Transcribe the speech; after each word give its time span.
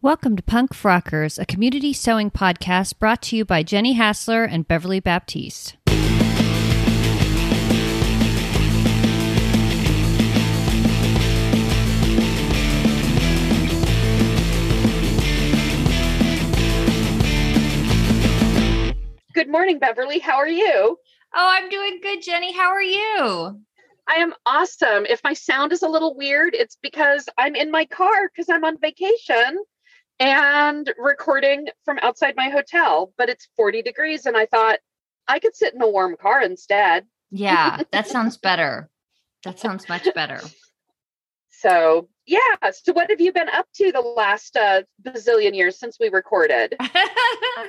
Welcome 0.00 0.36
to 0.36 0.44
Punk 0.44 0.76
Frockers, 0.76 1.40
a 1.40 1.44
community 1.44 1.92
sewing 1.92 2.30
podcast 2.30 3.00
brought 3.00 3.20
to 3.22 3.36
you 3.36 3.44
by 3.44 3.64
Jenny 3.64 3.94
Hassler 3.94 4.44
and 4.44 4.68
Beverly 4.68 5.00
Baptiste. 5.00 5.76
Good 19.34 19.48
morning, 19.48 19.80
Beverly. 19.80 20.20
How 20.20 20.36
are 20.36 20.46
you? 20.46 20.62
Oh, 20.64 20.96
I'm 21.34 21.68
doing 21.68 21.98
good, 22.00 22.22
Jenny. 22.22 22.52
How 22.52 22.68
are 22.68 22.80
you? 22.80 23.60
I 24.06 24.14
am 24.14 24.32
awesome. 24.46 25.06
If 25.06 25.24
my 25.24 25.32
sound 25.32 25.72
is 25.72 25.82
a 25.82 25.88
little 25.88 26.16
weird, 26.16 26.54
it's 26.54 26.78
because 26.80 27.28
I'm 27.36 27.56
in 27.56 27.72
my 27.72 27.84
car 27.84 28.30
because 28.32 28.48
I'm 28.48 28.64
on 28.64 28.78
vacation 28.78 29.58
and 30.20 30.92
recording 30.98 31.68
from 31.84 31.98
outside 32.02 32.34
my 32.36 32.48
hotel, 32.48 33.12
but 33.16 33.28
it's 33.28 33.48
40 33.56 33.82
degrees. 33.82 34.26
And 34.26 34.36
I 34.36 34.46
thought 34.46 34.78
I 35.26 35.38
could 35.38 35.54
sit 35.54 35.74
in 35.74 35.82
a 35.82 35.88
warm 35.88 36.16
car 36.16 36.42
instead. 36.42 37.06
Yeah, 37.30 37.82
that 37.92 38.06
sounds 38.06 38.36
better. 38.36 38.88
That 39.44 39.58
sounds 39.58 39.88
much 39.88 40.08
better. 40.14 40.40
So, 41.50 42.08
yeah. 42.26 42.38
So, 42.72 42.92
what 42.92 43.10
have 43.10 43.20
you 43.20 43.32
been 43.32 43.48
up 43.48 43.66
to 43.76 43.92
the 43.92 44.00
last 44.00 44.56
uh, 44.56 44.82
bazillion 45.02 45.54
years 45.54 45.78
since 45.78 45.98
we 45.98 46.08
recorded? 46.08 46.76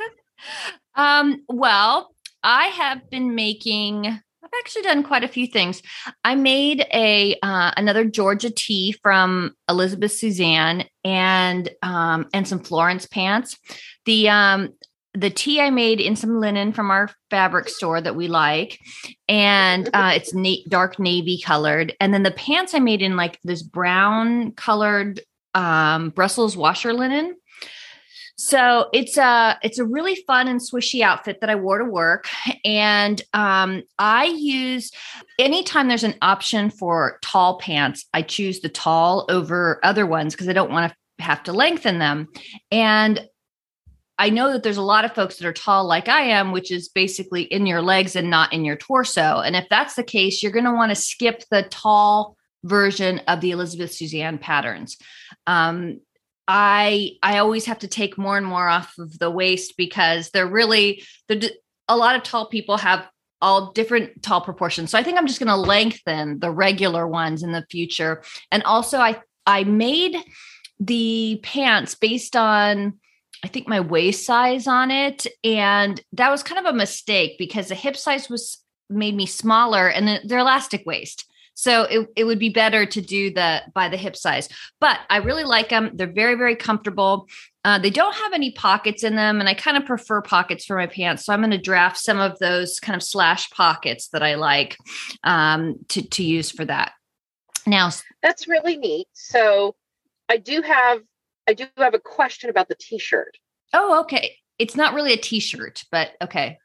um, 0.96 1.44
well, 1.48 2.14
I 2.44 2.68
have 2.68 3.10
been 3.10 3.36
making. 3.36 4.20
I've 4.50 4.60
actually 4.62 4.82
done 4.82 5.04
quite 5.04 5.24
a 5.24 5.28
few 5.28 5.46
things. 5.46 5.84
I 6.24 6.34
made 6.36 6.86
a 6.92 7.38
uh, 7.44 7.72
another 7.78 8.04
Georgia 8.04 8.50
tee 8.50 8.94
from 9.04 9.54
Elizabeth 9.68 10.12
Suzanne 10.12 10.86
and 11.04 11.70
um, 11.84 12.28
and 12.34 12.48
some 12.48 12.60
Florence 12.60 13.06
pants. 13.06 13.58
The 14.06 14.30
um, 14.30 14.70
the 15.14 15.30
tee 15.30 15.62
I 15.62 15.70
made 15.70 16.00
in 16.00 16.16
some 16.16 16.40
linen 16.40 16.74
from 16.74 16.90
our 16.90 17.12
fabric 17.30 17.70
store 17.70 18.02
that 18.02 18.16
we 18.16 18.28
like, 18.28 18.80
and 19.28 19.88
uh, 19.94 20.14
it's 20.16 20.34
na- 20.34 20.64
dark 20.68 20.98
navy 20.98 21.40
colored. 21.40 21.96
And 22.00 22.12
then 22.12 22.24
the 22.24 22.32
pants 22.32 22.74
I 22.74 22.80
made 22.80 23.04
in 23.04 23.16
like 23.16 23.40
this 23.44 23.62
brown 23.62 24.54
colored 24.54 25.22
um, 25.54 26.10
Brussels 26.10 26.58
washer 26.58 26.94
linen. 26.94 27.36
So 28.40 28.88
it's 28.94 29.18
a 29.18 29.60
it's 29.64 29.80
a 29.80 29.84
really 29.84 30.16
fun 30.26 30.48
and 30.48 30.62
swishy 30.62 31.02
outfit 31.02 31.42
that 31.42 31.50
I 31.50 31.56
wore 31.56 31.78
to 31.78 31.84
work, 31.84 32.30
and 32.64 33.22
um, 33.34 33.84
I 33.98 34.28
use 34.28 34.92
anytime 35.38 35.90
there's 35.90 36.06
an 36.06 36.16
option 36.22 36.70
for 36.70 37.20
tall 37.22 37.60
pants, 37.60 38.06
I 38.14 38.22
choose 38.22 38.62
the 38.62 38.70
tall 38.70 39.26
over 39.28 39.82
other 39.84 40.06
ones 40.06 40.34
because 40.34 40.48
I 40.48 40.54
don't 40.54 40.72
want 40.72 40.90
to 40.90 41.24
have 41.24 41.44
to 41.44 41.52
lengthen 41.52 42.00
them. 42.00 42.30
And 42.72 43.28
I 44.18 44.30
know 44.30 44.54
that 44.54 44.64
there's 44.64 44.78
a 44.78 44.82
lot 44.82 45.04
of 45.04 45.14
folks 45.14 45.36
that 45.36 45.46
are 45.46 45.52
tall 45.52 45.86
like 45.86 46.08
I 46.08 46.22
am, 46.22 46.54
which 46.54 46.72
is 46.72 46.88
basically 46.88 47.42
in 47.42 47.66
your 47.66 47.82
legs 47.82 48.16
and 48.16 48.30
not 48.30 48.54
in 48.54 48.64
your 48.64 48.78
torso. 48.78 49.42
And 49.42 49.58
if 49.58 49.68
that's 49.70 49.96
the 49.96 50.04
case, 50.04 50.42
you're 50.42 50.54
going 50.54 50.64
to 50.64 50.72
want 50.72 50.92
to 50.92 50.96
skip 50.96 51.44
the 51.52 51.64
tall 51.64 52.38
version 52.64 53.20
of 53.28 53.42
the 53.42 53.52
Elizabeth 53.52 53.94
Suzanne 53.94 54.38
patterns. 54.38 54.96
Um, 55.46 56.00
I 56.52 57.12
I 57.22 57.38
always 57.38 57.66
have 57.66 57.78
to 57.80 57.88
take 57.88 58.18
more 58.18 58.36
and 58.36 58.46
more 58.46 58.68
off 58.68 58.98
of 58.98 59.20
the 59.20 59.30
waist 59.30 59.76
because 59.78 60.32
they're 60.32 60.48
really 60.48 61.04
the 61.28 61.54
a 61.88 61.96
lot 61.96 62.16
of 62.16 62.24
tall 62.24 62.48
people 62.48 62.78
have 62.78 63.08
all 63.40 63.72
different 63.72 64.24
tall 64.24 64.42
proportions. 64.42 64.90
So 64.90 64.98
I 64.98 65.04
think 65.04 65.18
I'm 65.18 65.28
just 65.28 65.40
going 65.40 65.48
to 65.48 65.56
lengthen 65.56 66.40
the 66.40 66.52
regular 66.52 67.08
ones 67.08 67.42
in 67.42 67.52
the 67.52 67.66
future. 67.70 68.24
And 68.52 68.64
also 68.64 68.98
I 68.98 69.22
I 69.46 69.64
made 69.64 70.18
the 70.80 71.40
pants 71.44 71.94
based 71.94 72.36
on 72.36 73.00
I 73.44 73.48
think 73.48 73.68
my 73.68 73.80
waist 73.80 74.26
size 74.26 74.66
on 74.66 74.90
it 74.90 75.28
and 75.44 76.02
that 76.14 76.32
was 76.32 76.42
kind 76.42 76.66
of 76.66 76.74
a 76.74 76.76
mistake 76.76 77.38
because 77.38 77.68
the 77.68 77.76
hip 77.76 77.96
size 77.96 78.28
was 78.28 78.58
made 78.90 79.16
me 79.16 79.28
smaller 79.28 79.88
and 79.88 80.20
they're 80.28 80.40
elastic 80.40 80.84
waist. 80.88 81.29
So 81.60 81.84
it, 81.84 82.08
it 82.16 82.24
would 82.24 82.40
be 82.40 82.50
better 82.50 82.86
to 82.86 83.02
do 83.02 83.34
the 83.34 83.62
by 83.74 83.90
the 83.90 83.98
hip 83.98 84.16
size. 84.16 84.48
But 84.80 84.98
I 85.10 85.18
really 85.18 85.44
like 85.44 85.68
them. 85.68 85.92
They're 85.94 86.12
very, 86.12 86.36
very 86.36 86.56
comfortable. 86.56 87.28
Uh, 87.66 87.78
they 87.78 87.90
don't 87.90 88.16
have 88.16 88.32
any 88.32 88.52
pockets 88.52 89.04
in 89.04 89.18
them, 89.18 89.42
and 89.42 89.50
I 89.50 89.54
kind 89.54 89.76
of 89.76 89.86
prefer 89.86 90.22
pockets 90.22 90.64
for 90.64 90.78
my 90.78 90.88
pants. 90.88 91.26
So 91.26 91.34
I'm 91.34 91.42
going 91.42 91.52
to 91.52 91.58
draft 91.58 91.98
some 91.98 92.18
of 92.18 92.40
those 92.40 92.80
kind 92.80 92.96
of 92.96 93.04
slash 93.04 93.50
pockets 93.50 94.08
that 94.14 94.24
I 94.24 94.36
like 94.36 94.78
um, 95.26 95.76
to 95.90 96.02
to 96.02 96.24
use 96.24 96.50
for 96.50 96.64
that. 96.64 96.94
Now 97.68 97.90
that's 98.24 98.48
really 98.48 98.78
neat. 98.78 99.08
So 99.12 99.76
I 100.30 100.38
do 100.38 100.62
have 100.62 101.02
I 101.46 101.54
do 101.54 101.66
have 101.78 101.94
a 101.94 102.00
question 102.00 102.50
about 102.50 102.70
the 102.70 102.76
t-shirt. 102.80 103.38
Oh, 103.74 104.00
okay. 104.02 104.38
It's 104.58 104.78
not 104.78 104.94
really 104.94 105.14
a 105.14 105.18
t-shirt, 105.18 105.84
but 105.92 106.12
okay. 106.22 106.58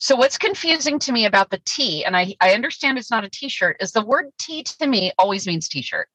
So 0.00 0.16
what's 0.16 0.38
confusing 0.38 0.98
to 1.00 1.12
me 1.12 1.26
about 1.26 1.50
the 1.50 1.60
T, 1.66 2.06
and 2.06 2.16
I, 2.16 2.34
I 2.40 2.54
understand 2.54 2.96
it's 2.96 3.10
not 3.10 3.24
a 3.24 3.28
t-shirt, 3.28 3.76
is 3.80 3.92
the 3.92 4.04
word 4.04 4.26
T 4.40 4.62
to 4.62 4.86
me 4.86 5.12
always 5.18 5.46
means 5.46 5.68
t-shirt. 5.68 6.08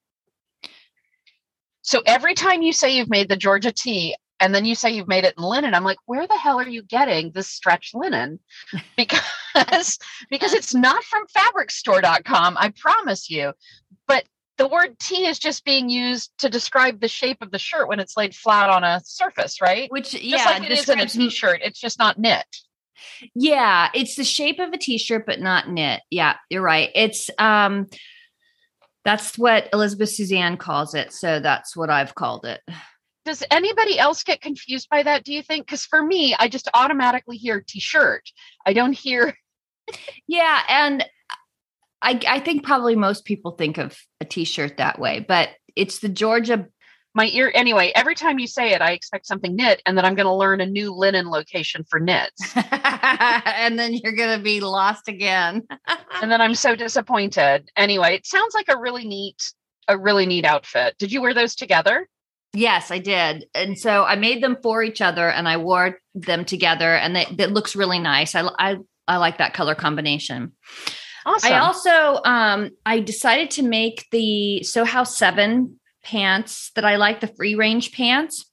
So 1.83 2.01
every 2.03 2.33
time 2.33 2.63
you 2.63 2.73
say 2.73 2.97
you've 2.97 3.11
made 3.11 3.29
the 3.29 3.37
Georgia 3.37 3.71
T 3.71 4.15
and 4.39 4.55
then 4.55 4.65
you 4.65 4.73
say 4.73 4.89
you've 4.89 5.07
made 5.07 5.23
it 5.23 5.35
in 5.37 5.43
linen, 5.43 5.75
I'm 5.75 5.83
like, 5.83 5.99
where 6.07 6.25
the 6.25 6.35
hell 6.35 6.59
are 6.59 6.67
you 6.67 6.81
getting 6.81 7.31
this 7.31 7.47
stretch 7.47 7.91
linen? 7.93 8.39
Because 8.97 9.99
because 10.29 10.53
it's 10.53 10.73
not 10.73 11.03
from 11.03 11.25
fabricstore.com, 11.27 12.57
I 12.59 12.73
promise 12.75 13.29
you. 13.29 13.53
But 14.07 14.25
the 14.57 14.67
word 14.67 14.97
T 14.99 15.27
is 15.27 15.37
just 15.37 15.63
being 15.63 15.89
used 15.89 16.31
to 16.39 16.49
describe 16.49 16.99
the 16.99 17.07
shape 17.07 17.41
of 17.41 17.51
the 17.51 17.59
shirt 17.59 17.87
when 17.87 17.99
it's 17.99 18.17
laid 18.17 18.35
flat 18.35 18.69
on 18.69 18.83
a 18.83 18.99
surface, 19.05 19.61
right? 19.61 19.89
Which 19.91 20.13
yeah, 20.13 20.37
just 20.37 20.45
like 20.45 20.63
it 20.63 20.77
is 20.77 20.89
in 20.89 20.99
a 20.99 21.05
t-shirt, 21.05 21.61
it's 21.63 21.79
just 21.79 21.99
not 21.99 22.17
knit. 22.17 22.45
Yeah, 23.33 23.89
it's 23.93 24.15
the 24.15 24.23
shape 24.23 24.59
of 24.59 24.73
a 24.73 24.77
t-shirt 24.77 25.25
but 25.25 25.39
not 25.39 25.69
knit. 25.69 26.01
Yeah, 26.09 26.35
you're 26.49 26.61
right. 26.61 26.89
It's 26.95 27.29
um 27.37 27.87
that's 29.03 29.37
what 29.37 29.69
Elizabeth 29.71 30.09
Suzanne 30.09 30.57
calls 30.57 30.95
it, 30.95 31.13
so 31.13 31.39
that's 31.39 31.75
what 31.75 31.89
I've 31.89 32.15
called 32.15 32.45
it. 32.45 32.61
Does 33.23 33.43
anybody 33.49 33.97
else 33.99 34.23
get 34.23 34.41
confused 34.41 34.87
by 34.89 35.03
that, 35.03 35.23
do 35.23 35.33
you 35.33 35.41
think? 35.41 35.67
Cuz 35.67 35.85
for 35.85 36.03
me, 36.03 36.35
I 36.37 36.47
just 36.47 36.69
automatically 36.73 37.37
hear 37.37 37.63
t-shirt. 37.65 38.29
I 38.65 38.73
don't 38.73 38.93
hear 38.93 39.37
Yeah, 40.27 40.61
and 40.67 41.05
I 42.01 42.19
I 42.27 42.39
think 42.39 42.63
probably 42.63 42.95
most 42.95 43.25
people 43.25 43.51
think 43.51 43.77
of 43.77 43.97
a 44.21 44.25
t-shirt 44.25 44.77
that 44.77 44.99
way, 44.99 45.19
but 45.19 45.49
it's 45.75 45.99
the 45.99 46.09
Georgia 46.09 46.67
my 47.15 47.27
ear 47.27 47.51
anyway 47.55 47.91
every 47.95 48.13
time 48.13 48.37
you 48.37 48.45
say 48.45 48.73
it 48.73 48.81
i 48.81 48.91
expect 48.91 49.25
something 49.25 49.55
knit 49.55 49.81
and 49.85 49.97
then 49.97 50.05
i'm 50.05 50.13
going 50.13 50.27
to 50.27 50.33
learn 50.33 50.61
a 50.61 50.65
new 50.65 50.93
linen 50.93 51.29
location 51.29 51.83
for 51.89 51.99
knits 51.99 52.53
and 53.45 53.77
then 53.77 53.93
you're 53.93 54.15
going 54.15 54.37
to 54.37 54.43
be 54.43 54.59
lost 54.59 55.07
again 55.07 55.63
and 56.21 56.31
then 56.31 56.41
i'm 56.41 56.55
so 56.55 56.75
disappointed 56.75 57.69
anyway 57.75 58.15
it 58.15 58.25
sounds 58.25 58.53
like 58.53 58.67
a 58.69 58.77
really 58.77 59.05
neat 59.05 59.53
a 59.87 59.97
really 59.97 60.25
neat 60.25 60.45
outfit 60.45 60.95
did 60.97 61.11
you 61.11 61.21
wear 61.21 61.33
those 61.33 61.55
together 61.55 62.07
yes 62.53 62.91
i 62.91 62.99
did 62.99 63.45
and 63.53 63.77
so 63.77 64.03
i 64.03 64.15
made 64.15 64.41
them 64.41 64.57
for 64.63 64.81
each 64.81 65.01
other 65.01 65.29
and 65.29 65.47
i 65.47 65.57
wore 65.57 65.99
them 66.13 66.45
together 66.45 66.95
and 66.95 67.15
they, 67.15 67.25
it 67.37 67.51
looks 67.51 67.75
really 67.75 67.99
nice 67.99 68.33
i 68.33 68.41
i, 68.57 68.75
I 69.07 69.17
like 69.17 69.37
that 69.37 69.53
color 69.53 69.75
combination 69.75 70.53
Awesome. 71.27 71.53
I 71.53 71.59
also 71.59 72.21
um 72.23 72.69
I 72.85 72.99
decided 72.99 73.49
to 73.51 73.63
make 73.63 74.05
the 74.11 74.61
Sew 74.61 74.85
House 74.85 75.17
7 75.17 75.79
pants 76.03 76.71
that 76.75 76.85
I 76.85 76.95
like, 76.97 77.19
the 77.19 77.27
free 77.27 77.55
range 77.55 77.91
pants. 77.91 78.45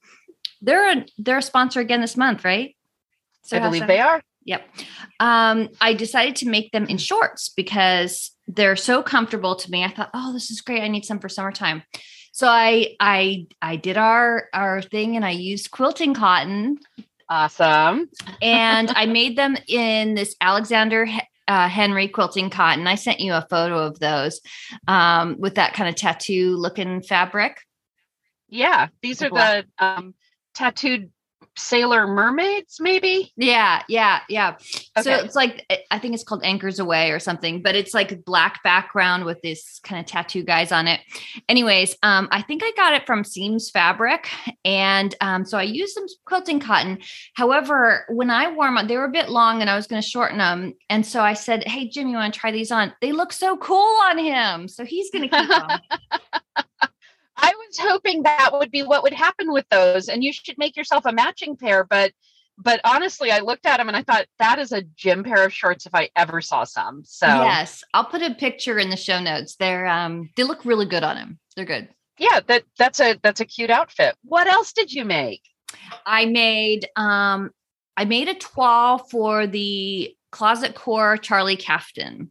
They're 0.60 0.98
a 0.98 1.06
they're 1.18 1.38
a 1.38 1.42
sponsor 1.42 1.80
again 1.80 2.00
this 2.00 2.16
month, 2.16 2.44
right? 2.44 2.74
So 3.44 3.58
I 3.58 3.60
believe 3.60 3.86
they 3.86 4.00
are. 4.00 4.22
Yep. 4.44 4.66
Um, 5.20 5.68
I 5.80 5.94
decided 5.94 6.36
to 6.36 6.48
make 6.48 6.72
them 6.72 6.86
in 6.86 6.98
shorts 6.98 7.48
because 7.48 8.32
they're 8.48 8.76
so 8.76 9.02
comfortable 9.02 9.54
to 9.56 9.70
me. 9.70 9.84
I 9.84 9.88
thought, 9.88 10.10
oh, 10.14 10.32
this 10.32 10.50
is 10.50 10.60
great. 10.60 10.82
I 10.82 10.88
need 10.88 11.04
some 11.04 11.20
for 11.20 11.28
summertime. 11.28 11.82
So 12.32 12.48
I 12.48 12.96
I 12.98 13.46
I 13.60 13.76
did 13.76 13.96
our 13.96 14.48
our 14.52 14.82
thing 14.82 15.16
and 15.16 15.24
I 15.24 15.30
used 15.30 15.70
quilting 15.70 16.14
cotton. 16.14 16.78
Awesome. 17.28 18.10
and 18.42 18.90
I 18.90 19.06
made 19.20 19.36
them 19.36 19.56
in 19.66 20.14
this 20.14 20.34
Alexander 20.40 21.06
uh, 21.48 21.68
Henry 21.68 22.08
quilting 22.08 22.50
cotton. 22.50 22.86
I 22.86 22.94
sent 22.94 23.20
you 23.20 23.32
a 23.34 23.46
photo 23.48 23.78
of 23.78 23.98
those 23.98 24.40
um, 24.88 25.36
with 25.38 25.54
that 25.56 25.74
kind 25.74 25.88
of 25.88 25.96
tattoo 25.96 26.56
looking 26.56 27.02
fabric. 27.02 27.58
Yeah, 28.48 28.88
these 29.02 29.22
are 29.22 29.30
the 29.30 29.64
um, 29.78 30.14
tattooed 30.54 31.10
sailor 31.56 32.06
mermaids 32.06 32.78
maybe? 32.80 33.32
Yeah 33.36 33.82
yeah 33.88 34.20
yeah. 34.28 34.56
Okay. 34.96 35.02
so 35.02 35.12
it's 35.12 35.34
like 35.34 35.66
i 35.90 35.98
think 35.98 36.14
it's 36.14 36.24
called 36.24 36.42
anchors 36.44 36.78
away 36.78 37.10
or 37.10 37.18
something 37.18 37.62
but 37.62 37.74
it's 37.74 37.94
like 37.94 38.24
black 38.24 38.62
background 38.62 39.24
with 39.24 39.40
this 39.42 39.80
kind 39.82 40.00
of 40.00 40.06
tattoo 40.06 40.42
guys 40.42 40.72
on 40.72 40.88
it. 40.88 41.00
Anyways 41.48 41.96
um 42.02 42.28
i 42.30 42.42
think 42.42 42.62
i 42.64 42.72
got 42.76 42.94
it 42.94 43.06
from 43.06 43.24
seams 43.24 43.70
fabric 43.70 44.28
and 44.64 45.14
um 45.20 45.44
so 45.44 45.58
i 45.58 45.62
used 45.62 45.94
some 45.94 46.06
quilting 46.24 46.60
cotton. 46.60 46.98
However 47.34 48.06
when 48.08 48.30
i 48.30 48.50
wore 48.50 48.72
them 48.72 48.86
they 48.86 48.96
were 48.96 49.04
a 49.04 49.10
bit 49.10 49.28
long 49.28 49.60
and 49.60 49.68
i 49.68 49.76
was 49.76 49.86
going 49.86 50.00
to 50.00 50.08
shorten 50.08 50.38
them 50.38 50.74
and 50.88 51.04
so 51.04 51.22
i 51.22 51.34
said 51.34 51.66
hey 51.66 51.88
jim 51.88 52.08
you 52.08 52.14
want 52.14 52.32
to 52.32 52.40
try 52.40 52.50
these 52.50 52.70
on? 52.70 52.92
They 53.00 53.12
look 53.12 53.32
so 53.32 53.56
cool 53.56 53.98
on 54.04 54.18
him 54.18 54.68
so 54.68 54.84
he's 54.84 55.10
going 55.10 55.28
to 55.28 55.36
keep 55.36 55.48
them 55.48 55.80
I 57.36 57.52
was 57.56 57.78
hoping 57.78 58.22
that 58.22 58.50
would 58.52 58.70
be 58.70 58.82
what 58.82 59.02
would 59.02 59.12
happen 59.12 59.52
with 59.52 59.66
those, 59.70 60.08
and 60.08 60.22
you 60.22 60.32
should 60.32 60.58
make 60.58 60.76
yourself 60.76 61.04
a 61.06 61.12
matching 61.12 61.56
pair. 61.56 61.84
But 61.84 62.12
but 62.58 62.80
honestly, 62.84 63.30
I 63.30 63.40
looked 63.40 63.66
at 63.66 63.78
them 63.78 63.88
and 63.88 63.96
I 63.96 64.02
thought 64.02 64.26
that 64.38 64.58
is 64.58 64.72
a 64.72 64.82
gym 64.82 65.24
pair 65.24 65.44
of 65.44 65.52
shorts 65.52 65.86
if 65.86 65.94
I 65.94 66.10
ever 66.14 66.40
saw 66.40 66.64
some. 66.64 67.02
So 67.04 67.26
yes, 67.26 67.82
I'll 67.94 68.04
put 68.04 68.22
a 68.22 68.34
picture 68.34 68.78
in 68.78 68.90
the 68.90 68.96
show 68.96 69.20
notes. 69.20 69.56
They're 69.56 69.86
um 69.86 70.30
they 70.36 70.44
look 70.44 70.64
really 70.64 70.86
good 70.86 71.02
on 71.02 71.16
him. 71.16 71.38
They're 71.56 71.64
good. 71.64 71.88
Yeah, 72.18 72.40
that 72.46 72.64
that's 72.78 73.00
a 73.00 73.18
that's 73.22 73.40
a 73.40 73.46
cute 73.46 73.70
outfit. 73.70 74.14
What 74.22 74.46
else 74.46 74.72
did 74.72 74.92
you 74.92 75.04
make? 75.04 75.42
I 76.04 76.26
made 76.26 76.86
um 76.96 77.50
I 77.96 78.04
made 78.04 78.28
a 78.28 78.34
toile 78.34 78.98
for 78.98 79.46
the 79.46 80.14
closet 80.30 80.74
core 80.74 81.16
Charlie 81.16 81.56
Caftan. 81.56 82.28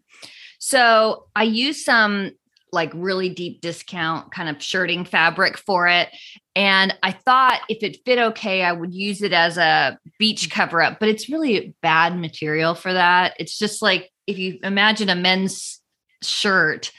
So 0.60 1.26
I 1.36 1.44
used 1.44 1.84
some 1.84 2.32
like 2.72 2.92
really 2.94 3.30
deep 3.30 3.62
discount 3.62 4.32
kind 4.32 4.50
of 4.50 4.62
shirting 4.62 5.04
fabric 5.06 5.58
for 5.58 5.88
it. 5.88 6.10
And 6.56 6.98
I 7.04 7.12
thought 7.12 7.62
if 7.70 7.84
it 7.84 7.98
fit 8.06 8.18
okay, 8.18 8.64
I 8.64 8.72
would 8.72 8.94
use 8.94 9.22
it 9.22 9.34
as 9.34 9.58
a 9.58 9.98
beach 10.20 10.50
cover 10.50 10.82
up, 10.82 11.00
but 11.00 11.10
it's 11.10 11.30
really 11.30 11.76
bad 11.82 12.18
material 12.18 12.76
for 12.76 12.94
that. 12.94 13.36
It's 13.40 13.58
just 13.58 13.82
like 13.82 14.10
if 14.28 14.38
you 14.38 14.60
imagine 14.64 15.10
a 15.10 15.16
men's 15.16 15.82
shirt 16.24 16.92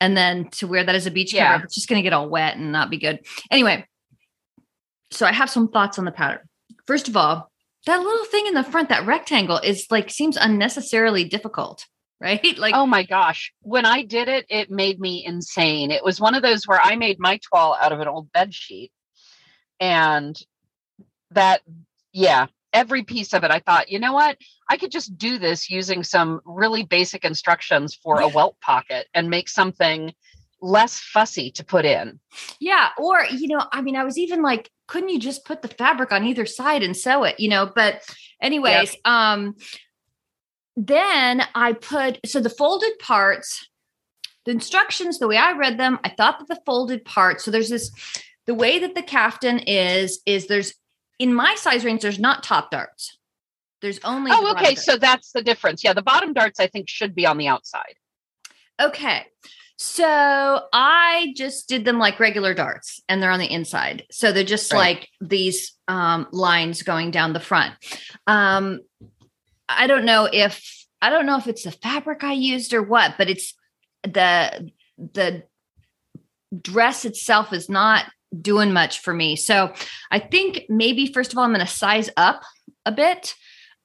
and 0.00 0.16
then 0.16 0.48
to 0.50 0.66
wear 0.66 0.82
that 0.82 0.94
as 0.94 1.06
a 1.06 1.10
beach 1.10 1.32
Yeah. 1.32 1.46
cover 1.46 1.58
up, 1.58 1.64
it's 1.64 1.74
just 1.74 1.88
going 1.88 1.98
to 1.98 2.02
get 2.02 2.12
all 2.12 2.28
wet 2.28 2.56
and 2.56 2.72
not 2.72 2.90
be 2.90 2.98
good. 2.98 3.20
Anyway, 3.50 3.86
so 5.10 5.26
I 5.26 5.32
have 5.32 5.50
some 5.50 5.68
thoughts 5.68 5.98
on 5.98 6.04
the 6.04 6.12
pattern. 6.12 6.40
First 6.86 7.08
of 7.08 7.16
all, 7.16 7.50
that 7.86 8.00
little 8.00 8.24
thing 8.26 8.46
in 8.46 8.54
the 8.54 8.64
front, 8.64 8.88
that 8.88 9.06
rectangle 9.06 9.58
is 9.58 9.86
like 9.90 10.10
seems 10.10 10.36
unnecessarily 10.36 11.24
difficult, 11.24 11.86
right? 12.20 12.40
Like, 12.58 12.74
Oh 12.74 12.86
my 12.86 13.02
gosh. 13.04 13.52
When 13.62 13.86
I 13.86 14.02
did 14.02 14.28
it, 14.28 14.46
it 14.48 14.70
made 14.70 15.00
me 15.00 15.24
insane. 15.24 15.90
It 15.90 16.04
was 16.04 16.20
one 16.20 16.34
of 16.34 16.42
those 16.42 16.66
where 16.66 16.80
I 16.80 16.96
made 16.96 17.18
my 17.18 17.38
toile 17.50 17.76
out 17.80 17.92
of 17.92 18.00
an 18.00 18.08
old 18.08 18.32
bed 18.32 18.54
sheet. 18.54 18.92
And 19.80 20.38
that, 21.30 21.62
yeah, 22.12 22.46
every 22.72 23.02
piece 23.02 23.32
of 23.32 23.44
it, 23.44 23.50
I 23.50 23.60
thought, 23.60 23.90
you 23.90 23.98
know 23.98 24.12
what? 24.12 24.36
I 24.68 24.76
could 24.76 24.90
just 24.92 25.16
do 25.16 25.38
this 25.38 25.70
using 25.70 26.04
some 26.04 26.40
really 26.44 26.84
basic 26.84 27.24
instructions 27.24 27.94
for 27.94 28.20
a 28.20 28.28
welt 28.28 28.56
pocket 28.60 29.06
and 29.14 29.30
make 29.30 29.48
something 29.48 30.12
less 30.60 30.98
fussy 30.98 31.50
to 31.52 31.64
put 31.64 31.84
in. 31.84 32.20
Yeah. 32.60 32.90
Or, 32.98 33.24
you 33.24 33.48
know, 33.48 33.64
I 33.72 33.80
mean, 33.80 33.96
I 33.96 34.04
was 34.04 34.18
even 34.18 34.42
like, 34.42 34.70
couldn't 34.86 35.08
you 35.08 35.18
just 35.18 35.44
put 35.44 35.62
the 35.62 35.68
fabric 35.68 36.12
on 36.12 36.24
either 36.24 36.46
side 36.46 36.82
and 36.82 36.96
sew 36.96 37.24
it, 37.24 37.40
you 37.40 37.48
know? 37.48 37.70
But, 37.74 38.02
anyways, 38.42 38.96
um, 39.04 39.56
then 40.76 41.42
I 41.54 41.72
put 41.72 42.20
so 42.26 42.40
the 42.40 42.50
folded 42.50 42.98
parts, 42.98 43.68
the 44.46 44.52
instructions, 44.52 45.18
the 45.18 45.28
way 45.28 45.36
I 45.36 45.52
read 45.52 45.78
them, 45.78 45.98
I 46.04 46.08
thought 46.10 46.38
that 46.38 46.48
the 46.48 46.60
folded 46.64 47.04
parts, 47.04 47.44
so 47.44 47.50
there's 47.50 47.68
this 47.70 47.90
the 48.46 48.54
way 48.54 48.78
that 48.78 48.94
the 48.94 49.02
caftan 49.02 49.60
is, 49.60 50.20
is 50.26 50.46
there's 50.46 50.74
in 51.18 51.34
my 51.34 51.54
size 51.56 51.84
range, 51.84 52.02
there's 52.02 52.18
not 52.18 52.42
top 52.42 52.70
darts. 52.70 53.18
There's 53.82 53.98
only 54.04 54.30
Oh, 54.34 54.50
okay. 54.52 54.74
darts. 54.74 54.84
So 54.84 54.96
that's 54.96 55.32
the 55.32 55.42
difference. 55.42 55.84
Yeah. 55.84 55.92
The 55.92 56.02
bottom 56.02 56.32
darts, 56.32 56.58
I 56.58 56.66
think, 56.66 56.88
should 56.88 57.14
be 57.14 57.26
on 57.26 57.36
the 57.38 57.46
outside. 57.48 57.94
Okay. 58.80 59.26
So 59.76 60.62
I 60.72 61.32
just 61.36 61.68
did 61.68 61.84
them 61.84 61.98
like 61.98 62.20
regular 62.20 62.52
darts 62.54 63.00
and 63.08 63.22
they're 63.22 63.30
on 63.30 63.38
the 63.38 63.50
inside. 63.50 64.04
So 64.10 64.32
they're 64.32 64.44
just 64.44 64.70
Right. 64.72 64.78
like 64.98 65.08
these 65.20 65.72
um, 65.88 66.26
lines 66.32 66.82
going 66.82 67.10
down 67.10 67.32
the 67.32 67.40
front. 67.40 67.74
Um, 68.26 68.80
I 69.76 69.86
don't 69.86 70.04
know 70.04 70.28
if 70.32 70.86
I 71.02 71.10
don't 71.10 71.26
know 71.26 71.38
if 71.38 71.46
it's 71.46 71.64
the 71.64 71.70
fabric 71.70 72.24
I 72.24 72.32
used 72.32 72.74
or 72.74 72.82
what, 72.82 73.14
but 73.16 73.30
it's 73.30 73.54
the 74.02 74.70
the 74.98 75.44
dress 76.60 77.04
itself 77.04 77.52
is 77.52 77.68
not 77.68 78.06
doing 78.40 78.72
much 78.72 79.00
for 79.00 79.14
me. 79.14 79.36
So 79.36 79.72
I 80.10 80.18
think 80.18 80.62
maybe 80.68 81.12
first 81.12 81.32
of 81.32 81.38
all 81.38 81.44
I'm 81.44 81.52
going 81.54 81.64
to 81.64 81.72
size 81.72 82.10
up 82.16 82.42
a 82.86 82.92
bit 82.92 83.34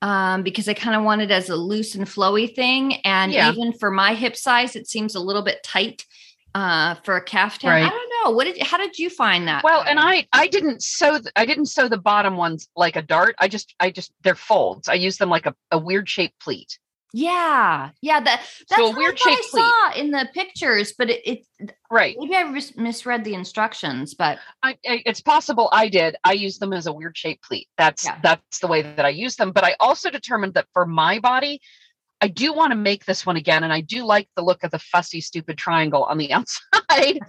um, 0.01 0.43
because 0.43 0.67
I 0.67 0.73
kind 0.73 0.95
of 0.95 1.03
want 1.03 1.21
it 1.21 1.31
as 1.31 1.49
a 1.49 1.55
loose 1.55 1.95
and 1.95 2.05
flowy 2.05 2.53
thing. 2.53 2.95
And 3.05 3.31
Yeah. 3.31 3.51
even 3.51 3.73
for 3.73 3.91
my 3.91 4.13
hip 4.13 4.35
size, 4.35 4.75
it 4.75 4.87
seems 4.87 5.15
a 5.15 5.19
little 5.19 5.41
bit 5.41 5.63
tight 5.63 6.05
uh, 6.55 6.95
for 7.03 7.15
a 7.17 7.21
caftan. 7.23 7.69
I 7.69 7.87
don't 7.89 8.11
know. 8.23 8.31
What 8.31 8.45
did 8.45 8.59
how 8.63 8.77
did 8.77 8.97
you 8.97 9.11
find 9.11 9.47
that? 9.47 9.63
Well, 9.63 9.83
and? 9.87 9.99
I 9.99 10.25
I 10.33 10.47
didn't 10.47 10.81
sew 10.81 11.19
th- 11.19 11.31
I 11.35 11.45
didn't 11.45 11.67
sew 11.67 11.87
the 11.87 11.97
bottom 11.97 12.37
ones 12.37 12.67
like 12.75 12.95
a 12.95 13.01
dart. 13.03 13.35
I 13.39 13.47
just 13.47 13.75
I 13.79 13.91
just 13.91 14.11
they're 14.23 14.33
folds. 14.35 14.87
I 14.89 14.93
use 14.95 15.17
them 15.17 15.29
like 15.29 15.45
a, 15.45 15.53
a 15.71 15.77
weird 15.77 16.09
shaped 16.09 16.39
pleat. 16.39 16.79
yeah, 17.13 17.91
yeah, 18.01 18.19
that 18.19 18.41
that's 18.69 18.75
So 18.81 18.87
a 18.87 18.89
what 18.89 18.97
weird 18.97 19.17
I 19.25 19.29
I 19.31 19.41
pleat. 19.51 19.61
saw 19.61 19.99
in 20.01 20.11
the 20.11 20.27
pictures, 20.33 20.93
but 20.97 21.09
it, 21.09 21.21
it 21.59 21.73
Right. 21.89 22.15
maybe 22.19 22.35
I 22.35 22.43
mis- 22.43 22.75
misread 22.75 23.23
the 23.23 23.33
instructions. 23.35 24.13
But 24.15 24.39
I, 24.63 24.71
I, 24.85 25.01
it's 25.05 25.21
possible 25.21 25.69
I 25.71 25.87
did. 25.87 26.15
I 26.25 26.33
use 26.33 26.57
them 26.57 26.73
as 26.73 26.87
a 26.87 26.91
weird 26.93 27.17
shaped 27.17 27.43
pleat. 27.43 27.67
That's 27.77 28.03
Yeah. 28.05 28.17
that's 28.21 28.59
the 28.59 28.67
way 28.67 28.81
that 28.81 29.05
I 29.05 29.09
use 29.09 29.35
them. 29.37 29.51
But 29.51 29.63
I 29.63 29.75
also 29.79 30.09
determined 30.09 30.55
that 30.55 30.67
for 30.73 30.85
my 30.85 31.19
body, 31.19 31.61
I 32.21 32.27
do 32.27 32.53
want 32.53 32.71
to 32.71 32.77
make 32.77 33.05
this 33.05 33.25
one 33.25 33.35
again, 33.35 33.63
and 33.63 33.73
I 33.73 33.81
do 33.81 34.03
like 34.03 34.29
the 34.35 34.41
look 34.41 34.63
of 34.63 34.71
the 34.71 34.79
fussy, 34.79 35.21
stupid 35.21 35.57
triangle 35.57 36.03
on 36.03 36.17
the 36.17 36.31
outside. 36.33 37.19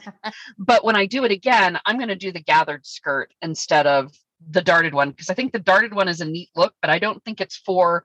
but 0.59 0.85
when 0.85 0.97
I 0.97 1.07
do 1.07 1.25
it 1.25 1.33
again, 1.33 1.79
I'm 1.85 1.97
going 1.97 2.09
to 2.09 2.17
do 2.17 2.33
the 2.33 2.43
gathered 2.43 2.87
skirt 2.87 3.33
instead 3.43 3.87
of 3.87 4.13
the 4.51 4.63
darted 4.63 4.95
one 4.95 5.11
because 5.11 5.31
I 5.31 5.35
think 5.35 5.53
the 5.53 5.59
darted 5.59 5.95
one 5.95 6.09
is 6.09 6.21
a 6.21 6.25
neat 6.25 6.51
look, 6.55 6.75
but 6.81 6.91
I 6.91 6.99
don't 6.99 7.23
think 7.25 7.41
it's 7.41 7.57
for 7.57 8.05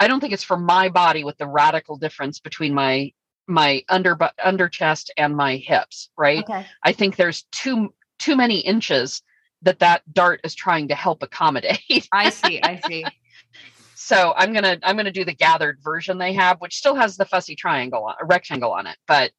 I 0.00 0.06
don't 0.06 0.20
think 0.20 0.32
it's 0.32 0.44
for 0.44 0.56
my 0.56 0.88
body 0.88 1.24
with 1.24 1.36
the 1.38 1.46
radical 1.46 1.96
difference 1.96 2.40
between 2.40 2.74
my 2.74 3.12
my 3.46 3.82
under 3.88 4.16
under 4.42 4.68
chest 4.68 5.12
and 5.16 5.36
my 5.36 5.56
hips, 5.56 6.10
right? 6.16 6.44
okay, 6.44 6.66
I 6.82 6.92
think 6.92 7.16
there's 7.16 7.44
too 7.52 7.94
too 8.18 8.36
many 8.36 8.58
inches 8.60 9.22
that 9.62 9.80
that 9.80 10.02
dart 10.12 10.40
is 10.44 10.54
trying 10.54 10.88
to 10.88 10.94
help 10.94 11.22
accommodate. 11.22 12.08
I 12.12 12.30
see, 12.30 12.60
I 12.62 12.80
see. 12.86 13.04
So 14.08 14.32
I'm 14.38 14.54
gonna 14.54 14.78
I'm 14.82 14.96
gonna 14.96 15.12
do 15.12 15.26
the 15.26 15.34
gathered 15.34 15.80
version 15.84 16.16
they 16.16 16.32
have, 16.32 16.60
which 16.60 16.76
still 16.76 16.94
has 16.94 17.18
the 17.18 17.26
fussy 17.26 17.54
triangle, 17.54 18.04
on, 18.04 18.14
a 18.18 18.24
rectangle 18.24 18.72
on 18.72 18.86
it, 18.86 18.96
but 19.06 19.32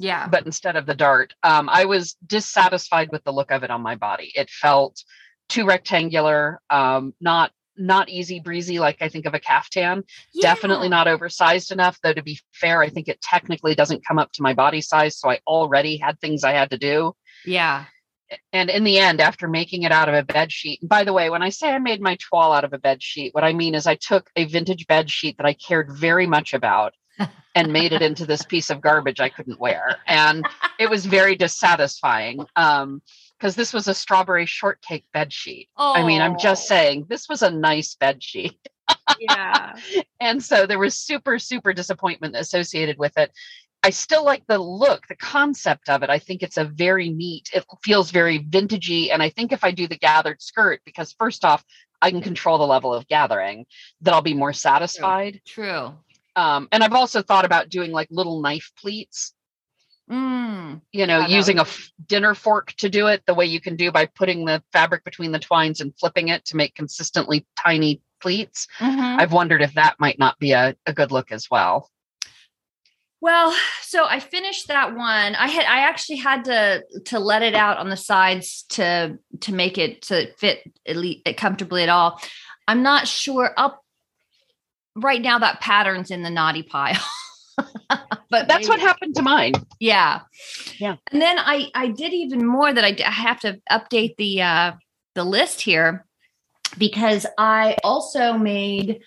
Yeah, 0.00 0.26
but 0.26 0.44
instead 0.44 0.74
of 0.74 0.84
the 0.84 0.96
dart, 0.96 1.32
um, 1.44 1.68
I 1.70 1.84
was 1.84 2.16
dissatisfied 2.26 3.12
with 3.12 3.22
the 3.22 3.32
look 3.32 3.52
of 3.52 3.62
it 3.62 3.70
on 3.70 3.82
my 3.82 3.94
body. 3.94 4.32
It 4.34 4.50
felt 4.50 5.00
too 5.48 5.64
rectangular, 5.64 6.60
um, 6.70 7.14
not 7.20 7.52
not 7.78 8.08
easy 8.08 8.40
breezy 8.40 8.80
like 8.80 8.96
I 9.00 9.08
think 9.08 9.26
of 9.26 9.34
a 9.34 9.38
caftan. 9.38 10.02
Definitely 10.40 10.88
not 10.88 11.06
oversized 11.06 11.70
enough, 11.70 11.96
though. 12.02 12.12
To 12.12 12.22
be 12.22 12.40
fair, 12.52 12.82
I 12.82 12.88
think 12.88 13.06
it 13.06 13.22
technically 13.22 13.76
doesn't 13.76 14.04
come 14.04 14.18
up 14.18 14.32
to 14.32 14.42
my 14.42 14.54
body 14.54 14.80
size, 14.80 15.20
so 15.20 15.30
I 15.30 15.38
already 15.46 15.98
had 15.98 16.18
things 16.18 16.42
I 16.42 16.54
had 16.54 16.70
to 16.70 16.78
do. 16.78 17.14
Yeah, 17.44 17.84
and 18.52 18.70
in 18.70 18.84
the 18.84 18.98
end 18.98 19.20
after 19.20 19.48
making 19.48 19.82
it 19.82 19.92
out 19.92 20.08
of 20.08 20.14
a 20.14 20.22
bed 20.22 20.50
sheet, 20.50 20.80
by 20.82 21.04
the 21.04 21.12
way 21.12 21.30
when 21.30 21.42
i 21.42 21.48
say 21.48 21.70
i 21.70 21.78
made 21.78 22.00
my 22.00 22.16
toile 22.16 22.52
out 22.52 22.64
of 22.64 22.72
a 22.72 22.78
bed 22.78 23.02
sheet 23.02 23.34
what 23.34 23.44
i 23.44 23.52
mean 23.52 23.74
is 23.74 23.86
i 23.86 23.94
took 23.94 24.30
a 24.36 24.44
vintage 24.44 24.86
bed 24.86 25.10
sheet 25.10 25.36
that 25.36 25.46
i 25.46 25.52
cared 25.52 25.90
very 25.92 26.26
much 26.26 26.54
about 26.54 26.94
and 27.54 27.72
made 27.72 27.92
it 27.92 28.02
into 28.02 28.26
this 28.26 28.42
piece 28.44 28.70
of 28.70 28.80
garbage 28.80 29.20
i 29.20 29.28
couldn't 29.28 29.60
wear. 29.60 29.96
And 30.06 30.44
it 30.78 30.90
was 30.90 31.06
very 31.06 31.36
dissatisfying 31.36 32.44
um 32.56 33.02
because 33.38 33.54
this 33.54 33.72
was 33.74 33.86
a 33.86 33.94
strawberry 33.94 34.46
shortcake 34.46 35.04
bed 35.12 35.32
sheet. 35.32 35.68
I 35.76 36.06
mean 36.06 36.20
i'm 36.20 36.38
just 36.38 36.64
Oh, 36.64 36.68
saying 36.74 37.06
this 37.08 37.28
was 37.28 37.42
a 37.42 37.50
nice 37.50 37.94
bed 37.94 38.22
sheet. 38.22 38.58
Yeah, 39.18 39.76
and 40.20 40.42
so 40.42 40.66
there 40.66 40.78
was 40.78 40.94
super 40.94 41.38
super 41.38 41.72
disappointment 41.72 42.36
associated 42.36 42.98
with 42.98 43.16
it 43.16 43.32
i 43.86 43.90
still 43.90 44.24
like 44.24 44.44
the 44.48 44.58
look 44.58 45.06
the 45.06 45.14
concept 45.16 45.88
of 45.88 46.02
it. 46.02 46.10
I 46.10 46.18
think 46.18 46.42
it's 46.42 46.56
a 46.58 46.64
very 46.64 47.08
neat 47.08 47.48
it 47.54 47.64
feels 47.84 48.10
very 48.10 48.38
vintagey 48.40 49.12
and 49.12 49.22
i 49.22 49.28
think 49.30 49.52
if 49.52 49.62
i 49.64 49.70
do 49.70 49.86
the 49.86 49.96
gathered 50.08 50.42
skirt 50.42 50.80
because 50.84 51.14
first 51.22 51.44
off 51.44 51.64
i 52.02 52.10
can 52.10 52.20
control 52.20 52.58
the 52.58 52.66
level 52.66 52.92
of 52.92 53.06
gathering 53.06 53.64
that 54.02 54.12
i'll 54.12 54.22
be 54.32 54.34
more 54.34 54.52
satisfied. 54.52 55.40
true. 55.46 55.92
um, 56.34 56.68
and 56.72 56.82
i've 56.84 56.92
also 57.00 57.22
thought 57.22 57.44
about 57.44 57.68
doing 57.68 57.92
like 57.92 58.08
little 58.10 58.40
knife 58.40 58.72
pleats. 58.80 59.32
Mm, 60.10 60.80
you 60.92 61.06
know 61.06 61.20
Yeah, 61.20 61.36
using 61.38 61.58
a 61.58 61.62
would- 61.62 61.68
f- 61.68 61.90
dinner 62.06 62.34
fork 62.34 62.72
to 62.82 62.88
do 62.88 63.06
it 63.08 63.22
the 63.26 63.34
way 63.34 63.46
you 63.46 63.60
can 63.60 63.74
do 63.76 63.90
by 63.90 64.06
putting 64.06 64.44
the 64.44 64.62
fabric 64.72 65.02
between 65.04 65.32
the 65.32 65.38
twines 65.48 65.80
and 65.80 65.92
flipping 65.98 66.28
it 66.28 66.44
to 66.46 66.56
make 66.56 66.74
consistently 66.76 67.44
tiny 67.56 68.00
pleats. 68.20 68.66
Mhm. 68.78 69.18
i've 69.20 69.32
wondered 69.32 69.62
if 69.62 69.72
that 69.74 69.94
might 69.98 70.18
not 70.18 70.38
be 70.38 70.52
a, 70.52 70.76
a 70.86 70.92
good 70.92 71.10
look 71.12 71.30
as 71.32 71.48
well 71.50 71.90
Well, 73.26 73.52
so 73.82 74.04
I 74.04 74.20
finished 74.20 74.68
that 74.68 74.94
one. 74.94 75.34
I 75.34 75.48
had 75.48 75.64
I 75.64 75.80
actually 75.80 76.18
had 76.18 76.44
to 76.44 76.84
to 77.06 77.18
let 77.18 77.42
it 77.42 77.56
out 77.56 77.76
on 77.76 77.90
the 77.90 77.96
sides 77.96 78.62
to 78.68 79.18
to 79.40 79.52
make 79.52 79.78
it 79.78 80.02
to 80.02 80.32
fit 80.34 80.60
at 80.86 80.94
least 80.94 81.26
comfortably 81.36 81.82
at 81.82 81.88
all. 81.88 82.20
I'm 82.68 82.84
not 82.84 83.08
sure 83.08 83.52
up 83.56 83.82
right 84.94 85.20
now 85.20 85.40
that 85.40 85.60
pattern's 85.60 86.12
in 86.12 86.22
the 86.22 86.30
naughty 86.30 86.62
pile. 86.62 87.02
but 88.30 88.46
that's 88.46 88.68
what 88.68 88.78
happened 88.78 89.16
to 89.16 89.22
mine 89.22 89.54
yeah. 89.80 90.20
Yeah. 90.78 90.94
And 91.10 91.20
then 91.20 91.36
I 91.36 91.66
I 91.74 91.88
did 91.88 92.14
even 92.14 92.46
more 92.46 92.72
that 92.72 92.84
I 92.84 93.10
have 93.10 93.40
to 93.40 93.60
update 93.68 94.14
the 94.18 94.42
uh 94.42 94.72
the 95.16 95.24
list 95.24 95.62
here 95.62 96.06
because 96.78 97.26
I 97.36 97.74
also 97.82 98.34
made 98.34 99.00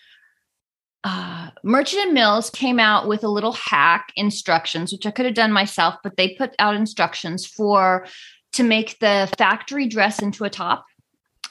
uh 1.04 1.50
Merchant 1.64 2.06
and 2.06 2.14
Mills 2.14 2.50
came 2.50 2.80
out 2.80 3.08
with 3.08 3.24
a 3.24 3.30
little 3.30 3.54
hack 3.54 4.12
instructions 4.16 4.92
which 4.92 5.06
I 5.06 5.12
could 5.12 5.26
have 5.26 5.36
done 5.36 5.52
myself 5.52 5.96
but 6.04 6.18
they 6.18 6.36
put 6.36 6.54
out 6.60 6.76
instructions 6.76 7.46
for 7.46 8.06
to 8.54 8.64
make 8.64 8.98
the 9.00 9.32
factory 9.38 9.88
dress 9.88 10.22
into 10.22 10.44
a 10.44 10.50
top. 10.50 10.86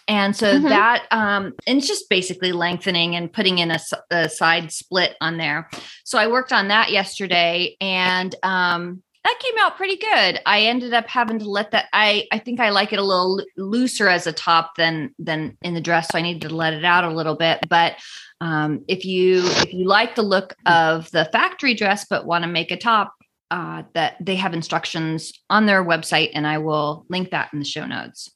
And 0.09 0.35
so 0.35 0.59
Mhm. 0.59 0.69
that, 0.71 1.07
um, 1.11 1.52
and 1.67 1.78
it's 1.78 1.87
just 1.87 2.09
basically 2.09 2.50
lengthening 2.52 3.14
and 3.14 3.33
putting 3.33 3.59
in 3.59 3.71
a 3.71 4.28
side 4.28 4.73
split 4.73 5.17
on 5.21 5.37
there. 5.37 5.69
So 6.05 6.19
I 6.19 6.28
worked 6.28 6.52
on 6.52 6.69
that 6.69 6.90
yesterday 6.90 7.76
and, 7.81 8.35
um, 8.43 9.02
that 9.25 9.38
came 9.40 9.54
out 9.60 9.76
pretty 9.76 9.96
good. 9.96 10.40
I 10.46 10.62
ended 10.62 10.94
up 10.94 11.08
having 11.08 11.38
to 11.40 11.48
let 11.50 11.72
that. 11.72 11.87
I 11.92 12.26
I 12.32 12.38
think 12.38 12.60
I 12.60 12.70
like 12.70 12.92
it 12.92 12.98
a 12.98 13.02
little 13.02 13.44
looser 13.56 14.08
as 14.08 14.26
a 14.26 14.32
top 14.32 14.76
than 14.76 15.14
than 15.18 15.56
in 15.62 15.75
the 15.75 15.80
dress, 15.80 16.08
so 16.10 16.18
I 16.18 16.22
needed 16.22 16.48
to 16.48 16.54
let 16.54 16.72
it 16.72 16.84
out 16.84 17.04
a 17.04 17.10
little 17.14 17.34
bit. 17.37 17.58
But 17.68 17.96
um, 18.40 18.84
if 18.88 19.04
you 19.04 19.42
if 19.44 19.72
you 19.75 19.84
like 19.87 20.14
the 20.14 20.22
look 20.22 20.54
of 20.66 21.10
the 21.10 21.25
factory 21.32 21.75
dress 21.75 22.06
but 22.08 22.26
want 22.26 22.44
to 22.44 22.48
make 22.48 22.70
a 22.70 22.76
top, 22.76 23.12
uh, 23.50 23.82
that 23.94 24.14
they 24.20 24.37
have 24.37 24.54
instructions 24.54 25.32
on 25.50 25.66
their 25.66 25.84
website, 25.84 26.30
and 26.34 26.46
I 26.46 26.58
will 26.58 27.04
link 27.08 27.30
that 27.30 27.50
in 27.52 27.58
the 27.58 27.64
show 27.64 27.87
notes. 27.87 28.30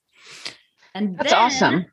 And 0.94 1.16
That's 1.16 1.32
awesome. 1.32 1.86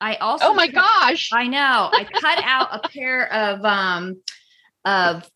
I 0.00 0.14
also 0.16 0.46
Oh 0.46 0.54
my 0.54 0.66
cut- 0.68 0.74
gosh. 0.76 1.30
I 1.32 1.46
know. 1.48 1.90
I 1.92 2.04
cut 2.04 2.38
out 2.44 2.68
a 2.84 2.88
pair 2.88 3.32
of 3.32 3.64
um 3.64 4.22
of 4.84 5.28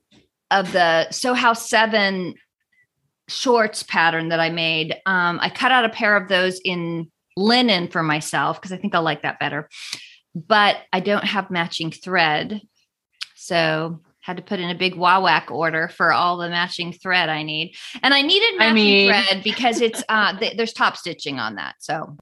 of 0.50 0.72
the 0.72 1.10
Sew 1.10 1.34
House 1.34 1.68
Seven 1.68 2.34
shorts 3.30 3.82
pattern 3.82 4.28
that 4.28 4.40
I 4.40 4.50
made. 4.50 4.96
Um, 5.06 5.38
I 5.40 5.48
cut 5.50 5.72
out 5.72 5.84
a 5.84 5.88
pair 5.90 6.16
of 6.16 6.28
those 6.28 6.60
in 6.64 7.10
linen 7.36 7.88
for 7.88 8.02
myself 8.02 8.60
because 8.60 8.72
I 8.72 8.76
think 8.76 8.94
I'll 8.94 9.02
like 9.02 9.22
that 9.22 9.38
better. 9.38 9.68
But 10.34 10.76
I 10.92 11.00
don't 11.00 11.24
have 11.24 11.50
matching 11.50 11.90
thread, 11.90 12.60
so 13.34 14.00
had 14.20 14.36
to 14.36 14.42
put 14.42 14.60
in 14.60 14.68
a 14.70 14.74
big 14.74 14.94
Wawak 14.94 15.50
order 15.50 15.88
for 15.88 16.12
all 16.12 16.36
the 16.36 16.48
matching 16.50 16.92
thread 16.92 17.28
I 17.30 17.42
need. 17.42 17.74
And 18.02 18.12
I 18.12 18.22
needed 18.22 18.54
I 18.54 18.58
matching 18.58 18.74
mean- 18.74 19.08
thread 19.08 19.42
because 19.42 19.80
it's 19.80 20.04
uh 20.08 20.38
th- 20.38 20.56
there's 20.56 20.72
top 20.72 20.96
stitching 20.96 21.38
on 21.40 21.54
that. 21.56 21.76
So 21.78 22.16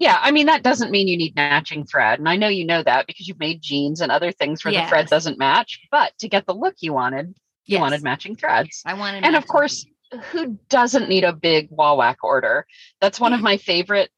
Yeah, 0.00 0.18
I 0.20 0.30
mean 0.32 0.46
that 0.46 0.62
doesn't 0.64 0.90
mean 0.90 1.06
you 1.06 1.16
need 1.16 1.36
matching 1.36 1.84
thread, 1.86 2.18
and 2.18 2.28
I 2.28 2.36
know 2.36 2.48
you 2.48 2.64
know 2.66 2.82
that 2.82 3.06
because 3.06 3.28
you've 3.28 3.38
made 3.38 3.62
jeans 3.62 4.00
and 4.00 4.10
other 4.10 4.32
things 4.32 4.64
where 4.64 4.72
the 4.82 4.88
thread 4.88 5.06
doesn't 5.06 5.38
match. 5.38 5.80
But 5.90 6.12
to 6.18 6.28
get 6.28 6.46
the 6.46 6.54
look 6.54 6.74
you 6.80 6.92
wanted, 6.92 7.36
you 7.66 7.74
yes, 7.74 7.80
wanted 7.80 8.02
matching 8.02 8.36
threads. 8.36 8.82
I 8.84 8.94
wanted 8.94 9.24
And 9.24 9.36
of 9.36 9.46
course, 9.46 9.86
who 10.30 10.58
doesn't 10.68 11.08
need 11.08 11.24
a 11.24 11.32
big 11.32 11.70
Wawak 11.70 12.16
order? 12.22 12.66
That's 13.00 13.20
one 13.20 13.32
of 13.32 13.40
my 13.40 13.56
favorite 13.56 14.10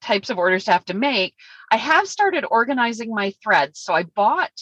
types 0.00 0.30
of 0.30 0.38
orders 0.38 0.64
to 0.64 0.72
have 0.72 0.84
to 0.86 0.94
make. 0.94 1.34
I 1.70 1.76
have 1.76 2.08
started 2.08 2.44
organizing 2.50 3.14
my 3.14 3.32
threads. 3.42 3.80
So 3.80 3.94
I 3.94 4.04
bought 4.04 4.52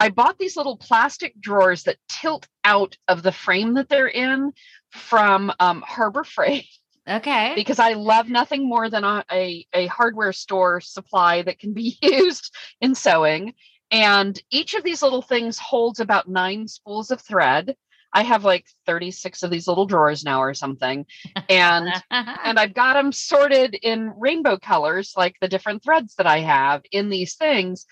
I 0.00 0.08
bought 0.08 0.38
these 0.38 0.56
little 0.56 0.76
plastic 0.76 1.40
drawers 1.40 1.84
that 1.84 1.96
tilt 2.08 2.48
out 2.64 2.96
of 3.08 3.22
the 3.22 3.32
frame 3.32 3.74
that 3.74 3.88
they're 3.88 4.08
in 4.08 4.52
from 4.90 5.52
um, 5.60 5.82
Harbor 5.86 6.24
Freight 6.24 6.66
okay. 7.08 7.52
because 7.54 7.78
I 7.78 7.92
love 7.92 8.28
nothing 8.28 8.68
more 8.68 8.90
than 8.90 9.04
a, 9.04 9.24
a, 9.30 9.66
a 9.72 9.86
hardware 9.86 10.32
store 10.32 10.80
supply 10.80 11.42
that 11.42 11.58
can 11.58 11.72
be 11.72 11.96
used 12.02 12.54
in 12.80 12.94
sewing. 12.94 13.54
And 13.94 14.42
each 14.50 14.74
of 14.74 14.82
these 14.82 15.02
little 15.02 15.22
things 15.22 15.56
holds 15.56 16.00
about 16.00 16.28
nine 16.28 16.66
spools 16.66 17.12
of 17.12 17.20
thread. 17.20 17.76
I 18.12 18.24
have 18.24 18.44
like 18.44 18.66
36 18.86 19.44
of 19.44 19.52
these 19.52 19.68
little 19.68 19.86
drawers 19.86 20.24
now 20.24 20.42
or 20.42 20.52
something. 20.52 21.06
And 21.48 21.88
and 22.10 22.58
I've 22.58 22.74
got 22.74 22.94
them 22.94 23.12
sorted 23.12 23.74
in 23.74 24.12
rainbow 24.18 24.58
colors, 24.58 25.12
like 25.16 25.36
the 25.40 25.46
different 25.46 25.84
threads 25.84 26.16
that 26.16 26.26
I 26.26 26.40
have 26.40 26.82
in 26.90 27.08
these 27.08 27.36
things. 27.36 27.86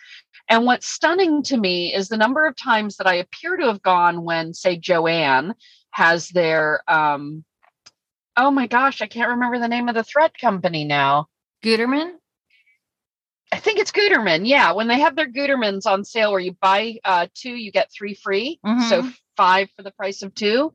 And 0.49 0.66
what's 0.66 0.88
stunning 0.88 1.44
to 1.44 1.56
me 1.56 1.94
is 1.94 2.09
the 2.09 2.16
number 2.16 2.49
of 2.49 2.56
times 2.56 2.97
that 2.97 3.06
I 3.06 3.14
appear 3.14 3.56
to 3.56 3.66
have 3.66 3.82
gone 3.82 4.25
when, 4.25 4.54
say, 4.54 4.76
Joann 4.76 5.54
has 5.92 6.30
their, 6.30 6.82
um, 6.88 7.44
oh 8.37 8.50
my 8.50 8.66
gosh, 8.66 9.02
I 9.02 9.06
can't 9.06 9.30
remember 9.30 9.61
the 9.61 9.68
name 9.68 9.88
of 9.88 9.94
the 9.94 10.02
thread 10.02 10.32
company 10.37 10.85
now. 10.85 11.28
Gutermann. 11.62 12.14
I 13.52 13.59
think 13.59 13.78
it's 13.78 13.92
Gutermann. 13.92 14.47
Yeah, 14.47 14.73
when 14.73 14.88
they 14.88 15.00
have 15.00 15.14
their 15.14 15.30
Gutermanns 15.30 15.87
on 15.87 16.04
sale 16.04 16.30
where 16.30 16.40
you 16.40 16.56
buy 16.61 16.99
uh, 17.04 17.26
two, 17.35 17.50
you 17.54 17.71
get 17.71 17.92
three 17.92 18.14
free. 18.14 18.59
So 18.88 19.02
five 19.37 19.68
for 19.76 19.82
the 19.82 19.90
price 19.90 20.23
of 20.23 20.35
two. 20.35 20.75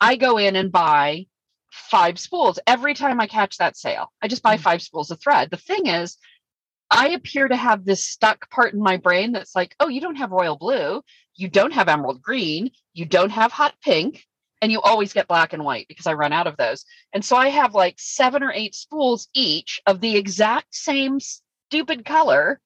I 0.00 0.16
go 0.16 0.36
in 0.38 0.54
and 0.56 0.70
buy 0.70 1.26
five 1.70 2.18
spools 2.18 2.58
every 2.66 2.94
time 2.94 3.20
I 3.20 3.26
catch 3.26 3.56
that 3.58 3.76
sale. 3.76 4.12
I 4.22 4.28
just 4.28 4.42
buy 4.42 4.56
Mm. 4.56 4.60
five 4.60 4.82
spools 4.82 5.10
of 5.10 5.20
thread. 5.20 5.50
The 5.50 5.56
thing 5.56 5.86
is, 5.86 6.18
I 6.90 7.10
appear 7.10 7.46
to 7.48 7.56
have 7.56 7.84
this 7.84 8.04
stuck 8.04 8.50
part 8.50 8.74
in 8.74 8.80
my 8.82 8.96
brain 8.96 9.32
that's 9.32 9.54
like, 9.54 9.74
oh, 9.80 9.88
you 9.88 10.00
don't 10.00 10.16
have 10.16 10.32
royal 10.32 10.56
blue, 10.56 11.02
you 11.36 11.48
don't 11.48 11.72
have 11.72 11.88
emerald 11.88 12.20
green, 12.20 12.70
you 12.94 13.04
don't 13.06 13.30
have 13.30 13.52
hot 13.52 13.74
pink, 13.82 14.24
and 14.60 14.72
you 14.72 14.80
always 14.80 15.12
get 15.12 15.28
black 15.28 15.52
and 15.52 15.64
white 15.64 15.86
because 15.88 16.06
I 16.06 16.14
run 16.14 16.32
out 16.32 16.46
of 16.48 16.56
those. 16.56 16.84
And 17.12 17.24
so 17.24 17.36
I 17.36 17.48
have 17.48 17.74
like 17.74 17.94
seven 17.98 18.42
or 18.42 18.52
eight 18.52 18.74
spools 18.74 19.28
each 19.32 19.80
of 19.86 20.00
the 20.00 20.16
exact 20.16 20.74
same 20.74 21.18
stupid 21.70 22.04
color 22.04 22.60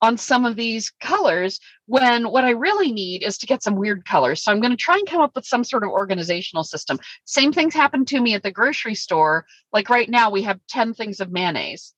on 0.00 0.16
some 0.16 0.46
of 0.46 0.54
these 0.54 0.90
colors 1.00 1.58
when 1.86 2.30
what 2.30 2.44
I 2.44 2.50
really 2.50 2.92
need 2.92 3.24
is 3.24 3.36
to 3.38 3.46
get 3.46 3.60
some 3.62 3.74
weird 3.74 4.04
colors. 4.04 4.42
So 4.42 4.52
I'm 4.52 4.60
going 4.60 4.70
to 4.70 4.76
try 4.76 4.94
and 4.94 5.06
come 5.06 5.20
up 5.20 5.34
with 5.34 5.44
some 5.44 5.64
sort 5.64 5.82
of 5.82 5.90
organizational 5.90 6.62
system. 6.62 7.00
Same 7.24 7.52
things 7.52 7.74
happen 7.74 8.04
to 8.06 8.20
me 8.20 8.34
at 8.34 8.44
the 8.44 8.52
grocery 8.52 8.94
store. 8.94 9.44
Like 9.72 9.90
right 9.90 10.08
now, 10.08 10.30
we 10.30 10.42
have 10.42 10.60
10 10.68 10.94
things 10.94 11.20
of 11.20 11.32
mayonnaise 11.32 11.92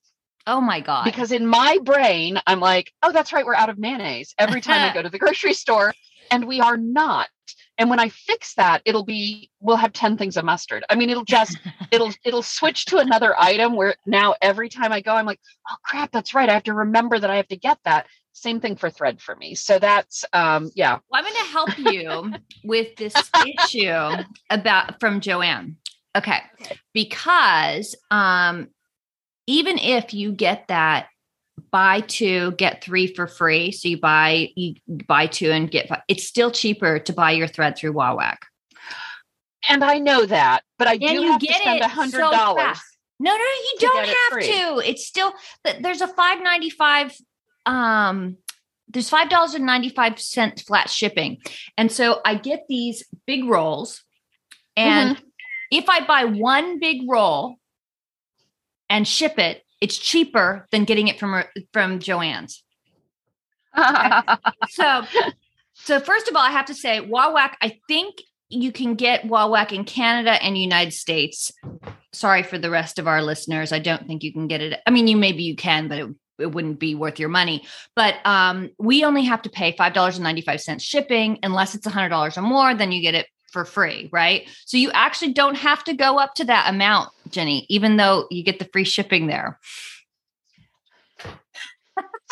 Oh 0.46 0.60
my 0.60 0.80
god. 0.80 1.04
because 1.04 1.32
in 1.32 1.46
my 1.46 1.78
brain, 1.84 2.40
I'm 2.46 2.60
like, 2.60 2.92
oh, 3.02 3.12
that's 3.12 3.32
right, 3.32 3.44
we're 3.44 3.54
out 3.54 3.68
of 3.68 3.78
mayonnaise 3.78 4.34
every 4.38 4.62
time 4.62 4.90
I 4.90 4.94
go 4.94 5.02
to 5.02 5.10
the 5.10 5.18
grocery 5.18 5.54
store, 5.54 5.92
and 6.32 6.46
we 6.46 6.60
are 6.60 6.76
not. 6.76 7.28
And 7.78 7.90
when 7.90 8.00
I 8.00 8.08
fix 8.08 8.54
that, 8.54 8.82
it'll 8.84 9.04
be 9.04 9.50
we'll 9.60 9.76
have 9.76 9.92
10 9.92 10.16
things 10.16 10.36
of 10.36 10.44
mustard. 10.44 10.84
I 10.90 10.94
mean, 10.94 11.10
it'll 11.10 11.24
just 11.24 11.58
it'll 11.90 12.12
it'll 12.24 12.42
switch 12.42 12.86
to 12.86 12.98
another 12.98 13.38
item 13.38 13.76
where 13.76 13.94
now 14.06 14.34
every 14.42 14.68
time 14.68 14.92
I 14.92 15.00
go, 15.00 15.12
I'm 15.14 15.26
like, 15.26 15.40
oh 15.70 15.76
crap, 15.84 16.10
that's 16.10 16.34
right. 16.34 16.48
I 16.48 16.54
have 16.54 16.64
to 16.64 16.74
remember 16.74 17.18
that 17.18 17.30
I 17.30 17.36
have 17.36 17.48
to 17.48 17.56
get 17.56 17.78
that. 17.84 18.06
Same 18.32 18.60
thing 18.60 18.76
for 18.76 18.88
thread 18.88 19.20
for 19.20 19.36
me. 19.36 19.54
So 19.54 19.78
that's 19.78 20.24
um 20.32 20.70
yeah. 20.74 20.98
Well, 21.10 21.22
I'm 21.22 21.24
going 21.24 21.34
to 21.34 21.50
help 21.50 21.78
you 21.78 22.32
with 22.64 22.96
this 22.96 23.14
issue 23.46 24.24
about 24.48 25.00
from 25.00 25.20
Joann. 25.20 25.76
Okay. 26.16 26.40
Because 26.94 27.94
um 28.10 28.68
even 29.46 29.78
if 29.78 30.14
you 30.14 30.32
get 30.32 30.68
that 30.68 31.08
buy 31.72 32.00
two 32.00 32.52
get 32.52 32.84
three 32.84 33.06
for 33.12 33.26
free, 33.26 33.72
so 33.72 33.88
you 33.88 33.98
buy 33.98 34.48
you 34.54 34.74
buy 35.08 35.26
two 35.26 35.50
and 35.50 35.70
get 35.70 35.88
five, 35.88 36.02
it's 36.08 36.24
still 36.24 36.50
cheaper 36.50 36.98
to 37.00 37.12
buy 37.12 37.32
your 37.32 37.48
thread 37.48 37.76
through 37.76 37.94
Wawak. 37.94 38.36
And 39.68 39.82
I 39.84 39.98
know 39.98 40.26
that, 40.26 40.62
but 40.78 40.88
I 40.88 40.92
And 40.92 41.00
do 41.00 41.22
have 41.22 41.40
to 41.40 41.52
spend 41.52 41.80
a 41.80 41.88
hundred 41.88 42.18
dollars. 42.18 42.62
fast. 42.62 42.84
No, 43.20 43.30
no, 43.30 43.36
no, 43.38 43.44
you 43.44 43.74
don't 43.78 44.04
get 44.04 44.08
it 44.08 44.16
have 44.32 44.80
to. 44.82 44.88
It's 44.90 45.06
still 45.06 45.32
th- 45.64 45.78
there's 45.80 46.00
a 46.00 46.08
595 46.08 47.16
um 47.66 48.36
there's 48.88 49.08
five 49.08 49.30
dollars 49.30 49.54
and 49.54 49.64
95 49.64 50.20
cents 50.20 50.62
flat 50.62 50.90
shipping. 50.90 51.38
And 51.78 51.90
so 51.90 52.20
I 52.24 52.34
get 52.34 52.64
these 52.68 53.04
big 53.26 53.44
rolls. 53.44 54.02
And 54.76 55.16
Mm-hmm. 55.16 55.24
if 55.70 55.88
I 55.88 56.04
buy 56.04 56.24
one 56.24 56.78
big 56.80 57.02
roll 57.08 57.56
and 58.90 59.06
ship 59.08 59.38
it, 59.38 59.62
it's 59.82 59.98
cheaper 59.98 60.68
than 60.70 60.84
getting 60.84 61.08
it 61.08 61.18
from 61.18 61.42
from 61.72 61.98
Joann's. 61.98 62.64
So 64.70 65.02
so 65.74 66.00
first 66.00 66.28
of 66.28 66.36
all, 66.36 66.42
I 66.42 66.50
have 66.50 66.66
to 66.66 66.74
say 66.74 67.00
Wawak, 67.00 67.54
I 67.60 67.78
think 67.88 68.16
you 68.48 68.70
can 68.70 68.94
get 68.94 69.24
Wawak 69.24 69.72
in 69.72 69.84
Canada 69.84 70.42
and 70.42 70.56
United 70.56 70.92
States. 70.92 71.50
Sorry 72.12 72.42
for 72.42 72.58
the 72.58 72.70
rest 72.70 72.98
of 72.98 73.08
our 73.08 73.22
listeners. 73.22 73.72
I 73.72 73.80
don't 73.80 74.06
think 74.06 74.22
you 74.22 74.32
can 74.32 74.46
get 74.46 74.60
it. 74.60 74.80
I 74.86 74.90
mean, 74.90 75.08
you 75.08 75.16
maybe 75.16 75.42
you 75.42 75.56
can, 75.56 75.88
but 75.88 75.98
it, 75.98 76.08
it 76.38 76.52
wouldn't 76.52 76.78
be 76.78 76.94
worth 76.94 77.18
your 77.18 77.30
money. 77.30 77.64
But 77.96 78.16
um, 78.24 78.70
we 78.78 79.04
only 79.04 79.24
have 79.24 79.42
to 79.42 79.50
pay 79.50 79.72
five 79.72 79.94
dollars 79.94 80.16
and 80.16 80.24
ninety 80.24 80.42
five 80.42 80.60
cents 80.60 80.84
shipping, 80.84 81.38
unless 81.42 81.74
it's 81.74 81.86
a 81.86 81.90
hundred 81.90 82.10
dollars 82.10 82.38
or 82.38 82.42
more. 82.42 82.74
Then 82.74 82.92
you 82.92 83.02
get 83.02 83.14
it 83.14 83.26
for 83.52 83.64
free, 83.64 84.08
right? 84.12 84.48
So 84.66 84.76
you 84.76 84.90
actually 84.92 85.32
don't 85.32 85.56
have 85.56 85.84
to 85.84 85.94
go 85.94 86.18
up 86.18 86.34
to 86.34 86.44
that 86.46 86.68
amount, 86.68 87.10
Jenny, 87.30 87.66
even 87.68 87.96
though 87.96 88.26
you 88.30 88.42
get 88.42 88.58
the 88.58 88.68
free 88.72 88.84
shipping 88.84 89.26
there. 89.26 89.58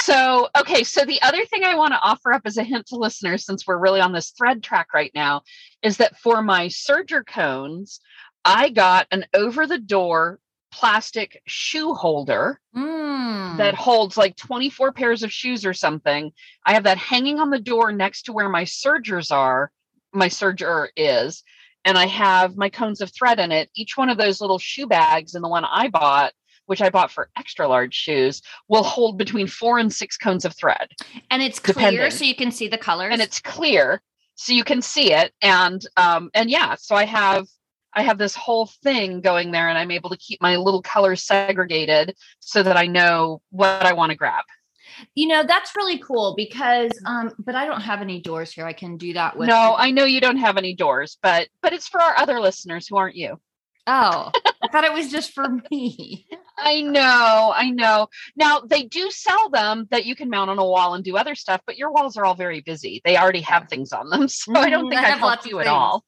So, 0.00 0.48
okay. 0.58 0.82
So, 0.82 1.04
the 1.04 1.20
other 1.20 1.44
thing 1.44 1.62
I 1.62 1.74
want 1.74 1.92
to 1.92 2.00
offer 2.00 2.32
up 2.32 2.42
as 2.46 2.56
a 2.56 2.62
hint 2.62 2.86
to 2.86 2.96
listeners, 2.96 3.44
since 3.44 3.66
we're 3.66 3.76
really 3.76 4.00
on 4.00 4.12
this 4.12 4.30
thread 4.30 4.62
track 4.62 4.94
right 4.94 5.12
now, 5.14 5.42
is 5.82 5.98
that 5.98 6.16
for 6.18 6.40
my 6.42 6.66
serger 6.68 7.24
cones, 7.24 8.00
I 8.42 8.70
got 8.70 9.06
an 9.10 9.26
over 9.34 9.66
the 9.66 9.78
door 9.78 10.40
plastic 10.72 11.42
shoe 11.46 11.94
holder 11.94 12.60
Mm. 12.74 13.56
that 13.58 13.74
holds 13.74 14.16
like 14.16 14.36
24 14.36 14.92
pairs 14.92 15.22
of 15.22 15.32
shoes 15.32 15.66
or 15.66 15.74
something. 15.74 16.32
I 16.64 16.74
have 16.74 16.84
that 16.84 16.96
hanging 16.96 17.40
on 17.40 17.50
the 17.50 17.58
door 17.58 17.92
next 17.92 18.22
to 18.22 18.32
where 18.32 18.48
my 18.48 18.64
sergers 18.64 19.30
are, 19.30 19.72
my 20.12 20.28
serger 20.28 20.88
is. 20.96 21.42
And 21.84 21.96
I 21.96 22.06
have 22.06 22.56
my 22.56 22.68
cones 22.68 23.00
of 23.00 23.10
thread 23.10 23.38
in 23.38 23.52
it. 23.52 23.70
Each 23.74 23.96
one 23.96 24.10
of 24.10 24.18
those 24.18 24.40
little 24.40 24.58
shoe 24.58 24.86
bags 24.86 25.34
and 25.34 25.42
the 25.42 25.48
one 25.48 25.64
I 25.64 25.88
bought, 25.88 26.34
which 26.66 26.82
I 26.82 26.90
bought 26.90 27.10
for 27.10 27.30
extra 27.38 27.66
large 27.66 27.94
shoes, 27.94 28.42
will 28.68 28.82
hold 28.82 29.16
between 29.16 29.46
four 29.46 29.78
and 29.78 29.90
six 29.92 30.18
cones 30.18 30.44
of 30.44 30.54
thread. 30.54 30.88
and 31.30 31.42
it's 31.42 31.58
clear, 31.58 31.74
depending. 31.74 32.10
so 32.10 32.24
you 32.24 32.34
can 32.34 32.52
see 32.52 32.68
the 32.68 32.76
colors. 32.78 33.10
and 33.12 33.22
it's 33.22 33.40
clear 33.40 34.02
so 34.34 34.54
you 34.54 34.64
can 34.64 34.80
see 34.80 35.12
it 35.12 35.34
and 35.42 35.86
um 35.98 36.30
and 36.32 36.48
yeah 36.48 36.74
so 36.74 36.96
i 36.96 37.04
have 37.04 37.46
I 37.92 38.02
have 38.02 38.18
this 38.18 38.34
whole 38.34 38.66
thing 38.66 39.20
going 39.20 39.50
there 39.50 39.68
and 39.68 39.76
I'm 39.76 39.90
able 39.90 40.10
to 40.10 40.16
keep 40.16 40.40
my 40.40 40.56
little 40.56 40.82
colors 40.82 41.22
segregated 41.22 42.14
so 42.38 42.62
that 42.62 42.76
I 42.76 42.86
know 42.86 43.42
what 43.50 43.84
I 43.84 43.92
want 43.92 44.10
to 44.10 44.16
grab. 44.16 44.44
You 45.14 45.28
know, 45.28 45.44
that's 45.44 45.76
really 45.76 45.98
cool 45.98 46.34
because 46.36 46.92
um 47.06 47.32
but 47.38 47.54
I 47.54 47.66
don't 47.66 47.80
have 47.82 48.00
any 48.00 48.20
doors 48.20 48.52
here 48.52 48.66
I 48.66 48.72
can 48.72 48.96
do 48.96 49.12
that 49.14 49.36
with. 49.36 49.48
No, 49.48 49.74
I 49.78 49.90
know 49.90 50.04
you 50.04 50.20
don't 50.20 50.36
have 50.38 50.56
any 50.56 50.74
doors, 50.74 51.18
but 51.22 51.48
but 51.62 51.72
it's 51.72 51.88
for 51.88 52.00
our 52.00 52.16
other 52.18 52.40
listeners 52.40 52.86
who 52.88 52.96
aren't 52.96 53.16
you. 53.16 53.40
Oh, 53.86 54.32
I 54.62 54.68
thought 54.68 54.84
it 54.84 54.92
was 54.92 55.10
just 55.12 55.32
for 55.32 55.48
me. 55.70 56.26
I 56.62 56.82
know, 56.82 57.52
I 57.54 57.70
know. 57.70 58.08
Now 58.36 58.60
they 58.60 58.82
do 58.82 59.10
sell 59.10 59.48
them 59.48 59.88
that 59.90 60.04
you 60.04 60.14
can 60.14 60.28
mount 60.28 60.50
on 60.50 60.58
a 60.58 60.64
wall 60.64 60.94
and 60.94 61.02
do 61.02 61.16
other 61.16 61.34
stuff, 61.34 61.62
but 61.66 61.78
your 61.78 61.90
walls 61.90 62.16
are 62.18 62.24
all 62.26 62.34
very 62.34 62.60
busy. 62.60 63.00
They 63.04 63.16
already 63.16 63.40
have 63.40 63.68
things 63.68 63.92
on 63.92 64.10
them, 64.10 64.28
so 64.28 64.54
I 64.56 64.68
don't 64.68 64.84
Mhm, 64.84 64.90
think 64.90 64.98
I 65.00 65.04
I 65.04 65.10
have 65.10 65.18
helped 65.18 65.46
you 65.46 65.58
at 65.60 65.66
all. 65.66 66.04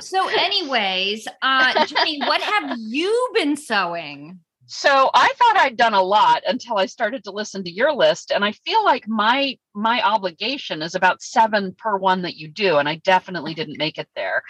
so, 0.00 0.28
anyways, 0.36 1.28
uh, 1.42 1.84
Jenny, 1.84 2.24
what 2.24 2.40
have 2.40 2.70
you 2.76 3.30
been 3.34 3.56
sewing? 3.56 4.40
So 4.70 5.10
I 5.14 5.32
thought 5.38 5.56
I'd 5.56 5.78
done 5.78 5.94
a 5.94 6.02
lot 6.02 6.42
until 6.46 6.76
I 6.76 6.84
started 6.84 7.24
to 7.24 7.30
listen 7.30 7.64
to 7.64 7.70
your 7.70 7.94
list, 7.94 8.30
and 8.30 8.44
I 8.44 8.52
feel 8.52 8.84
like 8.84 9.08
my 9.08 9.56
my 9.74 10.02
obligation 10.02 10.82
is 10.82 10.94
about 10.94 11.22
seven 11.22 11.74
per 11.74 11.96
one 11.96 12.20
that 12.22 12.36
you 12.36 12.48
do, 12.48 12.76
and 12.76 12.86
I 12.86 12.96
definitely 12.96 13.54
didn't 13.54 13.78
make 13.78 13.96
it 13.96 14.08
there. 14.14 14.42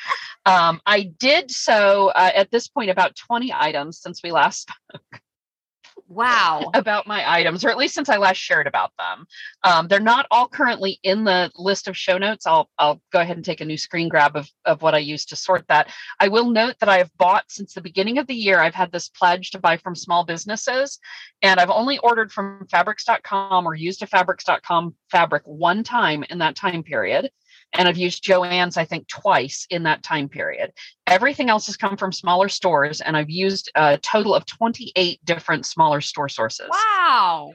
Um, 0.44 0.80
I 0.84 1.02
did 1.02 1.52
so 1.52 2.08
uh, 2.08 2.32
at 2.34 2.50
this 2.50 2.66
point 2.66 2.90
about 2.90 3.14
twenty 3.14 3.52
items 3.52 4.00
since 4.00 4.20
we 4.20 4.32
last 4.32 4.70
Wow. 6.08 6.70
about 6.72 7.06
my 7.06 7.30
items, 7.30 7.64
or 7.64 7.68
at 7.68 7.76
least 7.76 7.94
since 7.94 8.08
I 8.08 8.16
last 8.16 8.38
shared 8.38 8.66
about 8.66 8.92
them. 8.98 9.26
Um, 9.62 9.88
they're 9.88 10.00
not 10.00 10.26
all 10.30 10.48
currently 10.48 10.98
in 11.02 11.24
the 11.24 11.50
list 11.56 11.86
of 11.86 11.96
show 11.96 12.16
notes. 12.16 12.46
I'll 12.46 12.70
I'll 12.78 13.00
go 13.12 13.20
ahead 13.20 13.36
and 13.36 13.44
take 13.44 13.60
a 13.60 13.64
new 13.64 13.76
screen 13.76 14.08
grab 14.08 14.34
of, 14.34 14.50
of 14.64 14.80
what 14.80 14.94
I 14.94 14.98
used 14.98 15.28
to 15.28 15.36
sort 15.36 15.66
that. 15.68 15.92
I 16.18 16.28
will 16.28 16.50
note 16.50 16.76
that 16.80 16.88
I 16.88 16.98
have 16.98 17.16
bought 17.18 17.44
since 17.48 17.74
the 17.74 17.82
beginning 17.82 18.18
of 18.18 18.26
the 18.26 18.34
year. 18.34 18.58
I've 18.58 18.74
had 18.74 18.90
this 18.90 19.08
pledge 19.08 19.50
to 19.50 19.58
buy 19.58 19.76
from 19.76 19.94
small 19.94 20.24
businesses, 20.24 20.98
and 21.42 21.60
I've 21.60 21.70
only 21.70 21.98
ordered 21.98 22.32
from 22.32 22.66
fabrics.com 22.70 23.66
or 23.66 23.74
used 23.74 24.02
a 24.02 24.06
fabrics.com 24.06 24.94
fabric 25.10 25.42
one 25.44 25.84
time 25.84 26.24
in 26.30 26.38
that 26.38 26.56
time 26.56 26.82
period. 26.82 27.30
And 27.74 27.86
I've 27.86 27.98
used 27.98 28.24
Joann's, 28.24 28.76
I 28.76 28.84
think, 28.84 29.08
twice 29.08 29.66
in 29.70 29.82
that 29.84 30.02
time 30.02 30.28
period. 30.28 30.72
Everything 31.06 31.50
else 31.50 31.66
has 31.66 31.76
come 31.76 31.96
from 31.96 32.12
smaller 32.12 32.48
stores, 32.48 33.00
and 33.00 33.16
I've 33.16 33.30
used 33.30 33.70
a 33.74 33.98
total 33.98 34.34
of 34.34 34.46
28 34.46 35.24
different 35.24 35.66
smaller 35.66 36.00
store 36.00 36.28
sources. 36.28 36.68
Wow. 36.70 37.54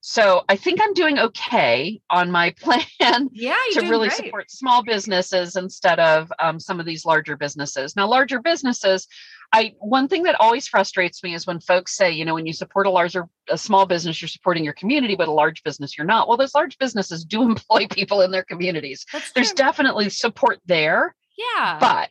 So 0.00 0.44
I 0.48 0.56
think 0.56 0.80
I'm 0.80 0.94
doing 0.94 1.18
okay 1.18 2.00
on 2.08 2.30
my 2.30 2.50
plan 2.60 3.28
Yeah, 3.32 3.56
to 3.72 3.80
really 3.82 4.08
great. 4.08 4.16
support 4.16 4.50
small 4.50 4.82
businesses 4.84 5.56
instead 5.56 5.98
of 5.98 6.32
um, 6.38 6.60
some 6.60 6.78
of 6.78 6.86
these 6.86 7.04
larger 7.04 7.36
businesses. 7.36 7.96
Now, 7.96 8.06
larger 8.08 8.40
businesses, 8.40 9.08
I 9.52 9.74
one 9.78 10.08
thing 10.08 10.24
that 10.24 10.36
always 10.40 10.68
frustrates 10.68 11.22
me 11.22 11.34
is 11.34 11.46
when 11.46 11.60
folks 11.60 11.96
say, 11.96 12.10
you 12.10 12.24
know, 12.24 12.34
when 12.34 12.46
you 12.46 12.52
support 12.52 12.86
a 12.86 12.90
larger, 12.90 13.28
a 13.48 13.56
small 13.56 13.86
business, 13.86 14.20
you're 14.20 14.28
supporting 14.28 14.64
your 14.64 14.74
community, 14.74 15.16
but 15.16 15.28
a 15.28 15.32
large 15.32 15.62
business, 15.62 15.96
you're 15.96 16.06
not. 16.06 16.28
Well, 16.28 16.36
those 16.36 16.54
large 16.54 16.76
businesses 16.78 17.24
do 17.24 17.42
employ 17.50 17.86
people 17.88 18.20
in 18.20 18.30
their 18.30 18.44
communities. 18.44 19.06
There's 19.34 19.52
definitely 19.52 20.10
support 20.10 20.58
there, 20.66 21.14
yeah. 21.36 21.78
but 21.80 22.10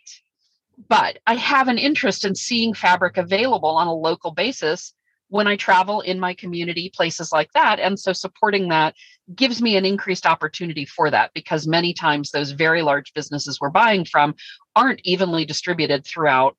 but 0.90 1.20
I 1.28 1.36
have 1.36 1.68
an 1.68 1.78
interest 1.78 2.26
in 2.26 2.36
seeing 2.36 2.74
fabric 2.74 3.18
available 3.18 3.70
on 3.70 3.88
a 3.88 3.94
local 3.94 4.32
basis 4.32 4.94
when 5.30 5.48
I 5.48 5.58
travel 5.58 6.02
in 6.02 6.20
my 6.20 6.34
community, 6.34 6.92
places 6.96 7.32
like 7.32 7.52
that. 7.54 7.80
And 7.80 8.00
so 8.00 8.14
supporting 8.14 8.70
that 8.70 8.96
gives 9.36 9.62
me 9.62 9.76
an 9.76 9.86
increased 9.86 10.26
opportunity 10.26 10.86
for 10.86 11.12
that 11.12 11.32
because 11.34 11.68
many 11.68 11.94
times 11.94 12.32
those 12.32 12.52
very 12.52 12.82
large 12.82 13.14
businesses 13.14 13.60
we're 13.60 13.70
buying 13.70 14.06
from 14.06 14.36
aren't 14.76 15.02
evenly 15.04 15.44
distributed 15.44 16.06
throughout 16.06 16.56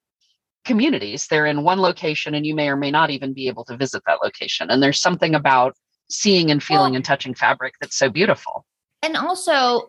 communities. 0.69 1.27
They're 1.27 1.47
in 1.47 1.65
one 1.65 1.81
location 1.81 2.35
and 2.35 2.47
you 2.47 2.55
may 2.55 2.69
or 2.69 2.77
may 2.77 2.93
not 2.93 3.11
even 3.11 3.33
be 3.33 3.49
able 3.49 3.65
to 3.65 3.77
visit 3.77 4.03
that 4.07 4.23
location. 4.23 4.71
And 4.71 4.81
there's 4.81 5.01
something 5.01 5.35
about 5.35 5.75
seeing 6.09 6.51
and 6.53 6.63
feeling 6.63 6.91
Well- 6.93 6.97
and 6.97 7.05
touching 7.05 7.35
fabric 7.35 7.75
that's 7.81 7.97
so 7.99 8.09
beautiful. 8.09 8.65
and 9.03 9.17
also, 9.17 9.89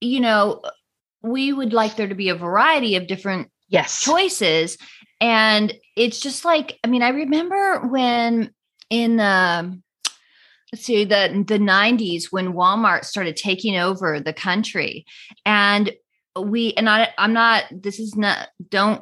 you 0.00 0.18
know, 0.20 0.60
we 1.22 1.52
would 1.52 1.72
like 1.72 1.94
there 1.96 2.08
to 2.08 2.14
be 2.14 2.28
a 2.28 2.34
variety 2.34 2.96
of 2.96 3.06
different 3.06 3.48
Yes. 3.68 4.00
choices 4.02 4.76
and 5.20 5.72
it's 5.96 6.18
just 6.20 6.44
like 6.44 6.78
i 6.84 6.88
mean 6.88 7.02
i 7.02 7.08
remember 7.10 7.86
when 7.86 8.50
in 8.90 9.16
the 9.16 9.80
let's 10.72 10.84
see 10.84 11.04
the 11.04 11.44
the 11.46 11.58
90s 11.58 12.24
when 12.32 12.52
walmart 12.52 13.04
started 13.06 13.36
taking 13.36 13.76
over 13.78 14.18
the 14.20 14.32
country 14.34 15.06
and 15.46 15.92
we 16.38 16.74
and 16.74 16.90
i 16.90 17.08
i'm 17.16 17.32
not 17.32 17.64
this 17.70 17.98
is 18.00 18.14
not 18.16 18.48
don't 18.68 19.00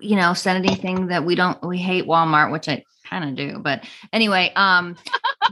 you 0.00 0.16
know 0.16 0.34
send 0.34 0.64
anything 0.64 1.08
that 1.08 1.24
we 1.24 1.34
don't 1.34 1.62
we 1.64 1.78
hate 1.78 2.06
walmart 2.06 2.50
which 2.50 2.68
i 2.68 2.82
kind 3.08 3.24
of 3.24 3.36
do 3.36 3.58
but 3.58 3.84
anyway 4.12 4.52
um 4.56 4.96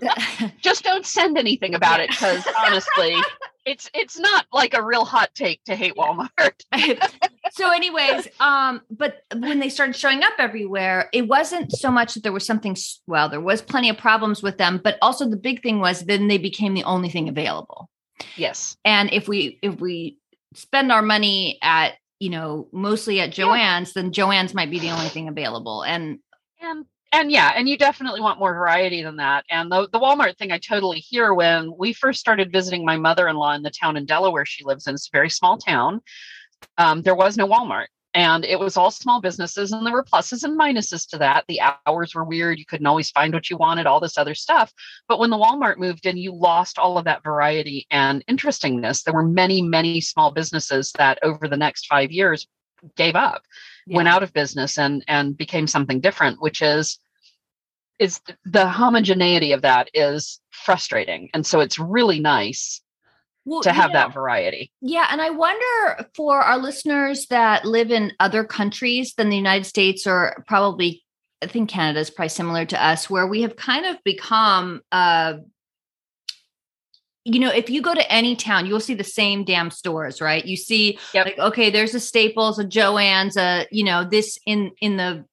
just 0.60 0.82
don't 0.82 1.06
send 1.06 1.38
anything 1.38 1.74
about 1.74 2.00
it 2.00 2.10
because 2.10 2.46
honestly 2.58 3.16
it's 3.64 3.88
it's 3.94 4.18
not 4.18 4.46
like 4.52 4.74
a 4.74 4.82
real 4.82 5.04
hot 5.04 5.30
take 5.34 5.62
to 5.64 5.74
hate 5.74 5.94
walmart. 5.94 6.28
So 7.52 7.70
anyways 7.70 8.26
um 8.40 8.80
but 8.90 9.22
when 9.36 9.60
they 9.60 9.68
started 9.68 9.94
showing 9.94 10.24
up 10.24 10.32
everywhere 10.38 11.08
it 11.12 11.28
wasn't 11.28 11.70
so 11.70 11.88
much 11.88 12.14
that 12.14 12.24
there 12.24 12.32
was 12.32 12.44
something 12.44 12.76
well 13.06 13.28
there 13.28 13.40
was 13.40 13.62
plenty 13.62 13.88
of 13.90 13.96
problems 13.96 14.42
with 14.42 14.58
them 14.58 14.80
but 14.82 14.98
also 15.00 15.28
the 15.28 15.36
big 15.36 15.62
thing 15.62 15.78
was 15.78 16.00
then 16.00 16.26
they 16.26 16.38
became 16.38 16.74
the 16.74 16.82
only 16.82 17.08
thing 17.08 17.28
available. 17.28 17.88
Yes. 18.36 18.76
And 18.84 19.12
if 19.12 19.28
we 19.28 19.60
if 19.62 19.78
we 19.78 20.18
spend 20.54 20.90
our 20.90 21.02
money 21.02 21.58
at 21.62 21.94
you 22.24 22.30
know 22.30 22.66
mostly 22.72 23.20
at 23.20 23.36
Yeah. 23.36 23.44
joann's 23.44 23.92
then 23.92 24.10
joann's 24.10 24.54
might 24.54 24.70
be 24.70 24.78
the 24.78 24.88
only 24.90 25.10
thing 25.10 25.28
available 25.28 25.82
and 25.82 26.18
and 26.58 26.86
and 27.12 27.30
yeah 27.30 27.52
and 27.54 27.68
you 27.68 27.76
definitely 27.76 28.22
want 28.22 28.38
more 28.38 28.54
variety 28.54 29.02
than 29.02 29.16
that 29.16 29.44
and 29.50 29.70
the, 29.70 29.86
the 29.92 30.00
walmart 30.00 30.38
thing 30.38 30.50
i 30.50 30.56
totally 30.56 31.00
hear 31.00 31.34
when 31.34 31.70
we 31.76 31.92
first 31.92 32.20
started 32.20 32.50
visiting 32.50 32.82
my 32.82 32.96
mother-in-law 32.96 33.52
in 33.52 33.62
the 33.62 33.70
town 33.70 33.98
in 33.98 34.06
delaware 34.06 34.46
she 34.46 34.64
lives 34.64 34.86
in 34.86 34.94
it's 34.94 35.08
a 35.08 35.12
very 35.12 35.28
small 35.28 35.58
town 35.58 36.00
um, 36.78 37.02
there 37.02 37.14
was 37.14 37.36
no 37.36 37.46
walmart 37.46 37.88
and 38.14 38.44
it 38.44 38.58
was 38.58 38.76
all 38.76 38.90
small 38.90 39.20
businesses 39.20 39.72
and 39.72 39.84
there 39.84 39.92
were 39.92 40.04
pluses 40.04 40.44
and 40.44 40.58
minuses 40.58 41.06
to 41.08 41.18
that. 41.18 41.44
The 41.48 41.60
hours 41.86 42.14
were 42.14 42.24
weird. 42.24 42.58
You 42.58 42.64
couldn't 42.64 42.86
always 42.86 43.10
find 43.10 43.34
what 43.34 43.50
you 43.50 43.56
wanted 43.56 43.86
all 43.86 44.00
this 44.00 44.16
other 44.16 44.34
stuff. 44.34 44.72
But 45.08 45.18
when 45.18 45.30
the 45.30 45.36
walmart 45.36 45.78
moved 45.78 46.06
in 46.06 46.16
you 46.16 46.32
lost 46.32 46.78
all 46.78 46.96
of 46.96 47.04
that 47.04 47.24
variety 47.24 47.86
and 47.90 48.24
interestingness. 48.28 49.02
There 49.02 49.14
were 49.14 49.26
many 49.26 49.60
many 49.62 50.00
small 50.00 50.30
businesses 50.30 50.92
that 50.92 51.18
over 51.22 51.48
the 51.48 51.56
next 51.56 51.86
five 51.86 52.10
years 52.10 52.46
gave 52.96 53.16
up 53.16 53.42
went 53.86 54.08
out 54.08 54.22
of 54.22 54.32
business 54.32 54.78
and 54.78 55.04
and 55.08 55.36
became 55.36 55.66
something 55.66 56.00
different 56.00 56.40
which 56.40 56.62
is 56.62 56.98
is 57.98 58.20
the 58.44 58.68
homogeneity 58.68 59.52
of 59.52 59.62
that 59.62 59.88
is 59.94 60.40
frustrating. 60.50 61.30
And 61.32 61.46
so 61.46 61.60
it's 61.60 61.78
really 61.78 62.20
nice 62.20 62.80
Well, 63.44 63.62
to 63.62 63.72
have 63.72 63.90
know, 63.92 63.98
that 63.98 64.14
variety 64.14 64.72
Yeah, 64.80 65.06
and 65.10 65.20
I 65.20 65.30
wonder 65.30 66.08
for 66.14 66.40
our 66.40 66.58
listeners 66.58 67.26
that 67.26 67.64
live 67.64 67.90
in 67.90 68.12
other 68.18 68.44
countries 68.44 69.14
than 69.16 69.28
the 69.28 69.36
United 69.36 69.64
States, 69.64 70.06
or 70.06 70.42
probably, 70.46 71.04
I 71.42 71.46
think 71.46 71.68
Canada 71.68 72.00
is 72.00 72.10
probably 72.10 72.30
similar 72.30 72.64
to 72.66 72.82
us, 72.84 73.10
where 73.10 73.26
we 73.26 73.42
have 73.42 73.56
kind 73.56 73.84
of 73.86 73.96
become, 74.04 74.80
uh, 74.92 75.34
you 77.26 77.40
know, 77.40 77.50
if 77.50 77.70
you 77.70 77.80
go 77.80 77.94
to 77.94 78.12
any 78.12 78.36
town, 78.36 78.66
you'll 78.66 78.80
see 78.80 78.94
the 78.94 79.04
same 79.04 79.44
damn 79.44 79.70
stores, 79.70 80.20
right? 80.20 80.44
You 80.44 80.56
see, 80.56 80.98
Yep. 81.14 81.26
like, 81.26 81.38
okay, 81.38 81.70
there's 81.70 81.94
a 81.94 82.00
Staples, 82.00 82.58
a 82.58 82.64
Joann's, 82.64 83.36
a 83.36 83.66
you 83.70 83.84
know, 83.84 84.04
this 84.04 84.38
in 84.46 84.72
in 84.80 84.96
the 84.96 85.24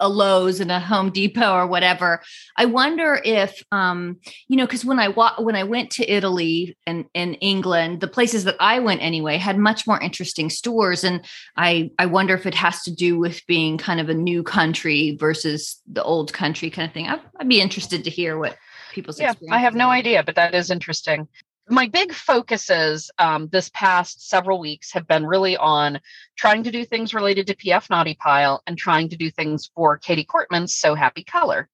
a 0.00 0.08
Lowe's 0.08 0.60
and 0.60 0.70
a 0.70 0.80
Home 0.80 1.10
Depot 1.10 1.52
or 1.52 1.66
whatever. 1.66 2.22
I 2.56 2.66
wonder 2.66 3.20
if 3.24 3.62
um 3.72 4.18
you 4.48 4.56
know 4.56 4.66
because 4.66 4.84
when 4.84 4.98
I 4.98 5.08
wa- 5.08 5.36
when 5.38 5.56
I 5.56 5.64
went 5.64 5.90
to 5.92 6.10
Italy 6.10 6.76
and 6.86 7.06
in 7.14 7.34
England, 7.34 8.00
the 8.00 8.08
places 8.08 8.44
that 8.44 8.56
I 8.60 8.78
went 8.78 9.02
anyway 9.02 9.36
had 9.36 9.58
much 9.58 9.86
more 9.86 10.00
interesting 10.00 10.50
stores, 10.50 11.04
and 11.04 11.24
I 11.56 11.90
I 11.98 12.06
wonder 12.06 12.34
if 12.34 12.46
it 12.46 12.54
has 12.54 12.82
to 12.82 12.94
do 12.94 13.18
with 13.18 13.46
being 13.46 13.78
kind 13.78 14.00
of 14.00 14.08
a 14.08 14.14
new 14.14 14.42
country 14.42 15.16
versus 15.18 15.80
the 15.86 16.02
old 16.02 16.32
country 16.32 16.70
kind 16.70 16.88
of 16.88 16.94
thing. 16.94 17.08
I'd, 17.08 17.20
I'd 17.38 17.48
be 17.48 17.60
interested 17.60 18.04
to 18.04 18.10
hear 18.10 18.38
what 18.38 18.56
people's 18.92 19.20
yeah 19.20 19.34
i 19.50 19.58
have 19.58 19.74
no 19.74 19.90
idea 19.90 20.22
but 20.22 20.34
that 20.36 20.54
is 20.54 20.70
interesting 20.70 21.28
my 21.68 21.88
big 21.88 22.12
focuses 22.12 23.10
um, 23.18 23.48
this 23.48 23.70
past 23.74 24.28
several 24.28 24.60
weeks 24.60 24.92
have 24.92 25.06
been 25.06 25.26
really 25.26 25.56
on 25.56 26.00
trying 26.36 26.62
to 26.62 26.70
do 26.70 26.84
things 26.84 27.14
related 27.14 27.46
to 27.46 27.56
pf 27.56 27.90
naughty 27.90 28.14
pile 28.14 28.62
and 28.66 28.78
trying 28.78 29.08
to 29.08 29.16
do 29.16 29.30
things 29.30 29.70
for 29.74 29.98
katie 29.98 30.24
kortman's 30.24 30.74
so 30.74 30.94
happy 30.94 31.24
color. 31.24 31.68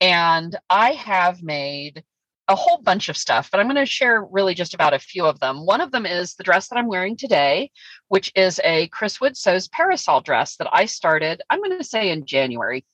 And 0.00 0.56
i 0.68 0.92
have 0.92 1.42
made 1.42 2.02
a 2.48 2.56
whole 2.56 2.78
bunch 2.78 3.08
of 3.08 3.16
stuff 3.16 3.48
but 3.50 3.60
i'm 3.60 3.66
going 3.66 3.76
to 3.76 3.86
share 3.86 4.24
really 4.24 4.54
just 4.54 4.74
about 4.74 4.94
a 4.94 4.98
few 4.98 5.24
of 5.24 5.38
them. 5.38 5.64
One 5.64 5.80
of 5.80 5.92
them 5.92 6.04
is 6.04 6.34
the 6.34 6.42
dress 6.42 6.68
that 6.68 6.78
i'm 6.78 6.88
wearing 6.88 7.16
today 7.16 7.70
which 8.08 8.32
is 8.34 8.60
a 8.64 8.88
chris 8.88 9.20
wood 9.20 9.36
sews 9.36 9.68
parasol 9.68 10.20
dress 10.20 10.56
that 10.56 10.68
i 10.72 10.84
started 10.86 11.42
i'm 11.48 11.60
going 11.60 11.78
to 11.78 11.84
say 11.84 12.10
in 12.10 12.26
january 12.26 12.84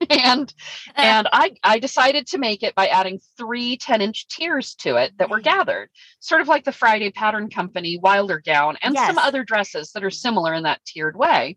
and 0.10 0.52
and 0.94 1.28
I 1.32 1.54
I 1.62 1.78
decided 1.78 2.26
to 2.28 2.38
make 2.38 2.62
it 2.62 2.74
by 2.74 2.88
adding 2.88 3.18
three 3.38 3.76
10 3.76 4.02
inch 4.02 4.28
tiers 4.28 4.74
to 4.76 4.96
it 4.96 5.16
that 5.18 5.30
were 5.30 5.40
gathered, 5.40 5.88
sort 6.20 6.40
of 6.40 6.48
like 6.48 6.64
the 6.64 6.72
Friday 6.72 7.10
Pattern 7.10 7.48
Company 7.48 7.98
Wilder 7.98 8.40
gown 8.44 8.76
and 8.82 8.94
Yes. 8.94 9.06
some 9.06 9.18
other 9.18 9.42
dresses 9.44 9.92
that 9.92 10.04
are 10.04 10.10
similar 10.10 10.52
in 10.54 10.64
that 10.64 10.84
tiered 10.84 11.16
way. 11.16 11.56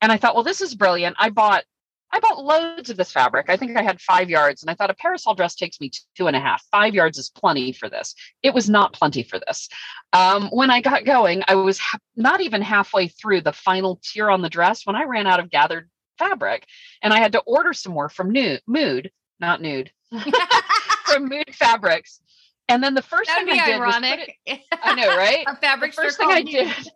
And 0.00 0.12
I 0.12 0.16
thought, 0.18 0.34
well, 0.34 0.44
this 0.44 0.60
is 0.60 0.74
brilliant. 0.74 1.16
I 1.18 1.30
bought 1.30 1.64
I 2.12 2.20
bought 2.20 2.44
loads 2.44 2.90
of 2.90 2.96
this 2.96 3.10
fabric. 3.10 3.50
I 3.50 3.56
think 3.56 3.76
I 3.76 3.82
had 3.82 4.00
five 4.00 4.30
yards, 4.30 4.62
and 4.62 4.70
I 4.70 4.74
thought 4.74 4.90
a 4.90 4.94
parasol 4.94 5.34
dress 5.34 5.56
takes 5.56 5.80
me 5.80 5.90
two 6.16 6.28
and 6.28 6.36
a 6.36 6.40
half. 6.40 6.62
Five 6.70 6.94
yards 6.94 7.18
is 7.18 7.28
plenty 7.28 7.72
for 7.72 7.88
this. 7.88 8.14
It 8.40 8.54
was 8.54 8.70
not 8.70 8.92
plenty 8.92 9.24
for 9.24 9.40
this. 9.40 9.68
Um, 10.12 10.48
when 10.50 10.70
I 10.70 10.80
got 10.80 11.04
going, 11.04 11.42
I 11.48 11.56
was 11.56 11.80
ha- 11.80 11.98
not 12.14 12.40
even 12.40 12.62
halfway 12.62 13.08
through 13.08 13.40
the 13.40 13.52
final 13.52 14.00
tier 14.04 14.30
on 14.30 14.42
the 14.42 14.48
dress 14.48 14.86
when 14.86 14.94
I 14.94 15.04
ran 15.04 15.26
out 15.26 15.40
of 15.40 15.50
gathered 15.50 15.90
fabric, 16.18 16.66
and 17.02 17.12
I 17.12 17.18
had 17.18 17.32
to 17.32 17.40
order 17.40 17.72
some 17.72 17.92
more 17.92 18.08
from 18.08 18.30
Nude, 18.30 18.62
Mood, 18.66 19.10
not 19.40 19.60
Nude, 19.60 19.90
from 21.06 21.28
Mood 21.28 21.54
Fabrics. 21.54 22.20
And 22.68 22.82
then 22.82 22.94
the 22.94 23.02
first 23.02 23.28
that 23.28 23.40
would 23.40 23.48
thing 23.50 23.56
be 23.56 23.60
I 23.60 23.66
did 23.66 23.78
was 23.80 23.94
put 23.94 24.04
ironic. 24.04 24.38
it- 24.46 24.60
I 24.82 24.94
know, 24.94 25.16
right? 25.16 25.44
A 25.48 25.56
fabric 25.56 25.94
the 25.94 26.02
first 26.02 26.16
thing 26.18 26.28
I 26.30 26.40
Nude. 26.40 26.46
did 26.74 26.90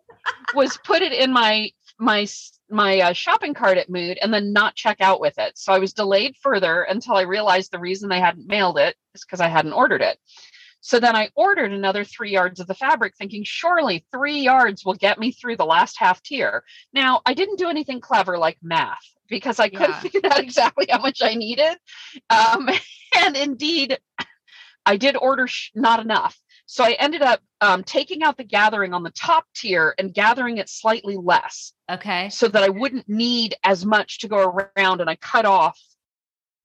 was 0.55 0.77
put 0.83 1.01
it 1.01 1.13
in 1.13 1.31
my 1.31 1.71
my 1.99 2.25
my 2.71 2.99
uh, 3.01 3.13
shopping 3.13 3.53
cart 3.53 3.77
at 3.77 3.89
Mood 3.89 4.17
and 4.21 4.33
then 4.33 4.53
not 4.53 4.75
check 4.75 4.97
out 5.01 5.19
with 5.19 5.37
it. 5.37 5.57
So 5.57 5.73
I 5.73 5.79
was 5.79 5.93
delayed 5.93 6.35
further 6.41 6.83
until 6.83 7.15
I 7.15 7.21
realized 7.21 7.71
the 7.71 7.79
reason 7.79 8.09
they 8.09 8.19
hadn't 8.19 8.47
mailed 8.47 8.77
it 8.77 8.95
is 9.15 9.23
because 9.25 9.41
I 9.41 9.47
hadn't 9.47 9.73
ordered 9.73 10.01
it. 10.01 10.17
So 10.81 10.99
then 10.99 11.15
I 11.15 11.29
ordered 11.35 11.71
another 11.73 12.03
three 12.03 12.31
yards 12.31 12.59
of 12.59 12.67
the 12.67 12.73
fabric, 12.73 13.13
thinking 13.17 13.43
surely 13.45 14.05
three 14.11 14.39
yards 14.39 14.85
will 14.85 14.93
get 14.93 15.19
me 15.19 15.31
through 15.31 15.57
the 15.57 15.65
last 15.65 15.97
half 15.99 16.21
tier. 16.23 16.63
Now 16.93 17.21
I 17.25 17.33
didn't 17.33 17.57
do 17.59 17.69
anything 17.69 17.99
clever 18.01 18.37
like 18.37 18.57
math 18.61 18.97
because 19.27 19.59
I 19.59 19.69
couldn't 19.69 19.89
Yeah. 19.91 19.99
figure 19.99 20.21
out 20.25 20.39
exactly 20.39 20.87
how 20.89 20.99
much 20.99 21.21
I 21.21 21.35
needed, 21.35 21.77
um, 22.29 22.69
and 23.17 23.35
indeed, 23.37 23.99
I 24.85 24.97
did 24.97 25.15
order 25.15 25.47
sh- 25.47 25.71
not 25.75 25.99
enough. 25.99 26.37
So 26.65 26.83
I 26.83 26.91
ended 26.93 27.21
up 27.21 27.41
um, 27.61 27.83
taking 27.83 28.23
out 28.23 28.37
the 28.37 28.43
gathering 28.43 28.93
on 28.93 29.03
the 29.03 29.09
top 29.11 29.45
tier 29.55 29.93
and 29.97 30.13
gathering 30.13 30.57
it 30.57 30.69
slightly 30.69 31.17
less 31.17 31.73
Okay. 31.91 32.29
so 32.29 32.47
that 32.47 32.63
I 32.63 32.69
wouldn't 32.69 33.09
need 33.09 33.55
as 33.63 33.85
much 33.85 34.19
to 34.19 34.27
go 34.27 34.37
around. 34.77 35.01
And 35.01 35.09
I 35.09 35.15
cut 35.15 35.45
off 35.45 35.79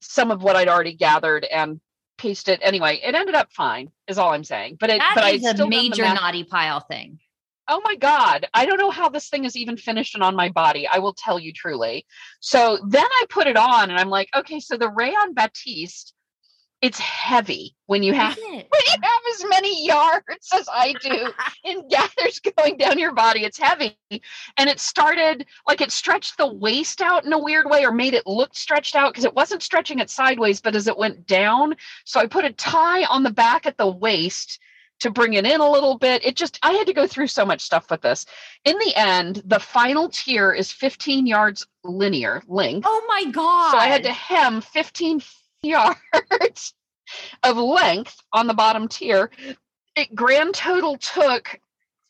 some 0.01 0.29
of 0.31 0.43
what 0.43 0.55
I'd 0.55 0.67
already 0.67 0.93
gathered 0.93 1.43
and 1.43 1.81
pasted. 2.17 2.59
Anyway, 2.61 2.99
it 3.03 3.15
ended 3.15 3.35
up 3.35 3.51
fine, 3.51 3.91
is 4.07 4.17
all 4.17 4.31
I'm 4.31 4.43
saying. 4.43 4.77
But 4.79 4.89
it, 4.89 4.99
That 4.99 5.13
but 5.15 5.23
I 5.23 5.31
is 5.31 5.45
a 5.45 5.53
still 5.53 5.67
major 5.67 6.03
naughty 6.03 6.43
pile 6.43 6.79
thing. 6.79 7.19
Oh 7.67 7.81
my 7.83 7.95
God. 7.95 8.47
I 8.53 8.65
don't 8.65 8.77
know 8.79 8.91
how 8.91 9.09
this 9.09 9.29
thing 9.29 9.45
is 9.45 9.55
even 9.55 9.77
finished 9.77 10.13
and 10.13 10.23
on 10.23 10.35
my 10.35 10.49
body. 10.49 10.87
I 10.87 10.99
will 10.99 11.13
tell 11.13 11.39
you 11.39 11.51
truly. 11.51 12.05
So 12.39 12.77
then 12.87 13.05
I 13.05 13.25
put 13.29 13.47
it 13.47 13.57
on 13.57 13.89
and 13.89 13.99
I'm 13.99 14.09
like, 14.09 14.29
okay, 14.35 14.59
so 14.59 14.77
the 14.77 14.89
rayon 14.89 15.33
batiste, 15.33 16.13
it's 16.85 16.99
heavy 16.99 17.75
when 17.87 18.03
you 18.03 18.13
have 18.13 18.37
when 18.37 18.53
you 18.53 18.97
have 19.01 19.21
as 19.33 19.45
many 19.49 19.87
yards 19.87 20.49
as 20.53 20.67
I 20.71 20.93
do 21.01 21.31
in 21.63 21.87
gathers 21.87 22.39
going 22.57 22.77
down 22.77 22.99
your 22.99 23.11
body. 23.11 23.43
It's 23.43 23.57
heavy. 23.57 23.97
And 24.11 24.69
it 24.69 24.79
started 24.79 25.47
like 25.67 25.81
it 25.81 25.91
stretched 25.91 26.37
the 26.37 26.45
waist 26.45 27.01
out 27.01 27.25
in 27.25 27.33
a 27.33 27.39
weird 27.39 27.67
way 27.67 27.83
or 27.85 27.91
made 27.91 28.13
it 28.13 28.27
look 28.27 28.55
stretched 28.55 28.95
out 28.95 29.13
because 29.13 29.25
it 29.25 29.33
wasn't 29.33 29.63
stretching 29.63 29.97
it 29.97 30.11
sideways, 30.11 30.61
but 30.61 30.75
as 30.75 30.87
it 30.87 30.95
went 30.95 31.25
down. 31.25 31.75
So 32.05 32.19
I 32.19 32.27
put 32.27 32.45
a 32.45 32.53
tie 32.53 33.05
on 33.05 33.23
the 33.23 33.31
back 33.33 33.65
at 33.65 33.79
the 33.79 33.87
waist 33.87 34.59
to 34.99 35.09
bring 35.09 35.33
it 35.33 35.45
in 35.45 35.61
a 35.61 35.71
little 35.71 35.97
bit. 35.97 36.23
It 36.23 36.35
just, 36.35 36.59
I 36.61 36.73
had 36.73 36.85
to 36.85 36.93
go 36.93 37.07
through 37.07 37.27
so 37.27 37.47
much 37.47 37.61
stuff 37.61 37.89
with 37.89 38.01
this. 38.01 38.27
In 38.63 38.77
the 38.77 38.93
end, 38.95 39.41
the 39.43 39.59
final 39.59 40.07
tier 40.09 40.53
is 40.53 40.71
15 40.71 41.25
yards 41.25 41.65
linear 41.83 42.43
length. 42.47 42.85
Oh 42.87 43.05
my 43.07 43.31
god. 43.31 43.71
So 43.71 43.77
I 43.77 43.87
had 43.87 44.03
to 44.03 44.13
hem 44.13 44.61
15 44.61 45.19
yards 45.63 46.73
of 47.43 47.57
length 47.57 48.15
on 48.33 48.47
the 48.47 48.53
bottom 48.53 48.87
tier. 48.87 49.29
It 49.95 50.13
grand 50.15 50.53
total 50.53 50.97
took 50.97 51.59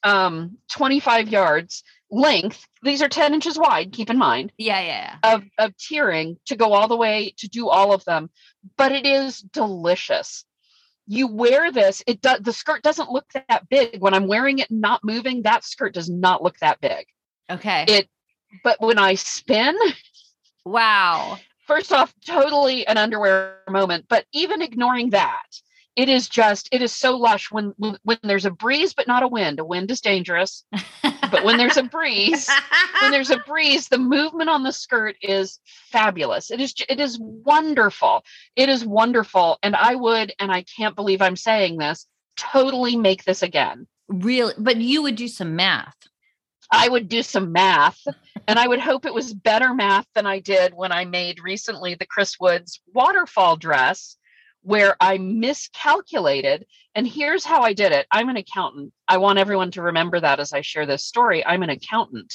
um 0.03 0.57
25 0.71 1.29
yards 1.29 1.83
length. 2.11 2.65
These 2.83 3.01
are 3.01 3.09
10 3.09 3.33
inches 3.33 3.57
wide, 3.57 3.91
keep 3.91 4.09
in 4.09 4.17
mind, 4.17 4.51
Yeah, 4.57 4.79
yeah. 4.81 5.15
of, 5.23 5.43
of 5.57 5.75
tiering 5.77 6.37
to 6.45 6.55
go 6.55 6.73
all 6.73 6.87
the 6.87 6.95
way 6.95 7.33
to 7.37 7.47
do 7.47 7.67
all 7.69 7.93
of 7.93 8.05
them. 8.05 8.29
But 8.77 8.91
it 8.91 9.05
is 9.05 9.39
delicious. 9.39 10.45
You 11.07 11.27
wear 11.27 11.71
this, 11.71 12.03
it 12.07 12.21
does 12.21 12.39
the 12.41 12.53
skirt 12.53 12.81
doesn't 12.81 13.11
look 13.11 13.25
that 13.33 13.67
big. 13.69 14.01
When 14.01 14.13
I'm 14.13 14.27
wearing 14.27 14.59
it 14.59 14.71
not 14.71 15.03
moving, 15.03 15.43
that 15.43 15.63
skirt 15.63 15.93
does 15.93 16.09
not 16.09 16.41
look 16.41 16.57
that 16.59 16.81
big. 16.81 17.05
Okay. 17.49 17.85
It 17.87 18.09
but 18.63 18.79
when 18.81 18.97
I 18.97 19.15
spin, 19.15 19.75
wow. 20.65 21.37
First 21.65 21.91
off, 21.91 22.13
totally 22.25 22.85
an 22.87 22.97
underwear 22.97 23.59
moment, 23.69 24.05
but 24.07 24.25
even 24.31 24.61
ignoring 24.61 25.11
that, 25.11 25.45
it 25.95 26.09
is 26.09 26.27
just 26.27 26.67
it 26.71 26.81
is 26.81 26.91
so 26.91 27.15
lush 27.15 27.51
when 27.51 27.73
when, 27.77 28.19
there's 28.23 28.45
a 28.45 28.51
breeze 28.51 28.93
but 28.93 29.07
not 29.07 29.23
a 29.23 29.27
wind. 29.27 29.59
A 29.59 29.65
wind 29.65 29.89
is 29.89 30.01
dangerous, 30.01 30.65
but 31.01 31.43
when 31.45 31.57
there's 31.57 31.77
a 31.77 31.83
breeze, 31.97 32.49
when 33.01 33.11
there's 33.11 33.29
a 33.29 33.39
breeze, 33.39 33.87
the 33.87 33.97
movement 33.97 34.49
on 34.49 34.63
the 34.63 34.73
skirt 34.73 35.15
is 35.21 35.59
fabulous. 35.65 36.51
It 36.51 36.59
is 36.59 36.73
it 36.89 36.99
is 36.99 37.17
wonderful. 37.19 38.23
It 38.55 38.67
is 38.67 38.85
wonderful, 38.85 39.57
and 39.63 39.75
I 39.75 39.95
would, 39.95 40.33
and 40.37 40.51
I 40.51 40.63
can't 40.63 40.95
believe 40.95 41.21
I'm 41.21 41.37
saying 41.37 41.77
this, 41.77 42.07
totally 42.35 42.97
make 42.97 43.23
this 43.23 43.41
again. 43.41 43.87
really, 44.09 44.53
but 44.57 44.77
you 44.77 45.01
would 45.03 45.15
do 45.15 45.29
some 45.29 45.55
math. 45.55 45.95
I 46.71 46.87
would 46.87 47.09
do 47.09 47.23
some 47.23 47.51
math 47.51 47.99
and 48.47 48.59
I 48.59 48.67
would 48.67 48.79
hope 48.79 49.05
it 49.05 49.13
was 49.13 49.33
better 49.33 49.73
math 49.73 50.07
than 50.13 50.25
I 50.25 50.39
did 50.39 50.73
when 50.73 50.91
I 50.91 51.05
made 51.05 51.39
recently 51.39 51.95
the 51.95 52.05
Chris 52.05 52.39
Woods 52.39 52.81
waterfall 52.93 53.57
dress, 53.57 54.17
where 54.61 54.95
I 54.99 55.17
miscalculated. 55.17 56.65
And 56.93 57.07
here's 57.07 57.45
how 57.45 57.61
I 57.61 57.73
did 57.73 57.91
it 57.91 58.07
I'm 58.11 58.29
an 58.29 58.37
accountant. 58.37 58.93
I 59.07 59.17
want 59.17 59.39
everyone 59.39 59.71
to 59.71 59.81
remember 59.81 60.19
that 60.19 60.39
as 60.39 60.53
I 60.53 60.61
share 60.61 60.85
this 60.85 61.05
story. 61.05 61.45
I'm 61.45 61.63
an 61.63 61.69
accountant. 61.69 62.33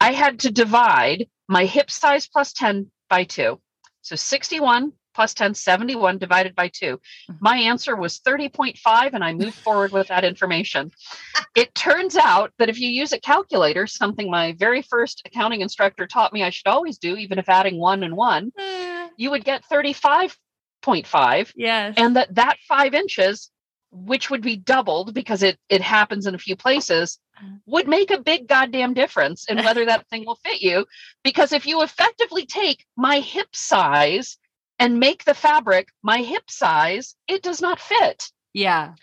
I 0.00 0.12
had 0.12 0.40
to 0.40 0.50
divide 0.50 1.26
my 1.48 1.64
hip 1.64 1.90
size 1.90 2.28
plus 2.28 2.52
10 2.52 2.90
by 3.08 3.24
two. 3.24 3.60
So 4.02 4.16
61 4.16 4.92
plus 5.18 5.34
10, 5.34 5.54
71 5.54 6.18
divided 6.18 6.54
by 6.54 6.68
two. 6.68 6.96
Mm-hmm. 6.96 7.34
My 7.40 7.56
answer 7.56 7.96
was 7.96 8.20
30.5, 8.20 9.14
and 9.14 9.24
I 9.24 9.32
moved 9.32 9.56
forward 9.56 9.90
with 9.90 10.06
that 10.06 10.22
information 10.22 10.92
it 11.54 11.74
turns 11.74 12.16
out 12.16 12.52
that 12.58 12.68
if 12.68 12.78
you 12.78 12.88
use 12.88 13.12
a 13.12 13.18
calculator, 13.18 13.86
something 13.86 14.30
my 14.30 14.52
very 14.52 14.80
first 14.80 15.22
accounting 15.26 15.60
instructor 15.60 16.06
taught 16.06 16.32
me 16.32 16.44
I 16.44 16.50
should 16.50 16.68
always 16.68 16.98
do, 16.98 17.16
even 17.16 17.38
if 17.38 17.48
adding 17.48 17.78
one 17.78 18.04
and 18.04 18.16
one, 18.16 18.52
mm. 18.58 19.08
you 19.16 19.30
would 19.30 19.44
get 19.44 19.64
35.5. 19.70 21.52
Yes. 21.56 21.94
And 21.96 22.14
that 22.14 22.34
that 22.34 22.58
five 22.68 22.94
inches, 22.94 23.50
which 23.90 24.30
would 24.30 24.42
be 24.42 24.56
doubled 24.56 25.14
because 25.14 25.42
it, 25.42 25.58
it 25.68 25.80
happens 25.80 26.26
in 26.26 26.34
a 26.36 26.38
few 26.38 26.54
places, 26.54 27.18
mm. 27.42 27.58
would 27.66 27.88
make 27.88 28.10
a 28.10 28.20
big 28.20 28.46
goddamn 28.46 28.94
difference 28.94 29.46
in 29.48 29.58
whether 29.64 29.84
that 29.84 30.08
thing 30.08 30.24
will 30.24 30.38
fit 30.44 30.62
you. 30.62 30.86
Because 31.24 31.52
if 31.52 31.66
you 31.66 31.82
effectively 31.82 32.46
take 32.46 32.84
my 32.96 33.20
hip 33.20 33.48
size 33.52 34.38
and 34.78 35.00
make 35.00 35.24
the 35.24 35.34
fabric 35.34 35.88
my 36.02 36.18
hip 36.18 36.50
size, 36.50 37.16
it 37.26 37.42
does 37.42 37.60
not 37.60 37.80
fit 37.80 38.30
yeah. 38.54 38.94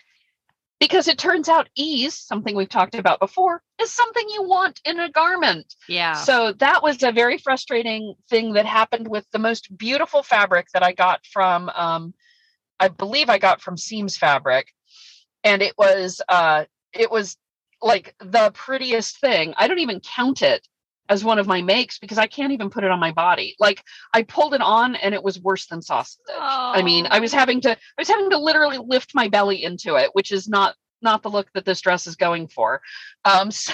because 0.80 1.06
it 1.08 1.18
turns 1.18 1.48
out 1.48 1.68
ease, 1.76 2.14
something 2.14 2.56
we've 2.56 2.68
talked 2.68 2.94
about 2.94 3.20
before, 3.20 3.62
is 3.80 3.92
something 3.92 4.26
you 4.30 4.42
want 4.42 4.80
in 4.84 4.98
a 5.00 5.10
garment. 5.10 5.74
Yeah. 5.88 6.14
So 6.14 6.52
that 6.54 6.82
was 6.82 7.02
a 7.02 7.12
very 7.12 7.38
frustrating 7.38 8.14
thing 8.30 8.54
that 8.54 8.66
happened 8.66 9.08
with 9.08 9.26
the 9.32 9.38
most 9.38 9.76
beautiful 9.76 10.22
fabric 10.22 10.68
that 10.72 10.82
I 10.82 10.92
got 10.92 11.26
from, 11.26 11.68
um, 11.70 12.14
I 12.80 12.88
believe 12.88 13.28
I 13.28 13.38
got 13.38 13.60
from 13.60 13.76
Seams 13.76 14.16
Fabric, 14.16 14.72
and 15.44 15.62
it 15.62 15.74
was, 15.78 16.20
uh, 16.28 16.64
it 16.92 17.10
was 17.10 17.36
like 17.82 18.14
the 18.18 18.50
prettiest 18.54 19.20
thing. 19.20 19.54
I 19.58 19.68
don't 19.68 19.78
even 19.78 20.00
count 20.00 20.42
it 20.42 20.66
as 21.08 21.24
one 21.24 21.38
of 21.38 21.46
my 21.46 21.62
makes 21.62 21.98
because 21.98 22.18
I 22.18 22.26
can't 22.26 22.52
even 22.52 22.70
put 22.70 22.84
it 22.84 22.90
on 22.90 23.00
my 23.00 23.12
body. 23.12 23.54
Like 23.58 23.82
I 24.12 24.22
pulled 24.22 24.54
it 24.54 24.60
on 24.60 24.94
and 24.96 25.14
it 25.14 25.22
was 25.22 25.40
worse 25.40 25.66
than 25.66 25.82
sausage. 25.82 26.20
I 26.38 26.82
mean, 26.82 27.06
I 27.10 27.20
was 27.20 27.32
Oh. 27.34 27.38
having 27.38 27.60
to 27.62 27.70
I 27.72 27.76
was 27.98 28.08
having 28.08 28.30
to 28.30 28.38
literally 28.38 28.78
lift 28.78 29.14
my 29.14 29.28
belly 29.28 29.62
into 29.62 29.96
it, 29.96 30.10
which 30.14 30.32
is 30.32 30.48
not 30.48 30.74
not 31.02 31.22
the 31.22 31.30
look 31.30 31.48
that 31.52 31.64
this 31.64 31.80
dress 31.80 32.06
is 32.06 32.16
going 32.16 32.48
for. 32.48 32.80
Um 33.24 33.50
so, 33.50 33.72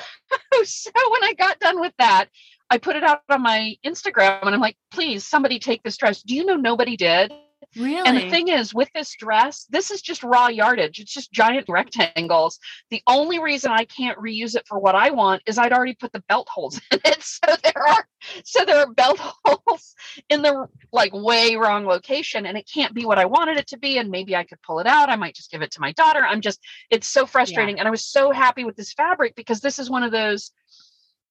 so 0.65 0.91
when 1.11 1.25
I 1.25 1.35
got 1.35 1.61
done 1.61 1.81
with 1.81 1.95
that, 1.99 2.27
I 2.71 2.79
put 2.79 2.97
it 2.97 3.05
out 3.05 3.23
on 3.29 3.43
my 3.43 3.77
Instagram 3.85 4.43
and 4.43 4.55
I'm 4.55 4.61
like, 4.61 4.77
please, 4.91 5.25
somebody 5.27 5.59
take 5.59 5.83
this 5.83 5.97
dress. 5.97 6.23
Do 6.23 6.35
you 6.35 6.45
know 6.45 6.57
nobody 6.57 6.97
did? 6.97 7.33
Really. 7.77 8.09
And 8.09 8.17
the 8.17 8.31
thing 8.31 8.49
is, 8.49 8.75
with 8.75 8.89
this 8.95 9.15
dress, 9.17 9.67
this 9.71 9.91
is 9.91 10.03
just 10.03 10.23
raw 10.23 10.49
yardage. 10.49 11.01
It's 11.01 11.13
just 11.13 11.33
giant 11.33 11.67
rectangles. 11.69 12.59
The 12.91 13.03
only 13.07 13.39
reason 13.39 13.71
I 13.73 13.85
can't 13.85 14.19
reuse 14.19 14.55
it 14.55 14.67
for 14.67 14.79
what 14.79 14.95
I 14.95 15.11
want 15.11 15.43
is 15.47 15.59
I'd 15.59 15.73
already 15.73 15.95
put 15.95 16.13
the 16.13 16.23
belt 16.29 16.49
holes 16.49 16.81
in 16.91 17.01
it. 17.05 17.23
So 17.43 17.57
there 17.63 17.83
are 17.89 18.07
so 18.45 18.65
there 18.65 18.79
are 18.79 18.93
belt 18.93 19.19
holes 19.19 19.95
in 20.29 20.43
the 20.43 20.69
like 20.93 21.13
way 21.13 21.57
wrong 21.57 21.87
location, 21.87 22.47
and 22.47 22.57
it 22.57 22.71
can't 22.73 22.95
be 22.95 23.05
what 23.05 23.19
I 23.19 23.25
wanted 23.25 23.57
it 23.57 23.69
to 23.69 23.79
be. 23.79 23.99
And 23.99 24.11
maybe 24.11 24.37
I 24.37 24.45
could 24.45 24.61
pull 24.63 24.79
it 24.79 24.87
out. 24.87 25.09
I 25.09 25.17
might 25.17 25.35
just 25.35 25.51
give 25.51 25.63
it 25.63 25.73
to 25.73 25.81
my 25.81 25.93
daughter. 25.93 26.21
I'm 26.21 26.41
just 26.41 26.61
it's 26.91 27.09
so 27.09 27.27
frustrating. 27.27 27.79
And 27.79 27.89
I 27.89 27.91
was 27.91 28.05
so 28.05 28.31
happy 28.31 28.65
with 28.65 28.77
this 28.77 28.93
fabric 28.93 29.35
because 29.35 29.61
this 29.61 29.79
is 29.79 29.91
one 29.91 30.03
of 30.03 30.13
those. 30.13 30.53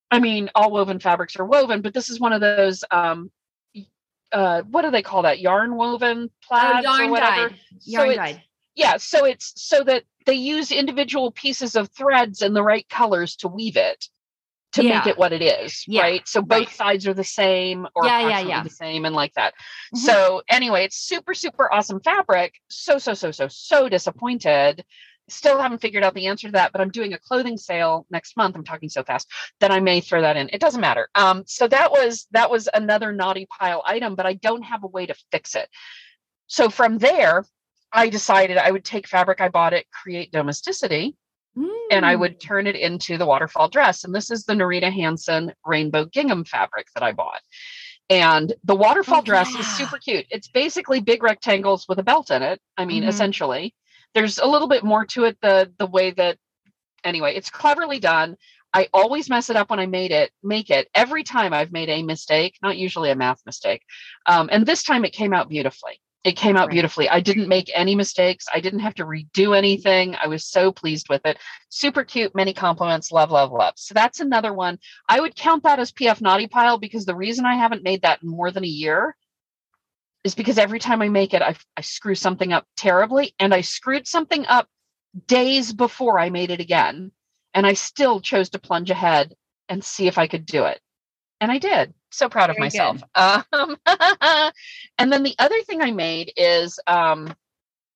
I 0.10 0.20
mean, 0.20 0.50
all 0.54 0.72
woven 0.72 1.00
fabrics 1.00 1.38
are 1.38 1.46
woven, 1.46 1.82
but 1.82 1.94
this 1.94 2.10
is 2.10 2.20
one 2.20 2.34
of 2.34 2.42
those 2.42 2.84
um 2.92 3.32
uh, 4.32 4.62
what 4.64 4.84
do 4.84 4.92
they 4.92 5.02
call 5.02 5.24
that? 5.24 5.40
Yarn 5.40 5.76
woven 5.76 6.30
Oh, 6.52 6.72
plaids 6.82 6.88
or 6.88 7.10
whatever. 7.10 7.50
dyed. 7.50 7.60
Yarn 7.84 8.12
it's- 8.12 8.18
dyed. 8.34 8.44
Yeah, 8.74 8.98
so 8.98 9.26
it's 9.26 9.52
so 9.62 9.84
that 9.84 10.04
they 10.26 10.34
use 10.36 10.72
individual 10.72 11.32
pieces 11.32 11.76
of 11.76 11.90
threads 11.92 12.42
in 12.42 12.54
the 12.54 12.64
right 12.64 12.88
colors 12.88 13.36
to 13.38 13.50
weave 13.50 13.76
it 13.76 14.08
to 14.74 14.84
make 14.84 15.06
it 15.06 15.18
what 15.18 15.34
it 15.34 15.42
is, 15.42 15.84
Yeah, 15.88 16.04
right? 16.04 16.26
So 16.28 16.42
both 16.42 16.60
right. 16.60 16.70
sides 16.70 17.06
are 17.06 17.14
the 17.14 17.26
same 17.26 17.86
or 17.94 18.06
Yeah, 18.06 18.30
yeah, 18.30 18.40
yeah. 18.40 18.64
the 18.64 18.70
same 18.70 19.04
and 19.04 19.14
like 19.14 19.34
that. 19.34 19.54
Mhm. 19.94 19.98
So 20.00 20.42
anyway, 20.48 20.86
it's 20.86 20.96
super 20.96 21.34
super 21.34 21.72
awesome 21.74 22.00
fabric. 22.00 22.54
So 22.70 22.98
so 22.98 23.14
so 23.14 23.32
so 23.32 23.50
so 23.50 23.90
disappointed. 23.90 24.86
Still 25.32 25.60
haven't 25.60 25.80
figured 25.82 26.04
out 26.04 26.14
the 26.14 26.28
answer 26.28 26.48
to 26.48 26.52
that, 26.54 26.72
but 26.72 26.82
I'm 26.82 26.90
doing 26.90 27.14
a 27.14 27.20
clothing 27.20 27.58
sale 27.58 28.06
next 28.10 28.36
month. 28.38 28.56
I'm 28.56 28.64
talking 28.64 28.90
so 28.90 29.04
fast 29.04 29.28
that 29.60 29.72
I 29.72 29.80
may 29.80 30.02
throw 30.02 30.22
that 30.22 30.38
in. 30.38 30.50
It 30.52 30.60
doesn't 30.62 30.82
matter. 30.82 31.08
Um, 31.16 31.44
so 31.48 31.68
that 31.68 31.92
was 31.92 32.28
that 32.32 32.50
was 32.52 32.68
another 32.74 33.12
naughty 33.12 33.48
pile 33.48 33.82
item, 33.86 34.16
but 34.16 34.26
I 34.26 34.34
don't 34.34 34.64
have 34.64 34.84
a 34.84 34.88
way 34.88 35.06
to 35.06 35.16
fix 35.32 35.56
it. 35.56 35.70
So 36.48 36.70
from 36.70 36.98
there, 36.98 37.46
I 37.94 38.10
decided 38.10 38.58
I 38.58 38.72
would 38.72 38.86
take 38.86 39.08
fabric 39.08 39.42
I 39.42 39.50
bought 39.50 39.74
it, 39.74 39.86
Create 39.92 40.32
Domesticity 40.32 41.16
and 41.92 42.06
I 42.06 42.16
Mm. 42.16 42.20
would 42.20 42.40
turn 42.40 42.68
it 42.68 42.76
into 42.78 43.18
the 43.18 43.26
waterfall 43.26 43.68
dress. 43.68 44.06
And 44.06 44.16
this 44.16 44.32
is 44.32 44.46
the 44.46 44.54
Nerida 44.54 44.92
Hansen 44.92 45.54
rainbow 45.66 46.06
gingham 46.06 46.46
fabric 46.46 46.88
that 46.94 47.04
I 47.04 47.12
bought. 47.12 47.42
And 48.10 48.54
the 48.64 48.76
waterfall 48.76 49.20
Oh, 49.20 49.22
dress 49.22 49.54
yeah. 49.54 49.60
is 49.60 49.68
super 49.76 49.98
cute. 49.98 50.26
It's 50.30 50.48
basically 50.48 51.02
big 51.02 51.24
rectangles 51.24 51.88
with 51.90 52.00
a 52.00 52.04
belt 52.04 52.32
in 52.32 52.42
it. 52.42 52.62
I 52.78 52.86
mean, 52.86 53.04
Mhm. 53.04 53.08
essentially. 53.10 53.76
There's 54.14 54.40
a 54.40 54.46
little 54.46 54.68
bit 54.68 54.84
more 54.84 55.06
to 55.08 55.26
it 55.26 55.38
the 55.42 55.72
the 55.78 55.86
way 55.86 56.12
that 56.12 56.38
anyway, 57.04 57.36
it's 57.36 57.50
cleverly 57.50 58.00
done. 58.00 58.38
I 58.74 58.88
always 58.94 59.30
mess 59.30 59.50
it 59.50 59.56
up 59.58 59.70
when 59.70 59.80
I 59.80 59.86
made 59.86 60.12
it, 60.12 60.32
make 60.44 60.70
it. 60.70 60.88
Every 60.96 61.24
time 61.24 61.54
I've 61.54 61.72
made 61.74 61.90
a 61.90 62.04
mistake, 62.04 62.58
not 62.62 62.78
usually 62.78 63.10
a 63.10 63.16
math 63.16 63.42
mistake. 63.46 63.84
Um, 64.28 64.50
and 64.52 64.66
this 64.66 64.84
time 64.84 65.04
it 65.04 65.12
came 65.12 65.34
out 65.34 65.50
beautifully. 65.50 66.00
It 66.24 66.38
came 66.38 66.56
out 66.56 66.68
Right. 66.68 66.74
beautifully. 66.74 67.10
I 67.10 67.20
didn't 67.20 67.48
make 67.48 67.70
any 67.74 67.96
mistakes. 67.96 68.46
I 68.54 68.60
didn't 68.60 68.80
have 68.82 68.94
to 68.96 69.06
redo 69.06 69.58
anything. 69.58 70.16
I 70.16 70.28
was 70.28 70.46
so 70.46 70.72
pleased 70.72 71.10
with 71.10 71.26
it. 71.26 71.38
Super 71.70 72.04
cute. 72.04 72.36
Many 72.36 72.54
compliments. 72.54 73.12
Love, 73.12 73.32
love, 73.32 73.52
love. 73.52 73.74
So 73.76 73.94
that's 73.94 74.20
another 74.20 74.54
one. 74.54 74.78
I 75.10 75.20
would 75.20 75.36
count 75.36 75.64
that 75.64 75.80
as 75.80 75.92
PF 75.92 76.22
Naughty 76.22 76.48
Pile 76.48 76.78
because 76.78 77.06
the 77.06 77.16
reason 77.16 77.46
I 77.46 77.56
haven't 77.56 77.84
made 77.84 78.04
that 78.04 78.22
in 78.22 78.30
more 78.30 78.52
than 78.52 78.64
a 78.64 78.68
year 78.68 79.16
is 80.24 80.36
because 80.36 80.58
every 80.58 80.80
time 80.80 81.02
I 81.02 81.10
make 81.10 81.34
it, 81.34 81.42
I, 81.42 81.56
I 81.76 81.82
screw 81.82 82.16
something 82.16 82.54
up 82.54 82.66
terribly. 82.78 83.34
And 83.40 83.54
I 83.54 83.62
screwed 83.62 84.08
something 84.08 84.46
up 84.46 84.68
days 85.28 85.74
before 85.74 86.20
I 86.20 86.30
made 86.30 86.52
it 86.52 86.60
again. 86.60 87.12
And 87.54 87.66
I 87.66 87.74
still 87.74 88.22
chose 88.22 88.50
to 88.52 88.60
plunge 88.60 88.90
ahead 88.90 89.36
and 89.68 89.84
see 89.84 90.08
if 90.08 90.18
I 90.18 90.28
could 90.28 90.46
do 90.46 90.66
it. 90.66 90.80
And 91.40 91.52
I 91.52 91.58
did. 91.58 91.94
So 92.12 92.30
proud 92.30 92.50
of 92.50 92.60
myself. 92.60 93.02
Um, 93.16 93.78
and 94.98 95.12
then 95.12 95.24
the 95.24 95.36
other 95.40 95.62
thing 95.64 95.82
I 95.82 95.92
made 95.92 96.34
is 96.38 96.80
um, 96.88 97.34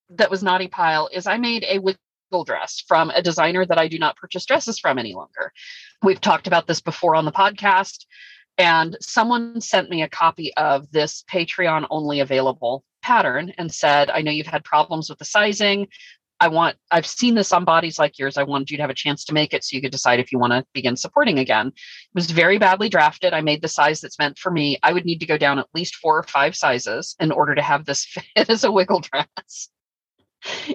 that 0.09 0.31
was 0.31 0.43
naughty 0.43 0.67
pile 0.67 1.09
is 1.11 1.27
I 1.27 1.37
made 1.37 1.65
a 1.67 1.79
wiggle 1.79 2.43
dress 2.45 2.83
from 2.87 3.09
a 3.11 3.21
designer 3.21 3.65
that 3.65 3.77
I 3.77 3.87
do 3.87 3.99
not 3.99 4.17
purchase 4.17 4.45
dresses 4.45 4.79
from 4.79 4.97
any 4.97 5.13
longer. 5.13 5.51
We've 6.01 6.21
talked 6.21 6.47
about 6.47 6.67
this 6.67 6.81
before 6.81 7.15
on 7.15 7.25
the 7.25 7.31
podcast, 7.31 8.05
and 8.57 8.97
someone 9.01 9.59
sent 9.61 9.89
me 9.89 10.01
a 10.01 10.09
copy 10.09 10.53
of 10.55 10.89
this 10.91 11.23
Patreon 11.29 11.87
only 11.89 12.19
available 12.19 12.83
pattern 13.01 13.53
and 13.57 13.73
said, 13.73 14.09
I 14.09 14.21
know 14.21 14.31
you've 14.31 14.47
had 14.47 14.63
problems 14.63 15.09
with 15.09 15.19
the 15.19 15.25
sizing. 15.25 15.87
I 16.39 16.49
want, 16.49 16.75
I've 16.91 17.05
seen 17.05 17.35
this 17.35 17.53
on 17.53 17.63
bodies 17.63 17.97
like 17.97 18.19
yours. 18.19 18.37
I 18.37 18.43
wanted 18.43 18.69
you 18.69 18.77
to 18.77 18.83
have 18.83 18.89
a 18.89 18.95
chance 18.95 19.23
to 19.25 19.33
make 19.33 19.53
it 19.53 19.63
so 19.63 19.75
you 19.75 19.81
could 19.81 19.91
decide 19.91 20.19
if 20.19 20.31
you 20.31 20.39
want 20.39 20.53
to 20.53 20.65
begin 20.73 20.97
supporting 20.97 21.39
again. 21.39 21.67
It 21.67 21.73
was 22.13 22.29
very 22.29 22.57
badly 22.57 22.89
drafted. 22.89 23.33
I 23.33 23.41
made 23.41 23.61
the 23.61 23.67
size 23.67 24.01
that's 24.01 24.19
meant 24.19 24.37
for 24.37 24.51
me. 24.51 24.77
I 24.83 24.91
would 24.91 25.05
need 25.05 25.19
to 25.19 25.25
go 25.25 25.37
down 25.37 25.59
at 25.59 25.67
least 25.73 25.95
four 25.95 26.17
or 26.17 26.23
five 26.23 26.55
sizes 26.55 27.15
in 27.19 27.31
order 27.31 27.55
to 27.55 27.61
have 27.61 27.85
this 27.85 28.05
fit 28.35 28.49
as 28.49 28.63
a 28.63 28.71
wiggle 28.71 29.01
dress. 29.01 29.69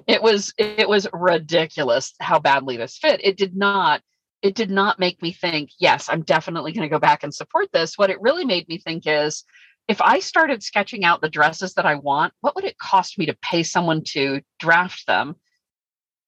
It 0.06 0.20
was 0.20 0.52
it 0.58 0.88
was 0.88 1.06
ridiculous 1.12 2.14
how 2.20 2.40
badly 2.40 2.76
this 2.76 2.98
fit. 2.98 3.20
It 3.22 3.36
did 3.36 3.56
not 3.56 4.02
it 4.42 4.55
did 4.55 4.70
not 4.70 4.98
make 4.98 5.20
me 5.22 5.33
think, 5.33 5.70
yes, 5.79 6.09
I'm 6.09 6.22
definitely 6.22 6.72
going 6.72 6.88
to 6.88 6.92
go 6.94 6.98
back 6.98 7.22
and 7.22 7.35
support 7.35 7.68
this. 7.72 7.98
What 7.98 8.11
it 8.11 8.20
really 8.20 8.44
made 8.44 8.68
me 8.68 8.79
think 8.79 9.05
is 9.07 9.44
if 9.88 10.00
I 10.00 10.20
started 10.20 10.62
sketching 10.62 11.05
out 11.05 11.20
the 11.20 11.29
dresses 11.29 11.74
that 11.74 11.87
I 11.87 11.96
want, 11.96 12.33
what 12.40 12.55
would 12.55 12.64
it 12.64 12.79
cost 12.79 13.18
me 13.18 13.26
to 13.26 13.37
pay 13.42 13.62
someone 13.62 14.03
to 14.09 14.40
draft 14.59 15.07
them 15.07 15.37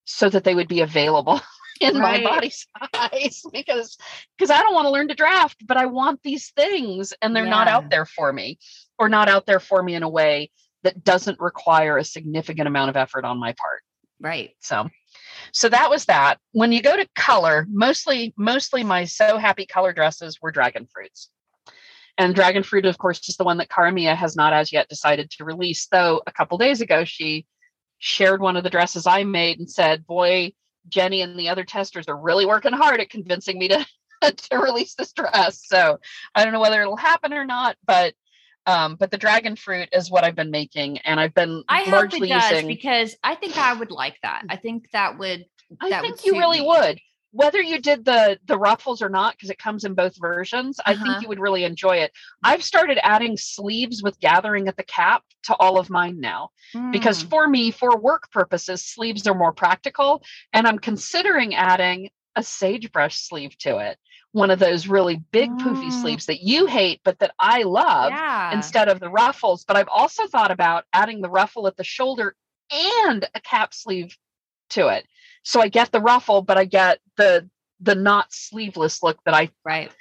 so 0.05 0.29
that 0.29 0.45
they 0.45 0.55
would 0.55 0.69
be 0.69 0.81
available 0.81 1.41
in 1.81 1.97
Right. 1.97 2.23
my 2.25 2.31
body 2.31 2.51
size? 2.51 3.43
because 3.53 3.97
because 4.37 4.51
I 4.51 4.61
don't 4.61 4.75
want 4.75 4.87
to 4.87 4.91
learn 4.91 5.09
to 5.09 5.15
draft, 5.15 5.67
but 5.67 5.77
I 5.77 5.87
want 5.87 6.23
these 6.23 6.51
things 6.51 7.15
and 7.23 7.35
they're 7.35 7.47
not 7.47 7.69
out 7.69 7.89
there 7.91 8.05
for 8.07 8.33
me 8.33 8.59
or 8.99 9.09
not 9.09 9.29
out 9.29 9.47
there 9.47 9.61
for 9.61 9.83
me 9.83 9.95
in 9.95 10.03
a 10.03 10.09
way 10.09 10.51
that 10.83 11.05
doesn't 11.05 11.41
require 11.41 11.97
a 11.97 12.05
significant 12.05 12.67
amount 12.67 12.91
of 12.91 12.97
effort 12.97 13.25
on 13.25 13.39
my 13.39 13.53
part. 13.53 13.83
Right. 14.21 14.51
So 14.61 14.89
so 15.53 15.69
that 15.69 15.91
was 15.91 16.07
that. 16.07 16.39
When 16.53 16.73
you 16.73 16.83
go 16.83 16.97
to 16.97 17.07
color, 17.15 17.67
mostly 17.71 18.33
mostly 18.37 18.83
my 18.83 19.05
so 19.05 19.37
happy 19.37 19.67
color 19.67 19.93
dresses 19.93 20.41
were 20.41 20.51
dragon 20.51 20.89
fruits. 20.93 21.29
And 22.19 22.35
dragon 22.35 22.63
fruit, 22.63 22.87
of 22.87 22.99
course, 22.99 23.29
is 23.29 23.37
the 23.37 23.45
one 23.45 23.59
that 23.59 23.69
Karamia 23.69 24.17
has 24.17 24.35
not 24.35 24.53
as 24.53 24.73
yet 24.73 24.89
decided 24.89 25.31
to 25.31 25.45
release. 25.45 25.87
Though 25.87 26.23
a 26.27 26.33
couple 26.33 26.59
days 26.59 26.81
ago, 26.81 27.05
she 27.05 27.47
shared 27.99 28.41
one 28.41 28.57
of 28.57 28.65
the 28.65 28.71
dresses 28.71 29.07
I 29.07 29.25
made 29.25 29.59
and 29.59 29.71
said, 29.71 30.07
"Boy, 30.07 30.53
Jenny 30.89 31.21
and 31.21 31.39
the 31.39 31.51
other 31.51 31.65
testers 31.65 32.09
are 32.09 32.17
really 32.17 32.47
working 32.47 32.73
hard 32.73 33.01
at 33.01 33.11
convincing 33.11 33.59
me 33.59 33.69
to 33.69 33.87
to 34.51 34.59
release 34.59 34.95
this 34.95 35.13
dress." 35.13 35.67
So 35.67 35.99
I 36.35 36.45
don't 36.45 36.55
know 36.55 36.61
whether 36.61 36.81
it'll 36.81 36.97
happen 36.97 37.35
or 37.35 37.45
not, 37.45 37.77
but 37.87 38.15
um, 38.67 38.97
but 38.97 39.11
the 39.11 39.19
dragon 39.19 39.57
fruit 39.57 39.89
is 39.93 40.11
what 40.11 40.25
I've 40.25 40.37
been 40.37 40.51
making, 40.51 40.99
and 40.99 41.19
I've 41.19 41.35
been 41.35 41.65
I 41.69 41.83
hope 41.83 42.13
it 42.15 42.29
does 42.29 42.53
using. 42.53 42.69
because 42.69 43.17
I 43.23 43.35
think 43.35 43.57
I 43.59 43.73
would 43.73 43.91
like 43.91 44.17
that. 44.23 44.43
I 44.49 44.57
think 44.57 44.91
that 44.93 45.19
would 45.19 45.47
I 45.81 45.91
that 45.91 46.03
think 46.03 46.17
would 46.17 46.25
you 46.27 46.39
really 46.39 46.61
me. 46.61 46.67
would. 46.67 47.01
Whether 47.35 47.63
you 47.63 47.81
did 47.81 48.05
the 48.05 48.39
the 48.45 48.59
ruffles 48.59 49.01
or 49.01 49.09
not, 49.09 49.35
because 49.35 49.49
it 49.51 49.59
comes 49.59 49.85
in 49.85 49.95
both 49.95 50.15
versions, 50.21 50.79
I 50.85 50.93
Uh-huh. 50.93 51.03
think 51.05 51.23
you 51.23 51.29
would 51.29 51.41
really 51.41 51.65
enjoy 51.65 51.97
it. 51.97 52.13
I've 52.45 52.63
started 52.63 52.99
adding 53.03 53.37
sleeves 53.39 54.03
with 54.03 54.21
gathering 54.21 54.69
at 54.69 54.77
the 54.77 54.83
cap 54.85 55.23
to 55.45 55.57
all 55.57 55.79
of 55.79 55.89
mine 55.89 56.21
now 56.21 56.51
because 56.93 57.25
Mm. 57.25 57.31
for 57.31 57.49
me, 57.49 57.71
for 57.71 57.97
work 57.99 58.31
purposes, 58.31 58.85
sleeves 58.85 59.27
are 59.27 59.35
more 59.35 59.53
practical, 59.53 60.23
and 60.53 60.67
I'm 60.69 60.79
considering 60.79 61.55
adding 61.55 62.11
a 62.37 62.43
sagebrush 62.43 63.17
sleeve 63.17 63.57
to 63.59 63.79
it. 63.79 63.99
One 64.33 64.51
of 64.51 64.59
those 64.59 64.87
really 64.87 65.17
big 65.31 65.51
poofy 65.59 65.89
Mm. 65.89 65.93
sleeves 65.93 66.27
that 66.27 66.43
you 66.43 66.67
hate, 66.67 67.01
but 67.05 67.19
that 67.19 67.35
I 67.39 67.63
love 67.63 68.11
yeah. 68.11 68.53
instead 68.53 68.89
of 68.89 68.99
the 68.99 69.11
ruffles. 69.11 69.65
But 69.65 69.77
I've 69.77 69.89
also 69.89 70.27
thought 70.27 70.51
about 70.51 70.85
adding 70.93 71.21
the 71.21 71.31
ruffle 71.31 71.67
at 71.67 71.77
the 71.77 71.85
shoulder 71.85 72.35
and 72.71 73.27
a 73.35 73.41
cap 73.41 73.75
sleeve 73.75 74.17
to 74.71 74.89
it. 74.89 75.07
So 75.45 75.61
I 75.61 75.69
get 75.69 75.93
the 75.93 76.01
ruffle, 76.01 76.43
but 76.43 76.57
I 76.57 76.65
get 76.65 76.99
the 77.17 77.49
the 77.81 77.95
not 77.97 78.33
sleeveless 78.33 79.03
look 79.03 79.19
that 79.25 79.35
I 79.35 79.51
right. 79.65 79.93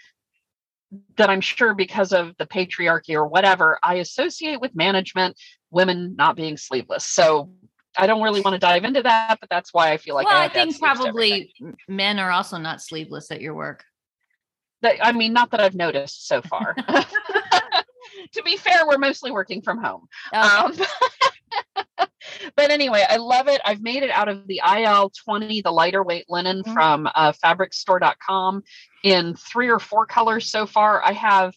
that 1.17 1.30
I'm 1.30 1.41
sure 1.41 1.74
because 1.74 2.13
of 2.13 2.36
the 2.38 2.46
patriarchy 2.46 3.15
or 3.15 3.26
whatever 3.28 3.80
I 3.82 3.96
associate 3.96 4.62
with 4.62 4.76
management, 4.76 5.38
women 5.72 6.15
not 6.15 6.36
being 6.36 6.58
sleeveless. 6.58 7.06
So 7.06 7.50
I 7.98 8.08
don't 8.08 8.22
really 8.22 8.41
want 8.41 8.54
to 8.54 8.60
dive 8.60 8.84
into 8.84 9.02
that, 9.02 9.38
but 9.39 9.50
that's 9.50 9.74
why 9.74 9.91
I 9.91 9.98
feel 9.98 10.15
like 10.15 10.28
well, 10.28 10.38
I, 10.38 10.39
I 10.39 10.44
have 10.44 10.54
to 10.54 10.60
add 10.60 10.63
think 10.65 10.78
sleeves 10.78 11.00
to 11.00 11.08
everything. 11.08 11.50
probably 11.60 11.76
men 11.88 12.20
are 12.20 12.32
also 12.32 12.58
not 12.58 12.82
sleeveless 12.82 13.32
at 13.32 13.41
your 13.41 13.54
work. 13.54 13.84
That- 14.82 15.06
I 15.06 15.12
mean, 15.12 15.34
not 15.34 15.52
that 15.52 15.60
I've 15.62 15.76
noticed 15.76 16.28
so 16.28 16.41
far. 16.41 16.74
to 18.34 18.44
be 18.44 18.58
fair, 18.58 18.88
we're 18.88 18.98
mostly 18.98 19.32
working 19.32 19.62
from 19.62 19.82
home. 19.84 20.08
Okay. 20.34 20.39
Um, 20.39 20.76
but 22.56 22.72
anyway, 22.72 23.04
I 23.10 23.17
love 23.17 23.48
it. 23.48 23.62
I've 23.65 23.82
made 23.82 24.04
it 24.04 24.10
out 24.10 24.28
of 24.28 24.48
the 24.48 24.62
IL 24.65 25.12
20, 25.26 25.62
the 25.62 25.72
lighter 25.72 26.04
weight 26.04 26.26
linen 26.30 26.63
Mhm. 26.63 26.74
from 26.74 27.10
uh, 27.13 27.34
fabricstore.com 27.34 28.63
in 29.04 29.36
three 29.36 29.70
or 29.70 29.80
four 29.80 30.06
colors 30.06 30.50
so 30.50 30.65
far. 30.65 31.04
I 31.04 31.12
have, 31.13 31.54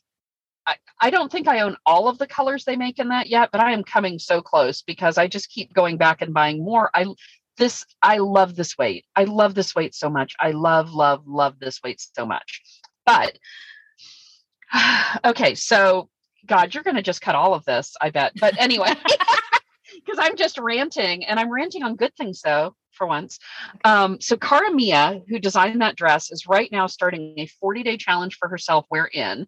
I, 0.66 0.76
I 1.00 1.10
don't 1.10 1.30
think 1.30 1.48
I 1.48 1.60
own 1.60 1.76
all 1.86 2.08
of 2.08 2.18
the 2.18 2.26
colors 2.26 2.64
they 2.64 2.76
make 2.76 2.98
in 2.98 3.08
that 3.08 3.28
yet, 3.28 3.50
but 3.52 3.60
I 3.60 3.72
am 3.72 3.84
coming 3.84 4.18
so 4.18 4.40
close 4.40 4.82
because 4.82 5.18
I 5.18 5.26
just 5.28 5.50
keep 5.50 5.72
going 5.72 5.96
back 5.96 6.22
and 6.22 6.32
buying 6.34 6.64
more. 6.64 6.90
I, 6.94 7.06
this, 7.56 7.84
I 8.02 8.18
love 8.18 8.56
this 8.56 8.76
weight. 8.76 9.04
I 9.14 9.24
love 9.24 9.54
this 9.54 9.74
weight 9.74 9.94
so 9.94 10.10
much. 10.10 10.34
I 10.40 10.50
love, 10.50 10.92
love, 10.92 11.26
love 11.26 11.58
this 11.60 11.80
weight 11.82 12.00
so 12.16 12.26
much. 12.26 12.62
But, 13.06 13.38
okay, 15.24 15.54
so 15.54 16.08
God, 16.46 16.74
you're 16.74 16.82
going 16.82 16.96
to 16.96 17.02
just 17.02 17.20
cut 17.20 17.34
all 17.34 17.54
of 17.54 17.64
this, 17.64 17.94
I 18.00 18.10
bet. 18.10 18.32
But 18.38 18.58
anyway, 18.58 18.92
because 19.94 20.18
I'm 20.18 20.36
just 20.36 20.58
ranting 20.58 21.24
and 21.24 21.40
I'm 21.40 21.50
ranting 21.50 21.82
on 21.82 21.96
good 21.96 22.14
things, 22.16 22.42
though, 22.42 22.74
for 22.92 23.06
once. 23.06 23.38
Um, 23.84 24.20
so, 24.20 24.36
Cara 24.36 24.72
Mia, 24.72 25.22
who 25.28 25.38
designed 25.38 25.80
that 25.80 25.96
dress, 25.96 26.30
is 26.30 26.46
right 26.46 26.70
now 26.70 26.86
starting 26.86 27.34
a 27.38 27.46
40 27.46 27.82
day 27.82 27.96
challenge 27.96 28.36
for 28.36 28.48
herself. 28.48 28.86
Wherein 28.88 29.46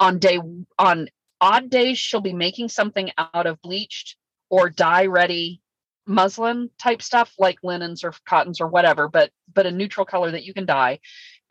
on 0.00 0.18
day 0.18 0.38
on 0.78 1.08
odd 1.40 1.70
days, 1.70 1.98
she'll 1.98 2.20
be 2.20 2.34
making 2.34 2.68
something 2.68 3.10
out 3.18 3.46
of 3.46 3.60
bleached 3.62 4.16
or 4.50 4.68
dye 4.70 5.06
ready 5.06 5.60
muslin 6.06 6.68
type 6.78 7.00
stuff 7.00 7.32
like 7.38 7.56
linens 7.62 8.04
or 8.04 8.12
cottons 8.26 8.60
or 8.60 8.66
whatever 8.66 9.08
but 9.08 9.30
but 9.54 9.64
a 9.64 9.70
neutral 9.70 10.04
color 10.04 10.30
that 10.30 10.44
you 10.44 10.52
can 10.52 10.66
dye 10.66 10.98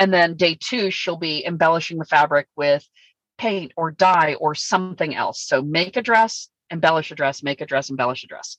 and 0.03 0.13
then 0.13 0.35
day 0.35 0.57
two 0.59 0.91
she'll 0.91 1.15
be 1.15 1.45
embellishing 1.45 1.97
the 1.97 2.03
fabric 2.03 2.47
with 2.57 2.85
paint 3.37 3.71
or 3.77 3.89
dye 3.89 4.33
or 4.33 4.53
something 4.53 5.15
else. 5.15 5.41
So 5.41 5.61
make 5.61 5.95
a 5.95 6.01
dress, 6.01 6.49
embellish 6.69 7.09
a 7.09 7.15
dress, 7.15 7.41
make 7.41 7.61
a 7.61 7.65
dress, 7.65 7.89
embellish 7.89 8.25
a 8.25 8.27
dress 8.27 8.57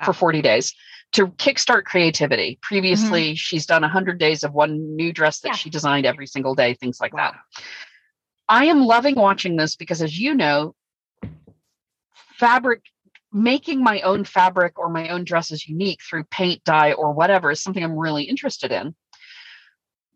wow. 0.00 0.06
for 0.06 0.12
40 0.12 0.42
days 0.42 0.74
to 1.12 1.28
kickstart 1.28 1.84
creativity. 1.84 2.58
Previously, 2.60 3.28
mm-hmm. 3.28 3.34
she's 3.34 3.66
done 3.66 3.82
100 3.82 4.18
days 4.18 4.42
of 4.42 4.52
one 4.52 4.96
new 4.96 5.12
dress 5.12 5.38
that 5.40 5.50
yeah. 5.50 5.54
she 5.54 5.70
designed 5.70 6.06
every 6.06 6.26
single 6.26 6.56
day, 6.56 6.74
things 6.74 7.00
like 7.00 7.14
wow. 7.14 7.30
that. 7.30 7.64
I 8.48 8.64
am 8.64 8.84
loving 8.84 9.14
watching 9.14 9.54
this 9.54 9.76
because, 9.76 10.02
as 10.02 10.18
you 10.18 10.34
know, 10.34 10.74
fabric 12.36 12.82
making 13.32 13.80
my 13.80 14.00
own 14.00 14.24
fabric 14.24 14.76
or 14.76 14.88
my 14.88 15.10
own 15.10 15.22
dresses 15.22 15.68
unique 15.68 16.00
through 16.02 16.24
paint, 16.24 16.64
dye, 16.64 16.94
or 16.94 17.12
whatever 17.12 17.52
is 17.52 17.62
something 17.62 17.84
I'm 17.84 17.96
really 17.96 18.24
interested 18.24 18.72
in. 18.72 18.96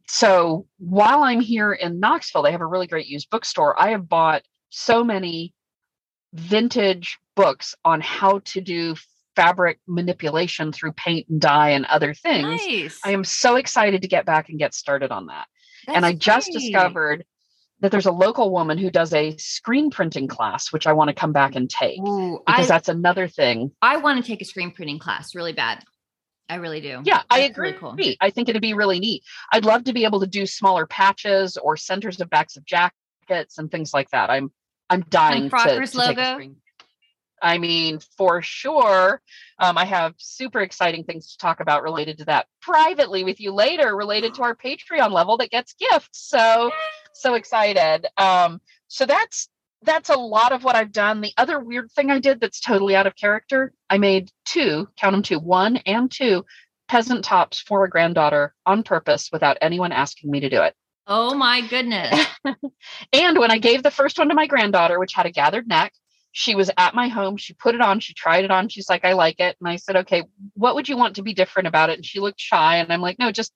So 0.06 0.66
while 0.78 1.22
I'm 1.22 1.40
here 1.40 1.72
in 1.72 2.00
Knoxville, 2.00 2.42
they 2.42 2.52
have 2.52 2.60
a 2.60 2.66
really 2.66 2.86
great 2.86 3.06
used 3.06 3.30
bookstore. 3.30 3.80
I 3.80 3.90
have 3.90 4.08
bought 4.08 4.42
so 4.70 5.02
many 5.04 5.54
vintage 6.32 7.18
books 7.34 7.74
on 7.84 8.00
how 8.00 8.40
to 8.44 8.60
do 8.60 8.96
fabric 9.36 9.80
manipulation 9.86 10.72
through 10.72 10.92
paint 10.92 11.28
and 11.28 11.40
dye 11.40 11.70
and 11.70 11.86
other 11.86 12.14
things. 12.14 12.60
Nice. 12.66 13.00
I 13.04 13.12
am 13.12 13.24
so 13.24 13.56
excited 13.56 14.02
to 14.02 14.08
get 14.08 14.26
back 14.26 14.48
and 14.48 14.58
get 14.58 14.74
started 14.74 15.10
on 15.10 15.26
that. 15.26 15.46
That's 15.86 15.96
and 15.96 16.06
I 16.06 16.12
just 16.12 16.50
great. 16.50 16.60
discovered 16.60 17.24
that 17.80 17.90
there's 17.90 18.06
a 18.06 18.12
local 18.12 18.50
woman 18.50 18.78
who 18.78 18.90
does 18.90 19.12
a 19.12 19.36
screen 19.36 19.90
printing 19.90 20.28
class, 20.28 20.72
which 20.72 20.86
I 20.86 20.92
want 20.92 21.08
to 21.08 21.14
come 21.14 21.32
back 21.32 21.54
and 21.54 21.68
take 21.68 22.00
Ooh, 22.00 22.40
because 22.46 22.70
I, 22.70 22.74
that's 22.74 22.88
another 22.88 23.28
thing. 23.28 23.72
I 23.82 23.98
want 23.98 24.22
to 24.22 24.26
take 24.26 24.40
a 24.40 24.44
screen 24.44 24.70
printing 24.70 24.98
class 24.98 25.34
really 25.34 25.52
bad. 25.52 25.84
I 26.48 26.56
really 26.56 26.80
do. 26.80 27.00
Yeah, 27.04 27.16
that's 27.16 27.26
I 27.30 27.40
agree. 27.40 27.68
Really 27.68 27.78
cool. 27.78 28.16
I 28.20 28.30
think 28.30 28.48
it'd 28.48 28.60
be 28.60 28.74
really 28.74 29.00
neat. 29.00 29.22
I'd 29.52 29.64
love 29.64 29.84
to 29.84 29.92
be 29.92 30.04
able 30.04 30.20
to 30.20 30.26
do 30.26 30.46
smaller 30.46 30.86
patches 30.86 31.56
or 31.56 31.76
centers 31.76 32.20
of 32.20 32.28
backs 32.28 32.56
of 32.56 32.64
jackets 32.66 33.58
and 33.58 33.70
things 33.70 33.94
like 33.94 34.10
that. 34.10 34.30
I'm 34.30 34.52
I'm 34.90 35.02
dying 35.08 35.48
to, 35.48 35.86
to 35.86 35.98
logo. 35.98 36.54
I 37.42 37.58
mean, 37.58 37.98
for 38.16 38.40
sure. 38.42 39.20
Um, 39.58 39.76
I 39.76 39.84
have 39.84 40.14
super 40.16 40.60
exciting 40.60 41.04
things 41.04 41.32
to 41.32 41.38
talk 41.38 41.60
about 41.60 41.82
related 41.82 42.18
to 42.18 42.24
that 42.26 42.46
privately 42.62 43.22
with 43.22 43.40
you 43.40 43.52
later, 43.52 43.94
related 43.94 44.34
to 44.34 44.42
our 44.42 44.56
Patreon 44.56 45.12
level 45.12 45.36
that 45.38 45.50
gets 45.50 45.74
gifts. 45.74 46.08
So, 46.12 46.70
so 47.12 47.34
excited. 47.34 48.06
Um, 48.16 48.60
so 48.88 49.04
that's 49.04 49.48
that's 49.84 50.10
a 50.10 50.18
lot 50.18 50.52
of 50.52 50.64
what 50.64 50.76
I've 50.76 50.92
done. 50.92 51.20
The 51.20 51.32
other 51.36 51.60
weird 51.60 51.90
thing 51.92 52.10
I 52.10 52.18
did 52.18 52.40
that's 52.40 52.60
totally 52.60 52.96
out 52.96 53.06
of 53.06 53.16
character, 53.16 53.72
I 53.88 53.98
made 53.98 54.30
two, 54.44 54.88
count 54.96 55.14
them 55.14 55.22
two, 55.22 55.38
one 55.38 55.76
and 55.78 56.10
two 56.10 56.44
peasant 56.88 57.24
tops 57.24 57.60
for 57.60 57.84
a 57.84 57.90
granddaughter 57.90 58.54
on 58.66 58.82
purpose 58.82 59.30
without 59.32 59.58
anyone 59.60 59.92
asking 59.92 60.30
me 60.30 60.40
to 60.40 60.50
do 60.50 60.62
it. 60.62 60.74
Oh 61.06 61.34
my 61.34 61.60
goodness. 61.60 62.26
and 63.12 63.38
when 63.38 63.50
I 63.50 63.58
gave 63.58 63.82
the 63.82 63.90
first 63.90 64.18
one 64.18 64.28
to 64.28 64.34
my 64.34 64.46
granddaughter, 64.46 64.98
which 64.98 65.14
had 65.14 65.26
a 65.26 65.30
gathered 65.30 65.68
neck, 65.68 65.92
she 66.32 66.54
was 66.54 66.70
at 66.76 66.94
my 66.94 67.08
home. 67.08 67.36
She 67.36 67.54
put 67.54 67.74
it 67.74 67.80
on. 67.80 68.00
She 68.00 68.14
tried 68.14 68.44
it 68.44 68.50
on. 68.50 68.68
She's 68.68 68.88
like, 68.88 69.04
I 69.04 69.12
like 69.12 69.38
it. 69.38 69.56
And 69.60 69.68
I 69.68 69.76
said, 69.76 69.96
okay, 69.96 70.24
what 70.54 70.74
would 70.74 70.88
you 70.88 70.96
want 70.96 71.16
to 71.16 71.22
be 71.22 71.32
different 71.32 71.68
about 71.68 71.90
it? 71.90 71.96
And 71.96 72.04
she 72.04 72.20
looked 72.20 72.40
shy. 72.40 72.78
And 72.78 72.92
I'm 72.92 73.00
like, 73.00 73.18
no, 73.18 73.30
just, 73.30 73.52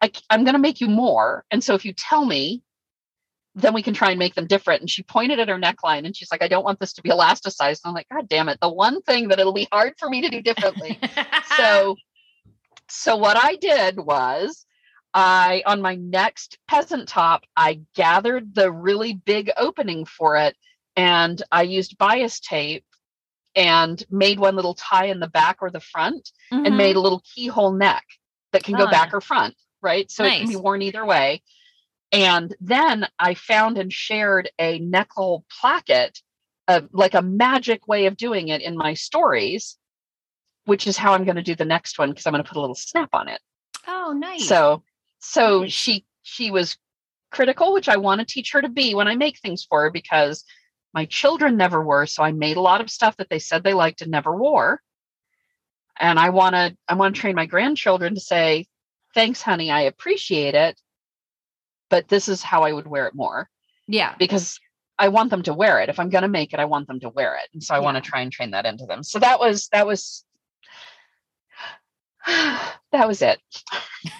I, 0.00 0.10
I'm 0.30 0.44
going 0.44 0.54
to 0.54 0.60
make 0.60 0.80
you 0.80 0.88
more. 0.88 1.44
And 1.50 1.62
so 1.62 1.74
if 1.74 1.84
you 1.84 1.92
tell 1.92 2.24
me, 2.24 2.62
then 3.54 3.74
we 3.74 3.82
can 3.82 3.94
try 3.94 4.10
and 4.10 4.18
make 4.18 4.34
them 4.34 4.46
different. 4.46 4.80
And 4.80 4.90
she 4.90 5.02
pointed 5.02 5.38
at 5.38 5.48
her 5.48 5.58
neckline 5.58 6.06
and 6.06 6.16
she's 6.16 6.30
like, 6.30 6.42
I 6.42 6.48
don't 6.48 6.64
want 6.64 6.80
this 6.80 6.94
to 6.94 7.02
be 7.02 7.10
elasticized. 7.10 7.80
And 7.84 7.90
I'm 7.90 7.94
like, 7.94 8.08
God 8.08 8.28
damn 8.28 8.48
it. 8.48 8.58
The 8.60 8.72
one 8.72 9.02
thing 9.02 9.28
that 9.28 9.38
it'll 9.38 9.52
be 9.52 9.68
hard 9.70 9.94
for 9.98 10.08
me 10.08 10.22
to 10.22 10.30
do 10.30 10.40
differently. 10.40 10.98
so, 11.56 11.96
so 12.88 13.16
what 13.16 13.36
I 13.36 13.56
did 13.56 13.98
was 13.98 14.64
I, 15.12 15.62
on 15.66 15.82
my 15.82 15.96
next 15.96 16.58
peasant 16.66 17.08
top, 17.08 17.44
I 17.54 17.82
gathered 17.94 18.54
the 18.54 18.72
really 18.72 19.12
big 19.12 19.50
opening 19.56 20.06
for 20.06 20.36
it 20.36 20.56
and 20.96 21.42
I 21.50 21.62
used 21.62 21.98
bias 21.98 22.40
tape 22.40 22.84
and 23.54 24.02
made 24.10 24.38
one 24.38 24.56
little 24.56 24.74
tie 24.74 25.06
in 25.06 25.20
the 25.20 25.28
back 25.28 25.58
or 25.60 25.70
the 25.70 25.80
front 25.80 26.30
mm-hmm. 26.50 26.64
and 26.64 26.76
made 26.76 26.96
a 26.96 27.00
little 27.00 27.22
keyhole 27.34 27.72
neck 27.72 28.04
that 28.52 28.64
can 28.64 28.76
go 28.76 28.88
back 28.88 29.12
or 29.12 29.20
front, 29.20 29.54
right? 29.82 30.10
So 30.10 30.24
nice. 30.24 30.36
it 30.36 30.40
can 30.40 30.48
be 30.48 30.56
worn 30.56 30.82
either 30.82 31.04
way. 31.04 31.42
And 32.12 32.54
then 32.60 33.06
I 33.18 33.34
found 33.34 33.78
and 33.78 33.90
shared 33.90 34.50
a 34.58 34.78
neckhole 34.80 35.44
placket, 35.48 36.20
uh, 36.68 36.82
like 36.92 37.14
a 37.14 37.22
magic 37.22 37.88
way 37.88 38.06
of 38.06 38.18
doing 38.18 38.48
it 38.48 38.60
in 38.60 38.76
my 38.76 38.92
stories, 38.94 39.78
which 40.66 40.86
is 40.86 40.98
how 40.98 41.14
I'm 41.14 41.24
going 41.24 41.36
to 41.36 41.42
do 41.42 41.54
the 41.54 41.64
next 41.64 41.98
one 41.98 42.10
because 42.10 42.26
I'm 42.26 42.32
going 42.32 42.44
to 42.44 42.48
put 42.48 42.58
a 42.58 42.60
little 42.60 42.74
snap 42.74 43.10
on 43.14 43.28
it. 43.28 43.40
Oh, 43.88 44.12
nice. 44.16 44.46
So, 44.46 44.82
so 45.20 45.62
nice. 45.62 45.72
she 45.72 46.04
she 46.22 46.50
was 46.50 46.76
critical, 47.30 47.72
which 47.72 47.88
I 47.88 47.96
want 47.96 48.20
to 48.20 48.26
teach 48.26 48.52
her 48.52 48.60
to 48.60 48.68
be 48.68 48.94
when 48.94 49.08
I 49.08 49.16
make 49.16 49.38
things 49.38 49.64
for 49.64 49.82
her 49.82 49.90
because 49.90 50.44
my 50.92 51.06
children 51.06 51.56
never 51.56 51.82
were. 51.82 52.04
So 52.04 52.22
I 52.22 52.32
made 52.32 52.58
a 52.58 52.60
lot 52.60 52.82
of 52.82 52.90
stuff 52.90 53.16
that 53.16 53.30
they 53.30 53.38
said 53.38 53.64
they 53.64 53.72
liked 53.72 54.02
and 54.02 54.10
never 54.10 54.36
wore. 54.36 54.82
And 55.98 56.18
I 56.18 56.28
want 56.28 56.54
to 56.54 56.76
I 56.88 56.94
want 56.94 57.14
to 57.14 57.20
train 57.20 57.34
my 57.34 57.46
grandchildren 57.46 58.14
to 58.14 58.20
say, 58.20 58.66
"Thanks, 59.14 59.40
honey, 59.40 59.70
I 59.70 59.82
appreciate 59.82 60.54
it." 60.54 60.78
But 61.92 62.08
this 62.08 62.26
is 62.26 62.42
how 62.42 62.62
I 62.62 62.72
would 62.72 62.86
wear 62.86 63.06
it 63.06 63.14
more. 63.14 63.50
Yeah. 63.86 64.14
Because 64.18 64.58
I 64.98 65.08
want 65.08 65.28
them 65.28 65.42
to 65.42 65.52
wear 65.52 65.78
it. 65.80 65.90
If 65.90 66.00
I'm 66.00 66.08
going 66.08 66.22
to 66.22 66.28
make 66.28 66.54
it, 66.54 66.58
I 66.58 66.64
want 66.64 66.88
them 66.88 67.00
to 67.00 67.10
wear 67.10 67.34
it. 67.34 67.50
And 67.52 67.62
so 67.62 67.74
I 67.74 67.78
yeah. 67.78 67.84
want 67.84 68.02
to 68.02 68.10
try 68.10 68.22
and 68.22 68.32
train 68.32 68.52
that 68.52 68.64
into 68.64 68.86
them. 68.86 69.02
So 69.02 69.18
that 69.18 69.38
was, 69.38 69.68
that 69.72 69.86
was, 69.86 70.24
that 72.26 73.06
was 73.06 73.20
it. 73.20 73.38
and 74.06 74.12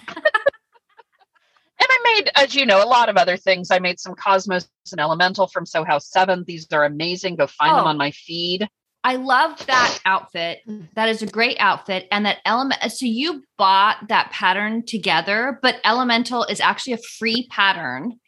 I 1.81 1.99
made, 2.15 2.31
as 2.35 2.55
you 2.55 2.67
know, 2.67 2.85
a 2.85 2.87
lot 2.87 3.09
of 3.09 3.17
other 3.17 3.39
things. 3.39 3.71
I 3.71 3.79
made 3.79 3.99
some 3.99 4.17
Cosmos 4.17 4.69
and 4.91 5.01
Elemental 5.01 5.47
from 5.47 5.65
Sew 5.65 5.83
House 5.83 6.11
7. 6.11 6.45
These 6.47 6.71
are 6.75 6.85
amazing. 6.85 7.37
Go 7.37 7.47
find 7.47 7.73
oh. 7.73 7.77
them 7.77 7.87
on 7.87 7.97
my 7.97 8.11
feed. 8.11 8.69
I 9.05 9.17
love 9.17 9.67
that 9.67 9.99
outfit. 10.05 10.61
That 10.95 11.09
is 11.09 11.23
a 11.23 11.27
great 11.27 11.57
outfit. 11.59 12.07
And 12.13 12.25
that 12.25 12.39
element, 12.45 12.81
so 12.93 13.05
you 13.05 13.43
bought 13.59 14.09
that 14.09 14.31
pattern 14.31 14.85
together, 14.87 15.59
but 15.61 15.81
Elemental 15.85 16.45
is 16.45 16.61
actually 16.61 16.93
a 16.93 16.99
free 17.19 17.49
pattern. 17.51 18.21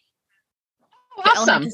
Awesome. 1.24 1.68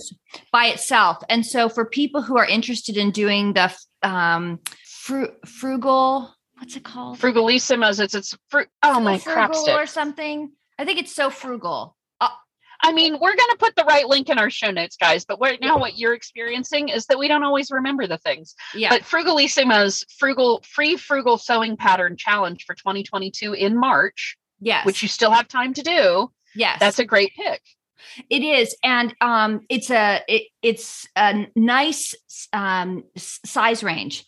By 0.52 0.66
itself. 0.66 1.22
And 1.30 1.46
so 1.46 1.70
for 1.70 1.86
people 1.86 2.20
who 2.20 2.36
are 2.36 2.44
interested 2.44 2.98
in 2.98 3.10
doing 3.10 3.54
the 3.54 3.74
um, 4.02 4.60
fru- 4.84 5.32
frugal, 5.46 6.34
what's 6.58 6.76
it 6.76 6.84
called? 6.84 7.18
Frugalissimas. 7.18 8.00
It's, 8.00 8.14
it's, 8.14 8.36
fru- 8.48 8.66
oh 8.82 9.00
my 9.00 9.18
crap. 9.18 9.54
Or 9.54 9.86
something. 9.86 10.52
I 10.78 10.84
think 10.84 10.98
it's 10.98 11.14
so 11.14 11.30
frugal. 11.30 11.96
I 12.82 12.92
mean, 12.92 13.14
we're 13.14 13.36
going 13.36 13.50
to 13.50 13.56
put 13.58 13.76
the 13.76 13.84
right 13.84 14.06
link 14.06 14.28
in 14.28 14.38
our 14.38 14.50
show 14.50 14.70
notes, 14.70 14.96
guys. 14.96 15.24
But 15.24 15.40
right 15.40 15.60
now, 15.60 15.78
what 15.78 15.98
you're 15.98 16.14
experiencing 16.14 16.88
is 16.88 17.06
that 17.06 17.18
we 17.18 17.28
don't 17.28 17.44
always 17.44 17.70
remember 17.70 18.06
the 18.06 18.18
things. 18.18 18.54
Yeah. 18.74 18.90
But 18.90 19.02
Frugalissima's 19.02 20.04
frugal 20.18 20.62
free 20.64 20.96
frugal 20.96 21.38
sewing 21.38 21.76
pattern 21.76 22.16
challenge 22.16 22.64
for 22.64 22.74
2022 22.74 23.52
in 23.52 23.78
March. 23.78 24.36
Yes. 24.60 24.84
Which 24.84 25.02
you 25.02 25.08
still 25.08 25.30
have 25.30 25.48
time 25.48 25.74
to 25.74 25.82
do. 25.82 26.30
Yes. 26.54 26.78
That's 26.80 26.98
a 26.98 27.04
great 27.04 27.32
pick. 27.34 27.62
It 28.30 28.42
is, 28.42 28.74
and 28.82 29.14
um, 29.20 29.60
it's 29.68 29.90
a 29.90 30.22
it, 30.26 30.44
it's 30.62 31.06
a 31.16 31.46
nice 31.54 32.14
um, 32.52 33.04
size 33.16 33.84
range 33.84 34.24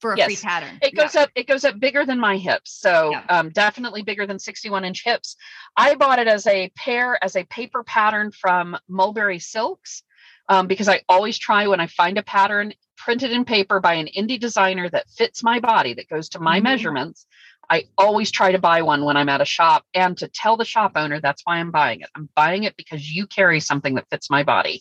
for 0.00 0.12
a 0.12 0.16
yes. 0.16 0.26
free 0.26 0.36
pattern. 0.36 0.78
It 0.82 0.94
goes 0.94 1.14
yeah. 1.14 1.22
up, 1.22 1.30
it 1.34 1.46
goes 1.46 1.64
up 1.64 1.78
bigger 1.78 2.04
than 2.04 2.20
my 2.20 2.36
hips. 2.36 2.78
So 2.80 3.10
yeah. 3.10 3.24
um, 3.28 3.50
definitely 3.50 4.02
bigger 4.02 4.26
than 4.26 4.38
61 4.38 4.84
inch 4.84 5.04
hips. 5.04 5.36
I 5.76 5.94
bought 5.94 6.18
it 6.18 6.28
as 6.28 6.46
a 6.46 6.70
pair, 6.76 7.22
as 7.22 7.36
a 7.36 7.44
paper 7.44 7.82
pattern 7.82 8.30
from 8.30 8.76
Mulberry 8.88 9.38
Silks. 9.38 10.02
Um, 10.50 10.66
because 10.66 10.88
I 10.88 11.02
always 11.10 11.36
try 11.36 11.66
when 11.66 11.78
I 11.78 11.88
find 11.88 12.16
a 12.16 12.22
pattern 12.22 12.72
printed 12.96 13.32
in 13.32 13.44
paper 13.44 13.80
by 13.80 13.94
an 13.94 14.08
indie 14.16 14.40
designer 14.40 14.88
that 14.88 15.10
fits 15.10 15.42
my 15.42 15.60
body, 15.60 15.92
that 15.94 16.08
goes 16.08 16.30
to 16.30 16.40
my 16.40 16.56
mm-hmm. 16.56 16.64
measurements. 16.64 17.26
I 17.70 17.84
always 17.98 18.30
try 18.30 18.52
to 18.52 18.58
buy 18.58 18.82
one 18.82 19.04
when 19.04 19.16
I'm 19.16 19.28
at 19.28 19.40
a 19.40 19.46
shop 19.46 19.84
and 19.94 20.16
to 20.18 20.28
tell 20.28 20.56
the 20.56 20.64
shop 20.64 20.92
owner 20.96 21.20
that's 21.20 21.42
why 21.44 21.56
I'm 21.56 21.70
buying 21.70 22.00
it. 22.00 22.08
I'm 22.14 22.28
buying 22.34 22.64
it 22.64 22.76
because 22.76 23.10
you 23.10 23.26
carry 23.26 23.60
something 23.60 23.94
that 23.96 24.08
fits 24.10 24.30
my 24.30 24.42
body. 24.42 24.80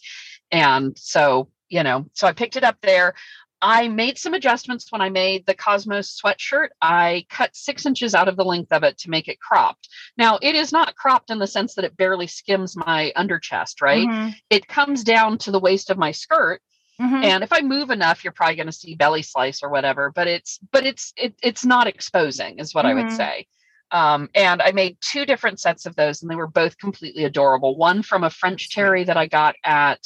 And 0.51 0.97
so, 0.97 1.49
you 1.69 1.83
know, 1.83 2.05
so 2.13 2.27
I 2.27 2.31
picked 2.31 2.55
it 2.55 2.63
up 2.63 2.77
there. 2.81 3.13
I 3.61 3.87
made 3.87 4.17
some 4.17 4.33
adjustments 4.33 4.91
when 4.91 5.01
I 5.01 5.09
made 5.09 5.45
the 5.45 5.55
Cosmos 5.55 6.19
sweatshirt. 6.19 6.69
I 6.81 7.25
cut 7.29 7.55
six 7.55 7.85
inches 7.85 8.13
out 8.13 8.27
of 8.27 8.35
the 8.35 8.45
length 8.45 8.71
of 8.71 8.83
it 8.83 8.97
to 8.99 9.09
make 9.09 9.27
it 9.27 9.39
cropped. 9.39 9.89
Now, 10.17 10.37
it 10.41 10.55
is 10.55 10.71
not 10.71 10.95
cropped 10.95 11.31
in 11.31 11.39
the 11.39 11.47
sense 11.47 11.73
that 11.75 11.85
it 11.85 11.97
barely 11.97 12.27
skims 12.27 12.75
my 12.75 13.11
under 13.15 13.39
chest, 13.39 13.81
right? 13.81 14.07
Mm-hmm. 14.07 14.29
It 14.49 14.67
comes 14.67 15.03
down 15.03 15.39
to 15.39 15.51
the 15.51 15.59
waist 15.59 15.89
of 15.89 15.97
my 15.97 16.11
skirt. 16.11 16.61
Mm-hmm. 17.01 17.23
And 17.23 17.43
if 17.43 17.53
I 17.53 17.61
move 17.61 17.89
enough, 17.89 18.23
you're 18.23 18.33
probably 18.33 18.55
going 18.55 18.67
to 18.67 18.71
see 18.71 18.95
belly 18.95 19.21
slice 19.21 19.61
or 19.61 19.69
whatever. 19.69 20.11
But 20.11 20.27
it's 20.27 20.59
but 20.71 20.85
it's 20.85 21.13
it, 21.15 21.35
it's 21.43 21.65
not 21.65 21.87
exposing, 21.87 22.59
is 22.59 22.73
what 22.73 22.85
mm-hmm. 22.85 22.91
I 22.91 22.93
would 22.95 23.07
mm-hmm. 23.07 23.15
say. 23.15 23.47
Um, 23.91 24.29
and 24.35 24.61
I 24.61 24.71
made 24.71 24.97
two 24.99 25.25
different 25.25 25.59
sets 25.59 25.85
of 25.85 25.95
those, 25.95 26.21
and 26.21 26.29
they 26.29 26.35
were 26.35 26.47
both 26.47 26.77
completely 26.77 27.23
adorable. 27.23 27.77
One 27.77 28.01
from 28.01 28.23
a 28.23 28.29
French 28.29 28.69
terry 28.69 29.03
that 29.03 29.17
I 29.17 29.27
got 29.27 29.55
at 29.63 29.99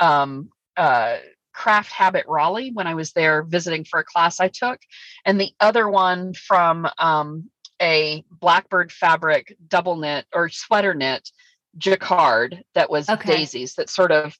um, 0.00 0.50
uh, 0.76 1.18
Craft 1.60 1.92
Habit 1.92 2.24
Raleigh 2.26 2.70
when 2.72 2.86
I 2.86 2.94
was 2.94 3.12
there 3.12 3.42
visiting 3.42 3.84
for 3.84 4.00
a 4.00 4.04
class 4.04 4.40
I 4.40 4.48
took, 4.48 4.80
and 5.26 5.38
the 5.38 5.52
other 5.60 5.90
one 5.90 6.32
from 6.32 6.88
um, 6.96 7.50
a 7.82 8.24
Blackbird 8.30 8.90
fabric 8.90 9.54
double 9.68 9.96
knit 9.96 10.24
or 10.32 10.48
sweater 10.48 10.94
knit 10.94 11.28
jacquard 11.76 12.64
that 12.74 12.88
was 12.88 13.10
okay. 13.10 13.36
daisies 13.36 13.74
that 13.74 13.90
sort 13.90 14.10
of 14.10 14.38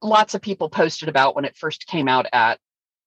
lots 0.00 0.34
of 0.34 0.40
people 0.40 0.70
posted 0.70 1.10
about 1.10 1.36
when 1.36 1.44
it 1.44 1.54
first 1.54 1.86
came 1.86 2.08
out 2.08 2.24
at 2.32 2.58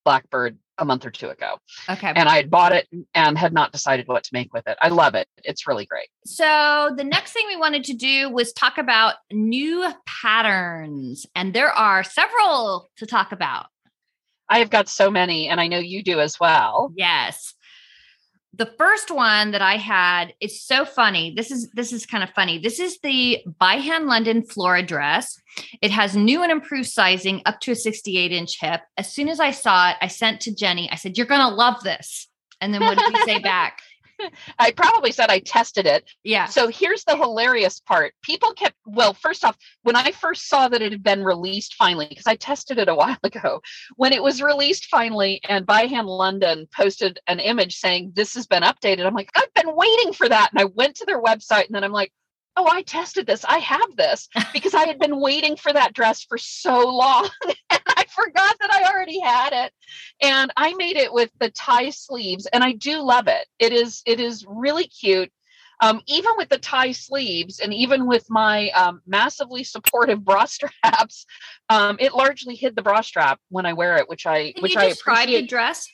Blackbird 0.08 0.58
a 0.78 0.86
month 0.86 1.06
or 1.06 1.12
two 1.12 1.28
ago. 1.28 1.58
Okay. 1.90 2.14
And 2.16 2.30
I 2.30 2.38
had 2.38 2.50
bought 2.50 2.72
it 2.72 2.88
and 3.14 3.38
had 3.38 3.52
not 3.52 3.74
decided 3.74 4.08
what 4.08 4.24
to 4.24 4.30
make 4.32 4.54
with 4.54 4.66
it. 4.68 4.78
I 4.82 4.88
love 4.88 5.16
it. 5.16 5.28
It's 5.44 5.68
really 5.68 5.86
great. 5.86 6.08
So, 6.26 6.94
the 6.96 7.04
next 7.04 7.34
thing 7.34 7.44
we 7.46 7.58
wanted 7.58 7.84
to 7.86 7.94
do 7.94 8.30
was 8.30 8.54
talk 8.54 8.78
about 8.78 9.16
new 9.34 9.92
patterns, 10.06 11.26
and 11.36 11.54
there 11.54 11.72
are 11.72 12.06
several 12.06 12.90
to 12.96 13.06
talk 13.06 13.34
about. 13.34 13.66
I 14.48 14.60
have 14.60 14.70
got 14.70 14.88
so 14.88 15.12
many, 15.12 15.50
and 15.50 15.60
I 15.60 15.68
know 15.68 15.80
you 15.80 16.02
do 16.02 16.22
as 16.22 16.40
well. 16.40 16.94
Yes. 16.96 17.54
The 18.58 18.74
first 18.78 19.12
one 19.12 19.52
that 19.52 19.62
I 19.62 19.78
had 19.78 20.34
is 20.40 20.64
so 20.64 20.84
funny. 20.84 21.34
This 21.36 21.52
is 21.52 21.70
this 21.72 21.94
is 21.94 22.06
kind 22.06 22.24
of 22.24 22.32
funny. 22.32 22.58
This 22.58 22.80
is 22.80 23.00
the 23.04 23.44
by 23.60 23.76
hand 23.76 24.08
London 24.08 24.44
Flora 24.44 24.84
dress. 24.84 25.40
It 25.82 25.92
has 25.92 26.16
new 26.16 26.42
and 26.42 26.52
improved 26.52 26.90
sizing 26.90 27.42
up 27.46 27.60
to 27.62 27.72
a 27.72 27.76
68 27.76 28.32
inch 28.32 28.60
hip. 28.60 28.82
As 28.98 29.14
soon 29.14 29.30
as 29.30 29.40
I 29.40 29.52
saw 29.52 29.92
it, 29.92 29.98
I 30.02 30.08
sent 30.08 30.42
to 30.42 30.56
Jenny. 30.56 30.90
I 30.92 30.96
said, 30.96 31.18
"You're 31.18 31.28
going 31.28 31.42
to 31.42 31.56
love 31.56 31.84
this." 31.84 32.28
And 32.60 32.74
then 32.74 32.82
what 32.82 32.98
did 32.98 33.14
you 33.14 33.26
say 33.26 33.40
back? 33.44 33.80
I 34.60 34.72
probably 34.72 35.12
said 35.12 35.30
I 35.30 35.40
tested 35.40 35.86
it. 35.86 36.10
Yeah. 36.24 36.46
So 36.46 36.68
here's 36.68 37.04
the 37.04 37.16
hilarious 37.16 37.80
part. 37.80 38.14
People 38.22 38.54
kept, 38.54 38.76
well, 38.86 39.14
first 39.14 39.44
off, 39.46 39.58
when 39.84 39.96
I 39.96 40.12
first 40.12 40.48
saw 40.48 40.68
that 40.68 40.82
it 40.82 40.92
had 40.92 41.04
been 41.04 41.24
released 41.24 41.76
finally, 41.76 42.08
because 42.10 42.28
I 42.28 42.36
tested 42.36 42.78
it 42.78 42.90
a 42.90 42.96
while 42.96 43.18
ago, 43.24 43.62
when 43.96 44.14
it 44.14 44.24
was 44.24 44.42
released 44.42 44.86
finally 44.86 45.42
and 45.48 45.66
By 45.66 45.82
Hand 45.82 46.08
London 46.08 46.68
posted 46.76 47.20
an 47.28 47.40
image 47.40 47.76
saying 47.78 48.14
this 48.16 48.34
has 48.36 48.48
been 48.48 48.64
updated, 48.64 49.06
I'm 49.06 49.16
like, 49.16 49.32
I've 49.36 49.54
been 49.54 49.76
waiting 49.76 50.14
for 50.14 50.28
that. 50.30 50.50
And 50.52 50.62
I 50.62 50.66
went 50.66 50.96
to 50.98 51.06
their 51.06 51.22
website 51.22 51.66
and 51.66 51.76
then 51.76 51.84
I'm 51.84 51.92
like, 51.92 52.12
oh, 52.58 52.68
I 52.70 52.82
tested 52.82 53.28
this. 53.28 53.46
I 53.46 53.60
have 53.60 53.96
this 53.96 54.28
because 54.54 54.74
I 54.74 54.88
had 54.88 55.00
been 55.00 55.22
waiting 55.22 55.56
for 55.56 55.72
that 55.72 55.94
dress 55.94 56.24
for 56.24 56.38
so 56.38 56.88
long. 56.88 57.30
Forgot 58.18 58.56
that 58.60 58.74
I 58.74 58.92
already 58.92 59.20
had 59.20 59.54
it. 59.54 59.74
And 60.22 60.52
I 60.58 60.74
made 60.76 60.98
it 60.98 61.14
with 61.14 61.30
the 61.40 61.50
tie 61.52 61.90
sleeves 61.92 62.46
and 62.48 62.64
I 62.64 62.74
do 62.74 63.02
love 63.02 63.28
it. 63.28 63.48
It 63.60 63.74
is 63.74 64.02
it 64.06 64.20
is 64.20 64.46
really 64.48 64.88
cute. 64.88 65.32
Um, 65.80 66.02
even 66.08 66.32
with 66.38 66.50
the 66.50 66.58
tie 66.58 66.92
sleeves 66.92 67.60
and 67.60 67.72
even 67.72 68.08
with 68.08 68.26
my 68.30 68.70
um, 68.72 69.02
massively 69.06 69.64
supportive 69.64 70.26
bra 70.26 70.46
straps, 70.58 71.26
um, 71.70 71.98
it 72.00 72.16
largely 72.16 72.56
hid 72.56 72.76
the 72.76 72.82
bra 72.82 73.02
strap 73.02 73.40
when 73.50 73.68
I 73.68 73.74
wear 73.74 73.98
it, 73.98 74.10
which 74.10 74.26
I 74.26 74.54
Can 74.54 74.64
which 74.64 74.74
you 74.74 74.82
I 74.82 74.86
appreciate. 74.86 75.42
the 75.42 75.48
dress? 75.48 75.88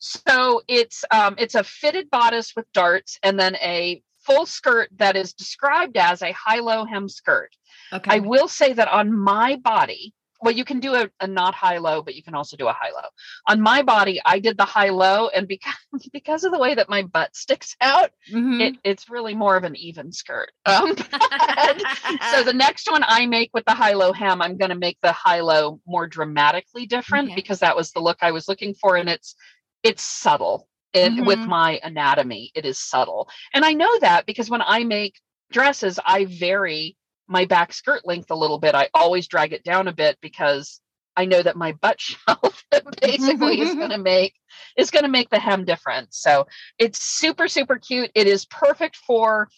So 0.00 0.62
it's 0.66 1.04
um, 1.12 1.36
it's 1.38 1.54
a 1.54 1.62
fitted 1.62 2.10
bodice 2.10 2.52
with 2.56 2.66
darts 2.72 3.18
and 3.22 3.38
then 3.38 3.54
a 3.56 4.02
full 4.20 4.46
skirt 4.46 4.90
that 4.96 5.16
is 5.16 5.32
described 5.34 5.96
as 5.96 6.22
a 6.22 6.32
high-low 6.32 6.84
hem 6.84 7.08
skirt. 7.08 7.50
Okay. 7.92 8.16
I 8.16 8.18
will 8.20 8.48
say 8.48 8.72
that 8.72 8.88
on 8.88 9.16
my 9.16 9.56
body, 9.56 10.14
well, 10.42 10.54
you 10.54 10.64
can 10.64 10.80
do 10.80 10.94
a, 10.94 11.08
a 11.20 11.26
not 11.26 11.54
high-low, 11.54 12.02
but 12.02 12.14
you 12.14 12.22
can 12.22 12.34
also 12.34 12.56
do 12.56 12.68
a 12.68 12.72
high-low. 12.72 13.08
On 13.48 13.60
my 13.60 13.82
body, 13.82 14.20
I 14.24 14.38
did 14.38 14.56
the 14.56 14.64
high-low, 14.64 15.28
and 15.28 15.46
because 15.48 15.74
because 16.12 16.44
of 16.44 16.52
the 16.52 16.58
way 16.58 16.74
that 16.74 16.88
my 16.88 17.02
butt 17.02 17.36
sticks 17.36 17.76
out, 17.80 18.10
Mhm. 18.28 18.60
it, 18.60 18.76
it's 18.84 19.08
really 19.10 19.34
more 19.34 19.56
of 19.56 19.64
an 19.64 19.76
even 19.76 20.12
skirt. 20.12 20.50
Um, 20.66 20.94
so 22.20 22.42
the 22.42 22.52
next 22.54 22.90
one 22.90 23.02
I 23.06 23.26
make 23.26 23.50
with 23.54 23.64
the 23.64 23.74
high-low 23.74 24.12
hem, 24.12 24.42
I'm 24.42 24.56
going 24.56 24.70
to 24.70 24.74
make 24.78 24.98
the 25.02 25.12
high-low 25.12 25.80
more 25.86 26.06
dramatically 26.06 26.86
different 26.86 27.26
Okay. 27.28 27.34
because 27.34 27.60
that 27.60 27.76
was 27.76 27.92
the 27.92 28.00
look 28.00 28.18
I 28.22 28.32
was 28.32 28.48
looking 28.48 28.74
for, 28.74 28.96
and 28.96 29.08
it's 29.08 29.34
it's 29.82 30.02
subtle. 30.02 30.68
And 30.92 31.24
with 31.24 31.40
Mhm. 31.40 31.46
my 31.46 31.80
anatomy, 31.84 32.50
it 32.54 32.64
is 32.64 32.78
subtle, 32.78 33.28
and 33.54 33.64
I 33.64 33.72
know 33.72 33.98
that 34.00 34.26
because 34.26 34.50
when 34.50 34.62
I 34.62 34.84
make 34.84 35.20
dresses, 35.52 35.98
I 36.04 36.24
vary 36.26 36.96
my 37.30 37.44
back 37.44 37.72
skirt 37.72 38.04
length 38.06 38.30
a 38.30 38.34
little 38.34 38.58
bit. 38.58 38.74
I 38.74 38.88
always 38.92 39.28
drag 39.28 39.52
it 39.52 39.62
down 39.64 39.88
a 39.88 39.92
bit 39.92 40.18
because 40.20 40.80
I 41.16 41.24
know 41.26 41.42
that 41.42 41.56
my 41.56 41.72
butt 41.72 42.00
shelf 42.00 42.64
basically 43.00 43.60
is 43.60 43.74
going 43.76 43.90
to 43.98 43.98
make 43.98 44.34
is 44.76 44.90
going 44.90 45.04
to 45.04 45.10
make 45.10 45.30
the 45.30 45.38
hem 45.38 45.64
different. 45.64 46.12
So 46.12 46.46
it's 46.78 46.98
super 46.98 47.48
super 47.48 47.78
cute. 47.78 48.10
It 48.14 48.26
is 48.26 48.44
perfect 48.44 48.96
for. 48.96 49.48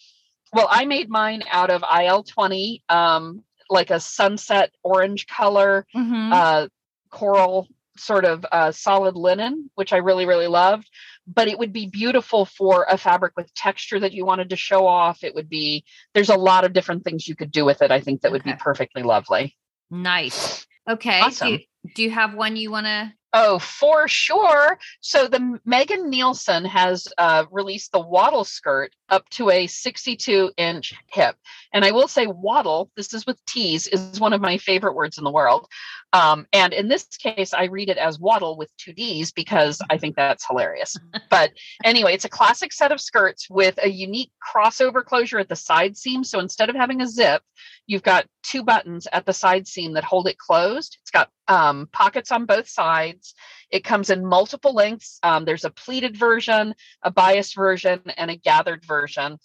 Well, 0.53 0.69
I 0.71 0.85
made 0.85 1.09
mine 1.09 1.43
out 1.51 1.71
of 1.71 1.83
IL 1.99 2.25
twenty, 2.25 2.83
um, 2.91 3.43
like 3.71 3.91
a 3.91 3.99
sunset 3.99 4.71
orange 4.83 5.27
color, 5.27 5.87
Mhm. 5.97 6.31
uh, 6.31 6.69
coral 7.11 7.69
sort 7.97 8.27
of 8.27 8.45
uh, 8.53 8.71
solid 8.73 9.17
linen, 9.17 9.71
which 9.77 9.95
I 9.95 9.99
really 9.99 10.27
really 10.27 10.49
loved. 10.49 10.91
But 11.27 11.49
it 11.49 11.59
would 11.59 11.73
be 11.73 11.87
beautiful 11.87 12.45
for 12.45 12.85
a 12.89 12.99
fabric 12.99 13.35
with 13.37 13.55
texture 13.55 14.01
that 14.01 14.13
you 14.13 14.25
wanted 14.27 14.51
to 14.51 14.57
show 14.57 14.87
off. 14.87 15.23
It 15.23 15.35
would 15.35 15.49
be. 15.49 15.85
There's 16.15 16.31
a 16.31 16.37
lot 16.37 16.65
of 16.65 16.73
different 16.73 17.05
things 17.05 17.29
you 17.29 17.37
could 17.37 17.53
do 17.53 17.65
with 17.65 17.81
it. 17.83 17.91
I 17.91 18.01
think 18.01 18.23
that 18.23 18.33
would 18.33 18.43
be 18.45 18.55
perfectly 18.55 19.03
lovely. 19.03 19.57
nice. 19.91 20.67
Okay. 20.89 21.21
Do, 21.21 21.27
Awesome. 21.27 21.49
you, 21.49 21.59
do 21.95 22.03
you 22.03 22.11
have 22.11 22.35
one 22.35 22.57
you 22.57 22.71
want 22.73 22.87
to? 22.87 23.13
Oh, 23.35 23.59
for 23.59 24.09
sure. 24.09 24.79
So 25.01 25.27
the 25.27 25.59
Megan 25.65 26.11
Nielsen 26.11 26.67
has 26.67 27.09
uh, 27.17 27.47
released 27.51 27.93
the 27.93 28.01
Wattle 28.01 28.45
skirt 28.45 28.93
up 29.09 29.29
to 29.31 29.51
a 29.51 29.67
62 29.67 30.53
inch 30.57 30.95
hip. 31.07 31.37
And 31.73 31.85
I 31.85 31.93
will 31.93 32.09
say 32.09 32.27
wattle, 32.27 32.91
this 32.97 33.15
is 33.15 33.27
with 33.27 33.43
T's, 33.47 33.87
is 33.87 34.21
one 34.21 34.33
of 34.33 34.41
my 34.41 34.59
favorite 34.59 34.95
words 34.95 35.19
in 35.19 35.25
the 35.25 35.31
world. 35.31 35.67
Um, 36.13 36.47
and 36.53 36.73
in 36.73 36.89
this 36.89 37.05
case, 37.05 37.55
I 37.55 37.65
read 37.65 37.89
it 37.89 37.97
as 37.97 38.19
waddle 38.19 38.57
with 38.57 38.71
two 38.77 38.93
D's 38.93 39.33
because 39.33 39.81
I 39.89 39.97
think 39.97 40.17
that's 40.17 40.47
hilarious. 40.47 40.97
But 41.31 41.53
anyway, 41.85 42.13
it's 42.13 42.27
a 42.27 42.31
classic 42.31 42.73
set 42.73 42.93
of 42.93 43.01
skirts 43.01 43.49
with 43.49 43.79
a 43.83 43.89
unique 43.89 44.31
crossover 44.55 45.03
closure 45.03 45.39
at 45.39 45.49
the 45.49 45.57
side 45.57 45.97
seam. 45.97 46.25
So 46.25 46.41
instead 46.41 46.69
of 46.69 46.77
having 46.77 47.01
a 47.01 47.07
zip, 47.07 47.43
you've 47.87 48.03
got 48.03 48.27
two 48.43 48.63
buttons 48.63 49.07
at 49.13 49.27
the 49.27 49.33
side 49.33 49.67
seam 49.67 49.93
that 49.95 50.05
hold 50.05 50.29
it 50.29 50.39
closed. 50.39 50.99
It's 51.01 51.11
got 51.11 51.31
um, 51.49 51.89
pockets 51.93 52.33
on 52.33 52.47
both 52.47 52.69
sides. 52.69 53.35
It 53.71 53.85
comes 53.85 54.11
in 54.11 54.27
multiple 54.27 54.75
lengths. 54.75 55.19
Um, 55.23 55.45
there's 55.45 55.65
a 55.65 55.71
pleated 55.71 56.17
version, 56.17 56.75
a 57.03 57.11
bias 57.11 57.55
version, 57.55 58.01
and 58.17 58.31
a 58.31 58.37
gathered 58.37 58.85
version. 58.85 59.39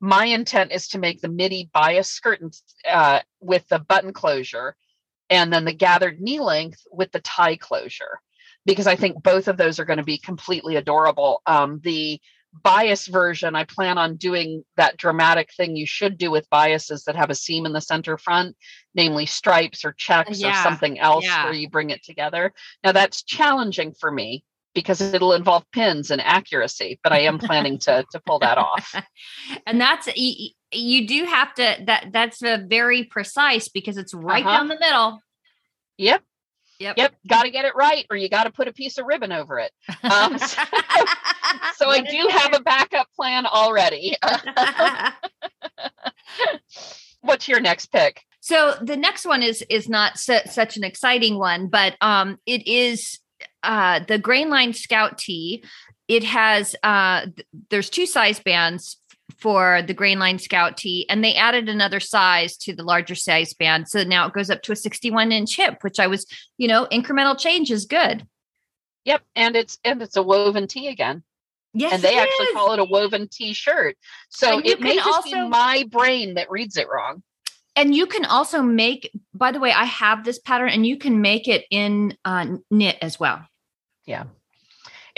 My 0.00 0.26
intent 0.26 0.72
is 0.72 0.88
to 0.88 0.98
make 0.98 1.20
the 1.20 1.28
midi 1.28 1.70
bias 1.72 2.08
skirt 2.08 2.40
uh, 2.90 3.20
with 3.40 3.68
the 3.68 3.78
button 3.78 4.12
closure 4.12 4.76
and 5.28 5.52
then 5.52 5.64
the 5.64 5.72
gathered 5.72 6.20
knee 6.20 6.40
length 6.40 6.82
with 6.90 7.12
the 7.12 7.20
tie 7.20 7.56
closure 7.56 8.20
because 8.66 8.86
I 8.86 8.96
think 8.96 9.22
both 9.22 9.48
of 9.48 9.56
those 9.56 9.78
are 9.78 9.84
going 9.84 9.98
to 9.98 10.04
be 10.04 10.18
completely 10.18 10.76
adorable. 10.76 11.42
Um, 11.46 11.80
the 11.82 12.20
bias 12.52 13.06
version, 13.06 13.54
I 13.54 13.64
plan 13.64 13.96
on 13.98 14.16
doing 14.16 14.64
that 14.76 14.96
dramatic 14.96 15.50
thing 15.56 15.76
you 15.76 15.86
should 15.86 16.18
do 16.18 16.30
with 16.30 16.50
biases 16.50 17.04
that 17.04 17.16
have 17.16 17.30
a 17.30 17.34
seam 17.34 17.66
in 17.66 17.72
the 17.72 17.80
center 17.80 18.18
front, 18.18 18.56
namely 18.94 19.26
stripes 19.26 19.84
or 19.84 19.92
checks 19.92 20.40
Yeah, 20.40 20.50
or 20.50 20.62
something 20.62 20.98
else 20.98 21.24
yeah. 21.24 21.44
where 21.44 21.54
you 21.54 21.68
bring 21.70 21.90
it 21.90 22.02
together. 22.04 22.52
Now 22.84 22.92
that's 22.92 23.22
challenging 23.22 23.92
for 23.92 24.10
me 24.10 24.44
because 24.74 25.00
it'll 25.00 25.32
involve 25.32 25.64
pins 25.72 26.10
and 26.10 26.20
accuracy, 26.20 27.00
but 27.02 27.12
I 27.12 27.20
am 27.20 27.38
planning 27.38 27.78
to 27.80 28.04
to 28.12 28.20
pull 28.26 28.38
that 28.40 28.58
off. 28.58 28.94
and 29.66 29.80
that's 29.80 30.08
you, 30.16 30.50
you 30.72 31.06
do 31.08 31.24
have 31.24 31.54
to 31.54 31.76
that 31.86 32.10
that's 32.12 32.42
a 32.42 32.58
very 32.68 33.04
precise 33.04 33.68
because 33.68 33.96
it's 33.96 34.14
right 34.14 34.44
Uh-huh. 34.44 34.56
down 34.58 34.68
the 34.68 34.78
middle. 34.78 35.20
Yep, 35.98 36.22
Yep. 36.80 36.96
yep, 36.96 37.14
got 37.28 37.42
to 37.42 37.50
get 37.50 37.66
it 37.66 37.76
right, 37.76 38.06
or 38.10 38.16
you 38.16 38.28
got 38.30 38.44
to 38.44 38.50
put 38.50 38.66
a 38.66 38.72
piece 38.72 38.96
of 38.98 39.04
ribbon 39.06 39.30
over 39.32 39.58
it. 39.60 39.70
Um, 40.02 40.38
so- 40.38 40.62
So 41.76 41.88
I 41.90 42.00
do 42.00 42.28
have 42.30 42.54
a 42.54 42.60
backup 42.60 43.06
plan 43.16 43.44
already. 43.46 44.16
What's 47.22 47.48
your 47.48 47.60
next 47.60 47.86
pick? 47.86 48.22
so 48.42 48.74
the 48.80 48.96
next 48.96 49.26
one 49.26 49.42
is 49.42 49.62
is 49.68 49.88
not 49.88 50.18
su- 50.18 50.38
such 50.46 50.76
an 50.76 50.84
exciting 50.84 51.38
one, 51.38 51.66
but 51.68 51.96
um, 52.00 52.38
it 52.46 52.66
is 52.66 53.18
uh, 53.62 54.00
the 54.08 54.18
Grainline 54.18 54.74
Scout 54.74 55.18
tee. 55.18 55.62
It 56.08 56.24
has 56.24 56.74
uh, 56.82 57.26
th- 57.26 57.46
there's 57.70 57.90
two 57.90 58.06
size 58.06 58.40
bands 58.40 58.96
for 59.38 59.82
the 59.82 59.94
Grainline 59.94 60.40
Scout 60.40 60.76
tee, 60.76 61.06
and 61.08 61.22
they 61.24 61.34
added 61.34 61.68
another 61.68 62.00
size 62.00 62.56
to 62.58 62.74
the 62.74 62.82
larger 62.82 63.14
size 63.14 63.54
band. 63.54 63.88
So 63.88 64.02
now 64.04 64.26
it 64.26 64.32
goes 64.32 64.50
up 64.50 64.62
to 64.62 64.72
a 64.72 64.76
61 64.76 65.32
inch 65.32 65.56
hip, 65.56 65.78
which 65.82 65.98
I 66.00 66.06
was, 66.06 66.26
you 66.58 66.68
know, 66.68 66.86
incremental 66.92 67.38
change 67.38 67.70
is 67.70 67.86
good. 67.86 68.26
Yep, 69.04 69.22
and 69.34 69.56
it's 69.56 69.78
and 69.84 70.02
it's 70.02 70.16
a 70.16 70.22
woven 70.22 70.66
tee 70.66 70.88
again, 70.88 71.22
Yes, 71.72 71.94
and 71.94 72.02
they 72.02 72.18
actually 72.18 72.46
is. 72.46 72.52
call 72.54 72.72
it 72.72 72.78
a 72.80 72.84
woven 72.84 73.28
t-shirt. 73.30 73.96
So 74.28 74.58
it 74.62 74.80
may 74.80 74.96
just 74.96 75.24
be 75.24 75.34
also- 75.34 75.48
my 75.48 75.84
brain 75.90 76.34
that 76.34 76.50
reads 76.50 76.76
it 76.76 76.88
wrong. 76.88 77.22
and 77.76 77.94
you 77.94 78.04
can 78.06 78.24
also 78.24 78.62
make 78.62 79.10
by 79.32 79.52
the 79.52 79.60
way 79.60 79.70
i 79.72 79.84
have 79.84 80.24
this 80.24 80.40
pattern 80.40 80.68
and 80.70 80.84
you 80.84 80.96
can 80.98 81.20
make 81.20 81.46
it 81.46 81.64
in 81.70 82.16
uh, 82.24 82.44
knit 82.70 82.98
as 83.00 83.18
well 83.20 83.46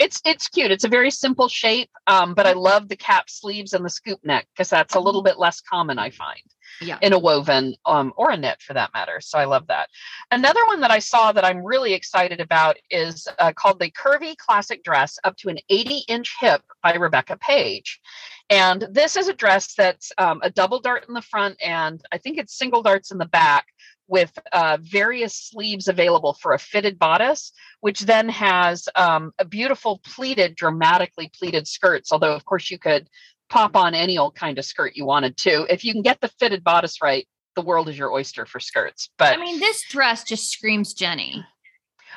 It's 0.03 0.21
it's 0.25 0.49
cute. 0.49 0.69
It's 0.69 0.83
a 0.83 0.89
very 0.89 1.09
simple 1.09 1.47
shape, 1.47 1.89
um, 2.07 2.33
but 2.33 2.45
I 2.45 2.51
love 2.51 2.89
the 2.89 2.97
cap 2.97 3.29
sleeves 3.29 3.71
and 3.71 3.85
the 3.85 3.89
scoop 3.89 4.19
neck 4.25 4.47
because 4.53 4.69
that's 4.69 4.95
a 4.95 4.99
little 4.99 5.23
bit 5.23 5.39
less 5.39 5.61
common, 5.61 5.97
I 5.97 6.09
find. 6.09 6.41
Yeah. 6.81 6.97
in 7.01 7.13
a 7.13 7.19
woven 7.19 7.75
um, 7.85 8.13
or 8.17 8.31
a 8.31 8.37
knit 8.37 8.59
for 8.59 8.73
that 8.73 8.91
matter. 8.93 9.21
So 9.21 9.37
I 9.37 9.45
love 9.45 9.67
that. 9.67 9.89
Another 10.31 10.65
one 10.65 10.81
that 10.81 10.89
I 10.89 10.99
saw 10.99 11.31
that 11.31 11.45
I'm 11.45 11.63
really 11.63 11.93
excited 11.93 12.41
about 12.41 12.77
is 12.89 13.27
uh, 13.37 13.53
called 13.53 13.79
the 13.79 13.91
Curvy 13.91 14.35
Classic 14.35 14.83
Dress 14.83 15.19
up 15.23 15.37
to 15.37 15.49
an 15.49 15.59
80 15.69 16.03
inch 16.07 16.35
hip 16.39 16.63
by 16.81 16.95
Rebecca 16.95 17.37
Page. 17.37 18.01
And 18.49 18.87
this 18.91 19.15
is 19.15 19.27
a 19.27 19.33
dress 19.33 19.75
that's 19.75 20.11
um, 20.17 20.39
a 20.43 20.49
double 20.49 20.79
dart 20.79 21.05
in 21.07 21.13
the 21.13 21.21
front 21.21 21.61
and 21.61 22.01
I 22.11 22.17
think 22.17 22.37
it's 22.37 22.57
single 22.57 22.81
darts 22.81 23.11
in 23.11 23.19
the 23.19 23.27
back 23.27 23.67
with 24.13 24.37
uh, 24.51 24.77
various 24.79 25.33
sleeves 25.33 25.87
available 25.87 26.35
for 26.39 26.53
a 26.53 26.59
fitted 26.59 26.99
bodice, 26.99 27.51
which 27.79 28.01
then 28.01 28.29
has 28.29 28.87
um, 28.95 29.33
a 29.39 29.45
beautiful 29.45 29.99
pleated, 30.05 30.55
dramatically 30.55 31.31
pleated 31.33 31.67
skirts. 31.67 32.11
Although, 32.11 32.35
of 32.35 32.45
course, 32.45 32.69
you 32.69 32.77
could 32.77 33.09
pop 33.49 33.75
on 33.75 33.95
any 33.95 34.19
old 34.19 34.35
kind 34.35 34.59
of 34.59 34.65
skirt 34.65 34.91
you 34.95 35.03
wanted 35.03 35.35
to. 35.37 35.65
If 35.67 35.83
you 35.83 35.93
can 35.93 36.03
get 36.03 36.21
the 36.21 36.27
fitted 36.27 36.63
bodice 36.63 37.01
right, 37.01 37.27
the 37.55 37.63
world 37.63 37.89
is 37.89 37.97
your 37.97 38.11
oyster 38.11 38.45
for 38.45 38.59
skirts. 38.59 39.09
But 39.17 39.33
I 39.33 39.37
mean, 39.37 39.59
this 39.59 39.83
dress 39.89 40.23
just 40.23 40.51
screams 40.51 40.93
Jenny. 40.93 41.43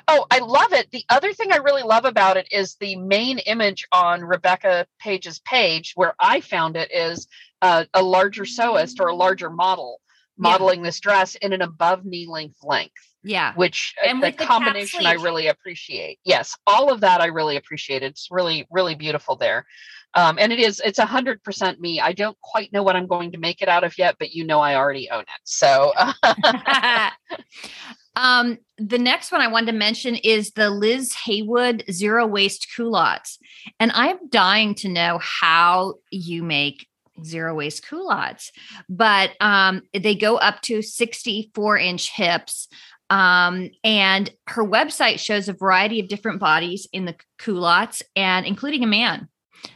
Oh, 0.06 0.26
I 0.30 0.40
love 0.40 0.74
it. 0.74 0.90
The 0.90 1.04
other 1.08 1.32
thing 1.32 1.50
I 1.50 1.56
really 1.56 1.82
love 1.82 2.04
about 2.04 2.36
it 2.36 2.46
is 2.50 2.74
the 2.74 2.96
main 2.96 3.38
image 3.38 3.86
on 3.90 4.20
Rebecca 4.20 4.86
Page's 5.00 5.38
page, 5.38 5.92
where 5.94 6.14
I 6.20 6.42
found 6.42 6.76
it 6.76 6.92
is 6.92 7.26
uh, 7.62 7.86
a 7.94 8.02
larger 8.02 8.44
sewist 8.44 9.00
or 9.00 9.08
a 9.08 9.16
larger 9.16 9.48
model 9.48 10.02
modeling 10.38 10.80
yeah. 10.80 10.86
this 10.86 11.00
dress 11.00 11.34
in 11.36 11.52
an 11.52 11.62
above 11.62 12.04
knee 12.04 12.26
length 12.26 12.58
length. 12.62 12.94
Yeah. 13.22 13.54
Which 13.54 13.94
uh, 14.02 14.08
and 14.08 14.22
the, 14.22 14.30
the 14.30 14.44
combination 14.44 15.04
I 15.04 15.14
really 15.14 15.48
appreciate. 15.48 16.20
Yes, 16.24 16.56
all 16.66 16.92
of 16.92 17.00
that 17.00 17.20
I 17.20 17.26
really 17.26 17.56
appreciate. 17.56 18.02
It's 18.02 18.28
really, 18.30 18.66
really 18.70 18.94
beautiful 18.94 19.36
there. 19.36 19.66
Um, 20.14 20.38
and 20.38 20.52
it 20.52 20.58
is, 20.58 20.80
it's 20.84 20.98
a 20.98 21.04
hundred 21.04 21.42
percent 21.42 21.80
me. 21.80 22.00
I 22.00 22.12
don't 22.12 22.40
quite 22.40 22.72
know 22.72 22.82
what 22.82 22.96
I'm 22.96 23.06
going 23.06 23.32
to 23.32 23.38
make 23.38 23.60
it 23.60 23.68
out 23.68 23.84
of 23.84 23.98
yet, 23.98 24.16
but 24.18 24.30
you 24.30 24.44
know, 24.44 24.60
I 24.60 24.76
already 24.76 25.10
own 25.10 25.22
it. 25.22 25.40
So, 25.44 25.92
um, 28.16 28.58
the 28.78 28.98
next 28.98 29.32
one 29.32 29.40
I 29.40 29.48
wanted 29.48 29.72
to 29.72 29.78
mention 29.78 30.14
is 30.14 30.52
the 30.52 30.70
Liz 30.70 31.12
Haywood 31.24 31.84
zero 31.90 32.26
waste 32.26 32.68
culottes. 32.74 33.38
And 33.78 33.92
I'm 33.92 34.28
dying 34.28 34.74
to 34.76 34.88
know 34.88 35.18
how 35.20 35.94
you 36.10 36.42
make 36.42 36.86
zero 37.24 37.54
waste 37.54 37.86
culottes, 37.86 38.52
but 38.88 39.30
um, 39.40 39.82
they 39.92 40.14
go 40.14 40.36
up 40.36 40.62
to 40.62 40.82
64 40.82 41.78
inch 41.78 42.12
hips. 42.12 42.68
Um, 43.08 43.70
and 43.84 44.28
her 44.48 44.64
website 44.64 45.20
shows 45.20 45.48
a 45.48 45.52
variety 45.52 46.00
of 46.00 46.08
different 46.08 46.40
bodies 46.40 46.88
in 46.92 47.04
the 47.04 47.14
culottes 47.38 48.02
and 48.16 48.44
including 48.44 48.82
a 48.82 48.88
man. 48.88 49.28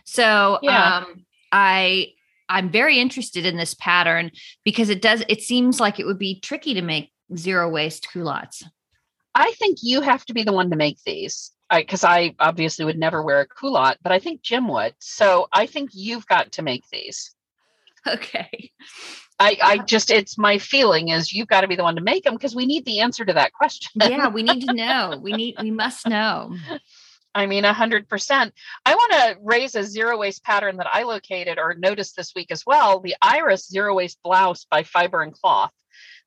So 0.05 0.59
yeah. 0.63 0.97
um, 0.97 1.25
I 1.53 2.09
I'm 2.49 2.71
very 2.71 2.99
interested 2.99 3.47
in 3.47 3.57
this 3.57 3.75
pattern 3.75 4.33
because 4.65 4.89
it 4.89 5.01
does 5.01 5.23
it 5.29 5.43
seems 5.43 5.79
like 5.79 6.01
it 6.01 6.07
would 6.07 6.19
be 6.19 6.41
tricky 6.41 6.75
to 6.75 6.83
make 6.83 7.13
zero 7.37 7.69
waste 7.69 8.09
culottes. 8.11 8.65
I 9.35 9.53
think 9.53 9.79
you 9.83 10.01
have 10.01 10.25
to 10.27 10.35
be 10.35 10.43
the 10.43 10.53
one 10.53 10.71
to 10.71 10.77
make 10.77 10.99
these 11.07 11.53
because 11.71 12.05
I, 12.05 12.19
I, 12.19 12.35
obviously 12.41 12.85
would 12.85 12.99
never 12.99 13.23
wear 13.23 13.41
a 13.41 13.47
culotte, 13.47 13.99
but 14.03 14.13
I 14.13 14.19
think 14.19 14.43
Jim 14.43 14.69
would. 14.69 14.95
So 14.99 15.49
I 15.53 15.67
think 15.67 15.91
you've 15.93 16.27
got 16.27 16.53
to 16.53 16.63
make 16.63 16.85
these. 16.91 17.35
Okay. 18.07 18.71
I, 19.39 19.57
I 19.63 19.79
just 19.79 20.11
it's 20.11 20.37
my 20.37 20.59
feeling 20.59 21.09
is 21.09 21.33
you've 21.33 21.49
got 21.49 21.63
to 21.63 21.69
be 21.69 21.77
the 21.77 21.83
one 21.83 21.97
to 21.97 22.03
make 22.03 22.25
them 22.25 22.35
because 22.35 22.55
we 22.55 22.67
need 22.67 22.85
the 22.85 23.01
answer 23.01 23.25
to 23.25 23.33
that 23.33 23.55
question. 23.55 23.91
yeah, 23.97 24.29
we 24.29 24.43
need 24.43 24.67
to 24.67 24.75
know. 24.75 25.19
We 25.21 25.33
need 25.33 25.57
we 25.61 25.71
must 25.71 26.07
know. 26.07 26.55
I 27.35 27.47
mean, 27.47 27.65
a 27.65 27.73
hundred 27.73 28.09
percent. 28.09 28.53
I 28.85 28.95
want 28.95 29.13
to 29.13 29.37
raise 29.43 29.75
a 29.77 29.85
zero 29.85 30.19
waste 30.19 30.45
pattern 30.45 30.77
that 30.77 30.89
I 30.93 31.05
located 31.05 31.59
or 31.59 31.75
noticed 31.75 32.17
this 32.17 32.35
week 32.35 32.51
as 32.51 32.65
well. 32.67 33.01
The 33.01 33.15
Iris 33.23 33.69
zero 33.69 33.95
waste 33.95 34.19
blouse 34.23 34.67
by 34.71 34.83
Fiber 34.83 35.23
and 35.23 35.33
Cloth. 35.33 35.73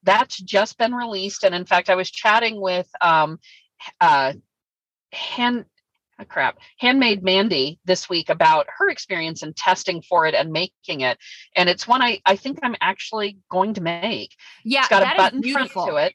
That's 0.04 0.38
just 0.38 0.78
been 0.78 0.94
released, 0.94 1.44
and 1.44 1.54
in 1.54 1.66
fact, 1.66 1.90
I 1.90 1.96
was 1.96 2.10
chatting 2.10 2.60
with 2.60 2.90
um, 3.00 3.40
uh, 4.02 4.34
hand 5.14 5.66
oh 6.20 6.26
crap 6.26 6.58
handmade 6.78 7.24
mandy 7.24 7.80
this 7.86 8.10
week 8.10 8.30
about 8.30 8.68
her 8.78 8.90
experience 8.90 9.44
in 9.44 9.54
testing 9.54 10.02
for 10.02 10.26
it 10.26 10.36
and 10.36 10.52
making 10.52 11.02
it 11.02 11.18
and 11.56 11.70
it's 11.70 11.88
one 11.88 12.02
i 12.02 12.20
i 12.26 12.36
think 12.36 12.60
i'm 12.64 12.76
actually 12.82 13.38
going 13.50 13.74
to 13.74 13.82
make 13.82 14.36
yeah 14.64 14.82
it's 14.82 14.90
got 14.90 15.04
a 15.04 15.18
button 15.18 15.44
front 15.44 15.72
to 15.72 15.96
it 15.96 16.14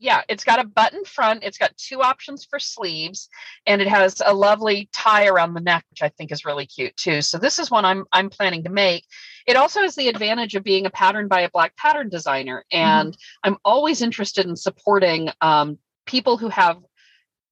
yeah, 0.00 0.22
it's 0.28 0.44
got 0.44 0.58
a 0.58 0.66
button 0.66 1.04
front. 1.04 1.44
It's 1.44 1.58
got 1.58 1.76
two 1.76 2.00
options 2.00 2.46
for 2.46 2.58
sleeves, 2.58 3.28
and 3.66 3.82
it 3.82 3.88
has 3.88 4.20
a 4.24 4.32
lovely 4.32 4.88
tie 4.94 5.26
around 5.26 5.52
the 5.52 5.60
neck, 5.60 5.84
which 5.90 6.02
I 6.02 6.08
think 6.08 6.32
is 6.32 6.46
really 6.46 6.64
cute 6.64 6.96
too. 6.96 7.20
So 7.20 7.36
this 7.36 7.58
is 7.58 7.70
one 7.70 7.84
I'm 7.84 8.06
I'm 8.10 8.30
planning 8.30 8.64
to 8.64 8.70
make. 8.70 9.04
It 9.46 9.56
also 9.56 9.80
has 9.82 9.94
the 9.94 10.08
advantage 10.08 10.54
of 10.54 10.64
being 10.64 10.86
a 10.86 10.90
pattern 10.90 11.28
by 11.28 11.42
a 11.42 11.50
black 11.50 11.76
pattern 11.76 12.08
designer, 12.08 12.64
mm-hmm. 12.72 12.82
and 12.82 13.12
mm-hmm. 13.12 13.50
I'm 13.52 13.58
always 13.62 14.00
interested 14.00 14.46
in 14.46 14.56
supporting 14.56 15.30
um, 15.42 15.78
people 16.06 16.38
who 16.38 16.48
have 16.48 16.78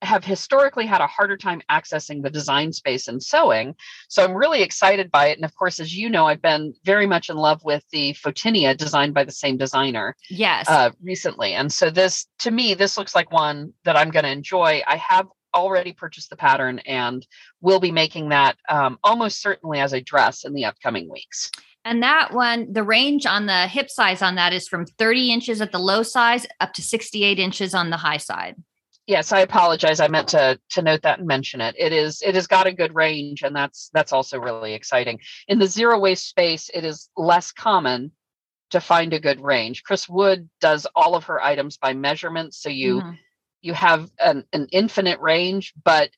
have 0.02 0.24
historically 0.24 0.86
had 0.86 1.00
a 1.00 1.06
harder 1.06 1.36
time 1.36 1.60
accessing 1.70 2.22
the 2.22 2.30
design 2.30 2.72
space 2.72 3.08
in 3.08 3.20
sewing. 3.20 3.74
So 4.08 4.24
I'm 4.24 4.34
really 4.34 4.62
excited 4.62 5.10
by 5.10 5.28
it. 5.28 5.38
And 5.38 5.44
of 5.44 5.54
course, 5.54 5.80
as 5.80 5.96
you 5.96 6.08
know, 6.08 6.26
I've 6.26 6.42
been 6.42 6.74
very 6.84 7.06
much 7.06 7.28
in 7.28 7.36
love 7.36 7.64
with 7.64 7.84
the 7.90 8.12
Photinia 8.14 8.76
designed 8.76 9.14
by 9.14 9.24
the 9.24 9.32
same 9.32 9.56
designer. 9.56 10.16
Yes. 10.30 10.68
Uh, 10.68 10.90
recently. 11.02 11.54
And 11.54 11.72
so 11.72 11.90
this, 11.90 12.26
to 12.40 12.50
me, 12.50 12.74
this 12.74 12.96
looks 12.96 13.14
like 13.14 13.32
one 13.32 13.72
that 13.84 13.96
I'm 13.96 14.10
going 14.10 14.24
to 14.24 14.30
enjoy. 14.30 14.82
I 14.86 14.96
have 14.96 15.26
already 15.54 15.92
purchased 15.92 16.30
the 16.30 16.36
pattern 16.36 16.78
and 16.80 17.26
will 17.60 17.80
be 17.80 17.90
making 17.90 18.28
that 18.28 18.56
um, 18.68 18.98
almost 19.02 19.40
certainly 19.40 19.80
as 19.80 19.92
a 19.92 20.00
dress 20.00 20.44
in 20.44 20.52
the 20.52 20.64
upcoming 20.64 21.10
weeks. 21.10 21.50
And 21.84 22.02
that 22.02 22.34
one, 22.34 22.72
the 22.72 22.82
range 22.82 23.24
on 23.24 23.46
the 23.46 23.66
hip 23.66 23.88
size 23.88 24.20
on 24.20 24.34
that 24.34 24.52
is 24.52 24.68
from 24.68 24.84
30 24.84 25.32
inches 25.32 25.60
at 25.60 25.72
the 25.72 25.78
low 25.78 26.02
size 26.02 26.46
up 26.60 26.74
to 26.74 26.82
68 26.82 27.38
inches 27.38 27.74
on 27.74 27.90
the 27.90 27.96
high 27.96 28.18
side 28.18 28.56
yes 29.08 29.32
i 29.32 29.40
apologize. 29.40 29.98
I 29.98 30.06
meant 30.06 30.28
to 30.28 30.60
to 30.70 30.82
note 30.82 31.02
that 31.02 31.18
and 31.18 31.26
mention 31.26 31.60
it. 31.60 31.74
It 31.76 31.92
is 31.92 32.22
it 32.22 32.36
has 32.36 32.46
got 32.46 32.68
a 32.68 32.72
good 32.72 32.94
range 32.94 33.42
and 33.42 33.56
that's 33.56 33.90
that's 33.92 34.12
also 34.12 34.38
really 34.38 34.74
exciting. 34.74 35.18
In 35.48 35.58
the 35.58 35.66
zero 35.66 35.98
waste 35.98 36.28
space 36.28 36.70
it 36.72 36.84
is 36.84 37.10
less 37.16 37.50
common 37.50 38.12
to 38.70 38.80
find 38.80 39.12
a 39.12 39.20
good 39.20 39.40
range. 39.40 39.82
Chris 39.82 40.08
wood 40.08 40.48
does 40.60 40.86
all 40.94 41.16
of 41.16 41.24
her 41.24 41.42
items 41.42 41.76
by 41.76 41.94
measurement 41.94 42.54
so 42.54 42.68
you 42.68 43.00
mm-hmm. 43.00 43.12
you 43.62 43.74
have 43.74 44.08
an, 44.20 44.44
an 44.52 44.68
infinite 44.70 45.18
range 45.18 45.72
but 45.82 46.10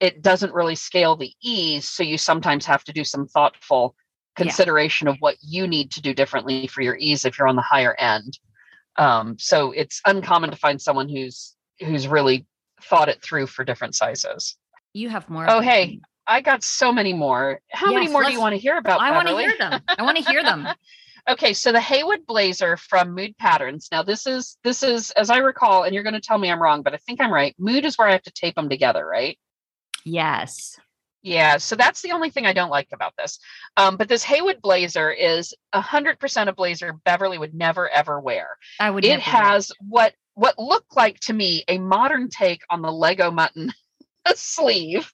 it 0.00 0.22
doesn't 0.22 0.54
really 0.54 0.74
scale 0.74 1.16
the 1.16 1.32
ease 1.42 1.88
so 1.88 2.02
you 2.02 2.16
sometimes 2.16 2.64
have 2.64 2.84
to 2.84 2.92
do 2.92 3.04
some 3.04 3.26
thoughtful 3.26 3.94
consideration 4.36 5.08
yeah. 5.08 5.14
of 5.14 5.18
what 5.20 5.36
you 5.40 5.66
need 5.66 5.90
to 5.92 6.02
do 6.02 6.14
differently 6.14 6.66
for 6.66 6.82
your 6.82 6.96
ease 6.96 7.24
if 7.24 7.38
you're 7.38 7.48
on 7.48 7.56
the 7.56 7.62
higher 7.62 7.94
end. 7.94 8.38
Um, 8.96 9.36
so 9.38 9.72
it's 9.72 10.00
uncommon 10.06 10.50
to 10.50 10.56
find 10.56 10.80
someone 10.80 11.08
who's 11.08 11.56
who's 11.80 12.08
really 12.08 12.46
thought 12.82 13.08
it 13.08 13.22
through 13.22 13.46
for 13.46 13.64
different 13.64 13.94
sizes. 13.94 14.56
You 14.92 15.08
have 15.10 15.28
more. 15.28 15.46
Oh, 15.48 15.60
hey, 15.60 16.00
I 16.26 16.40
got 16.40 16.62
so 16.62 16.92
many 16.92 17.12
more. 17.12 17.60
How 17.70 17.90
yes, 17.90 17.94
many 17.94 18.08
more 18.08 18.24
do 18.24 18.32
you 18.32 18.40
want 18.40 18.54
to 18.54 18.58
hear 18.58 18.76
about? 18.76 19.00
I 19.00 19.12
want 19.12 19.28
to 19.28 19.36
hear 19.36 19.54
them. 19.58 19.80
I 19.88 20.02
want 20.02 20.18
to 20.18 20.24
hear 20.24 20.42
them. 20.42 20.68
okay, 21.28 21.52
so 21.52 21.72
the 21.72 21.80
Haywood 21.80 22.26
blazer 22.26 22.76
from 22.76 23.14
Mood 23.14 23.36
Patterns. 23.38 23.88
Now 23.92 24.02
this 24.02 24.26
is 24.26 24.56
this 24.64 24.82
is 24.82 25.10
as 25.12 25.30
I 25.30 25.38
recall, 25.38 25.84
and 25.84 25.94
you're 25.94 26.02
going 26.02 26.14
to 26.14 26.20
tell 26.20 26.38
me 26.38 26.50
I'm 26.50 26.62
wrong, 26.62 26.82
but 26.82 26.94
I 26.94 26.98
think 26.98 27.20
I'm 27.20 27.32
right. 27.32 27.54
Mood 27.58 27.84
is 27.84 27.96
where 27.96 28.08
I 28.08 28.12
have 28.12 28.22
to 28.22 28.32
tape 28.32 28.54
them 28.54 28.68
together, 28.68 29.06
right? 29.06 29.38
Yes. 30.04 30.78
Yeah, 31.22 31.56
so 31.56 31.74
that's 31.74 32.02
the 32.02 32.12
only 32.12 32.30
thing 32.30 32.46
I 32.46 32.52
don't 32.52 32.70
like 32.70 32.86
about 32.92 33.12
this. 33.18 33.40
Um, 33.76 33.96
but 33.96 34.08
this 34.08 34.22
Haywood 34.22 34.62
blazer 34.62 35.10
is 35.10 35.54
a 35.72 35.80
hundred 35.80 36.20
percent 36.20 36.48
a 36.48 36.52
blazer 36.52 36.92
Beverly 37.04 37.36
would 37.36 37.52
never 37.52 37.88
ever 37.88 38.20
wear. 38.20 38.56
I 38.78 38.90
would. 38.90 39.04
It 39.04 39.20
has 39.20 39.72
wear. 39.80 39.88
what 39.88 40.14
what 40.36 40.58
looked 40.58 40.94
like 40.94 41.18
to 41.18 41.32
me 41.32 41.64
a 41.66 41.78
modern 41.78 42.28
take 42.28 42.62
on 42.70 42.82
the 42.82 42.92
leg-o'-mutton 42.92 43.72
sleeve. 44.34 45.12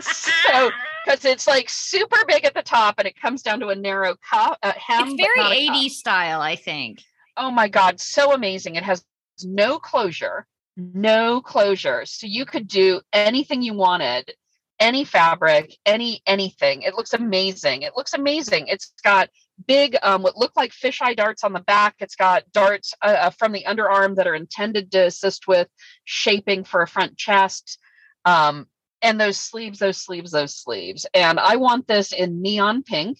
so 0.00 0.70
because 1.04 1.24
it's 1.24 1.46
like 1.46 1.68
super 1.68 2.18
big 2.28 2.44
at 2.44 2.54
the 2.54 2.62
top 2.62 2.96
and 2.98 3.08
it 3.08 3.20
comes 3.20 3.42
down 3.42 3.60
to 3.60 3.68
a 3.68 3.74
narrow 3.74 4.14
cup. 4.30 4.58
Uh, 4.62 4.72
hem, 4.76 5.08
it's 5.08 5.22
very 5.22 5.68
80s 5.68 5.90
style, 5.90 6.40
I 6.40 6.54
think. 6.54 7.02
Oh 7.36 7.50
my 7.50 7.68
god, 7.68 7.98
so 7.98 8.32
amazing! 8.32 8.74
It 8.76 8.82
has 8.82 9.04
no 9.42 9.78
closure, 9.78 10.46
no 10.76 11.40
closure, 11.40 12.04
so 12.04 12.26
you 12.26 12.44
could 12.44 12.68
do 12.68 13.00
anything 13.12 13.62
you 13.62 13.74
wanted 13.74 14.32
any 14.80 15.04
fabric, 15.04 15.76
any 15.86 16.22
anything. 16.26 16.82
It 16.82 16.94
looks 16.94 17.14
amazing. 17.14 17.82
It 17.82 17.92
looks 17.96 18.14
amazing. 18.14 18.66
It's 18.68 18.92
got 19.02 19.30
big, 19.66 19.96
um, 20.02 20.22
what 20.22 20.36
look 20.36 20.52
like 20.56 20.72
fisheye 20.72 21.16
darts 21.16 21.44
on 21.44 21.52
the 21.52 21.60
back. 21.60 21.96
It's 22.00 22.16
got 22.16 22.50
darts 22.52 22.94
uh, 23.02 23.16
uh, 23.18 23.30
from 23.30 23.52
the 23.52 23.64
underarm 23.66 24.16
that 24.16 24.26
are 24.26 24.34
intended 24.34 24.92
to 24.92 25.06
assist 25.06 25.48
with 25.48 25.68
shaping 26.04 26.64
for 26.64 26.82
a 26.82 26.88
front 26.88 27.16
chest. 27.16 27.78
Um, 28.24 28.66
and 29.02 29.20
those 29.20 29.38
sleeves, 29.38 29.78
those 29.78 29.98
sleeves, 29.98 30.30
those 30.30 30.56
sleeves. 30.56 31.06
And 31.14 31.38
I 31.38 31.56
want 31.56 31.86
this 31.86 32.12
in 32.12 32.42
neon 32.42 32.82
pink. 32.82 33.18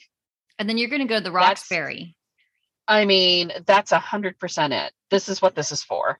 And 0.59 0.69
then 0.69 0.77
you're 0.77 0.91
going 0.91 1.03
to 1.03 1.09
go 1.09 1.19
to 1.19 1.25
the 1.25 1.31
Roxbury. 1.31 2.17
I 2.89 3.05
mean, 3.05 3.53
that's 3.67 3.93
a 3.93 3.99
hundred 3.99 4.39
percent 4.39 4.73
it. 4.73 4.93
This 5.11 5.29
is 5.29 5.41
what 5.41 5.55
this 5.55 5.71
is 5.71 5.83
for. 5.83 6.19